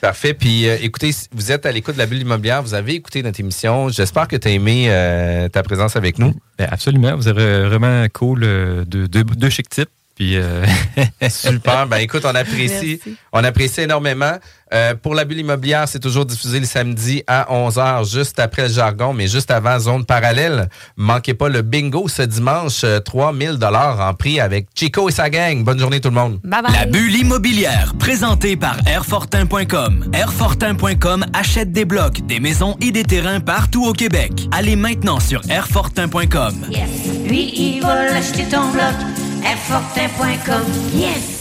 Parfait. 0.00 0.34
Puis, 0.34 0.68
euh, 0.68 0.76
écoutez, 0.80 1.12
vous 1.32 1.52
êtes 1.52 1.64
à 1.64 1.72
l'écoute 1.72 1.94
de 1.94 2.00
la 2.00 2.06
bulle 2.06 2.22
immobilière, 2.22 2.60
vous 2.62 2.74
avez 2.74 2.94
écouté 2.94 3.22
notre 3.22 3.38
émission. 3.38 3.88
J'espère 3.88 4.26
que 4.26 4.36
tu 4.36 4.48
as 4.48 4.50
aimé 4.50 4.86
euh, 4.88 5.48
ta 5.48 5.62
présence 5.62 5.94
avec 5.94 6.18
nous. 6.18 6.34
Ben, 6.58 6.68
absolument. 6.70 7.14
Vous 7.16 7.28
avez 7.28 7.68
vraiment 7.68 8.06
cool 8.12 8.42
euh, 8.42 8.84
deux, 8.84 9.06
deux, 9.06 9.22
deux 9.22 9.50
chic 9.50 9.68
types. 9.68 9.88
Puis, 10.14 10.36
euh, 10.36 10.64
Super. 11.28 11.86
Ben 11.86 11.96
écoute, 11.98 12.22
on 12.24 12.34
apprécie, 12.34 13.00
Merci. 13.04 13.16
on 13.32 13.42
apprécie 13.42 13.80
énormément. 13.82 14.38
Euh, 14.72 14.94
pour 14.94 15.14
la 15.14 15.24
bulle 15.24 15.38
immobilière, 15.38 15.86
c'est 15.88 16.00
toujours 16.00 16.24
diffusé 16.24 16.58
le 16.58 16.66
samedi 16.66 17.22
à 17.26 17.46
11h, 17.52 18.10
juste 18.10 18.40
après 18.40 18.62
le 18.62 18.68
jargon, 18.74 19.12
mais 19.12 19.28
juste 19.28 19.50
avant 19.50 19.78
zone 19.78 20.04
parallèle. 20.04 20.68
Manquez 20.96 21.34
pas 21.34 21.48
le 21.48 21.62
bingo 21.62 22.08
ce 22.08 22.22
dimanche, 22.22 22.82
euh, 22.82 22.98
3000 22.98 23.52
dollars 23.58 24.00
en 24.00 24.14
prix 24.14 24.40
avec 24.40 24.66
Chico 24.74 25.08
et 25.08 25.12
sa 25.12 25.30
gang. 25.30 25.62
Bonne 25.62 25.78
journée 25.78 26.00
tout 26.00 26.08
le 26.08 26.14
monde. 26.14 26.40
La 26.44 26.86
bulle 26.86 27.14
immobilière, 27.14 27.92
présentée 27.98 28.56
par 28.56 28.76
Airfortin.com. 28.86 30.10
Airfortin.com 30.12 31.24
achète 31.32 31.70
des 31.72 31.84
blocs, 31.84 32.26
des 32.26 32.40
maisons 32.40 32.76
et 32.80 32.90
des 32.90 33.04
terrains 33.04 33.40
partout 33.40 33.84
au 33.84 33.92
Québec. 33.92 34.48
Allez 34.50 34.76
maintenant 34.76 35.20
sur 35.20 35.40
Airfortin.com. 35.48 36.66
Yes. 36.70 37.28
Lui, 37.28 37.52
il 37.54 37.80
va 37.82 38.20
ton 38.50 38.70
bloc. 38.72 39.23
Airfortin.com. 39.44 40.64
Yes. 40.94 41.34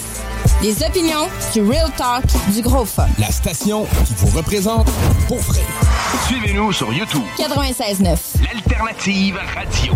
Des 0.62 0.84
opinions, 0.84 1.28
du 1.54 1.62
real 1.62 1.90
talk, 1.98 2.24
du 2.54 2.62
gros 2.62 2.84
fun. 2.86 3.08
La 3.18 3.32
station 3.32 3.86
qui 4.06 4.14
vous 4.18 4.38
représente 4.38 4.90
pour 5.28 5.40
vrai. 5.40 5.62
Suivez-nous 6.28 6.74
sur 6.74 6.92
YouTube. 6.92 7.24
96.9. 7.38 8.18
L'alternative 8.44 9.40
radio. 9.56 9.94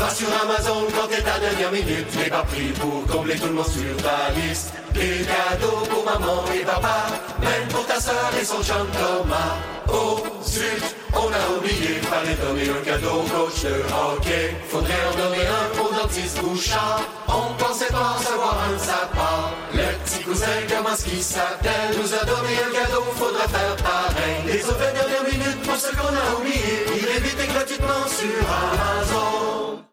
Va 0.00 0.08
sur 0.08 0.28
Amazon 0.42 0.86
quand 0.96 1.08
t'es 1.08 1.20
ta 1.20 1.38
dernière 1.38 1.70
minute, 1.70 2.08
les 2.24 2.30
bas 2.30 2.42
prix 2.48 2.72
pour 2.80 3.04
combler 3.06 3.36
tout 3.36 3.48
le 3.48 3.52
monde 3.52 3.66
sur 3.66 3.96
ta 3.98 4.32
liste. 4.32 4.72
Des 4.94 5.26
cadeaux 5.28 5.84
pour 5.90 6.04
maman 6.06 6.42
et 6.54 6.64
papa, 6.64 7.04
même 7.38 7.68
pour 7.68 7.84
ta 7.84 8.00
soeur 8.00 8.30
et 8.40 8.44
son 8.44 8.62
chum 8.62 8.86
Thomas. 8.92 9.58
Oh 9.92 10.22
zut, 10.42 10.96
on 11.12 11.28
a 11.28 11.42
oublié, 11.54 12.00
fallait 12.08 12.34
donner 12.36 12.70
un 12.70 12.82
cadeau 12.82 13.20
au 13.20 13.28
coach 13.28 13.60
de 13.62 13.82
hockey. 13.92 14.56
Faudrait 14.70 15.04
en 15.12 15.16
donner 15.22 15.44
un 15.46 15.80
au 15.82 15.92
dentiste 15.92 16.40
Bouchard, 16.40 17.02
on 17.28 17.52
pensait 17.62 17.92
pas 17.92 18.16
recevoir 18.16 18.56
un 18.68 18.72
de 18.72 18.78
sa 18.78 19.06
part. 19.14 19.52
Le 19.74 19.84
petit 20.04 20.24
cousin, 20.24 20.46
comment 20.66 20.96
ce 20.96 21.22
s'appelle, 21.22 21.92
nous 22.00 22.14
a 22.14 22.24
donné 22.24 22.56
un 22.56 22.72
cadeau, 22.72 23.04
faudra 23.16 23.46
faire 23.48 23.76
pareil. 23.76 24.40
Les 24.46 24.64
autres 24.64 24.92
dernières 24.94 25.24
minutes 25.24 25.60
pour 25.62 25.76
ceux 25.76 25.92
qu'on 25.92 26.08
a 26.08 26.40
oubliés, 26.40 26.86
il 26.96 27.04
est 27.04 27.20
vite 27.20 27.52
gratuitement 27.52 28.06
sur 28.08 28.40
Amazon. 28.48 29.89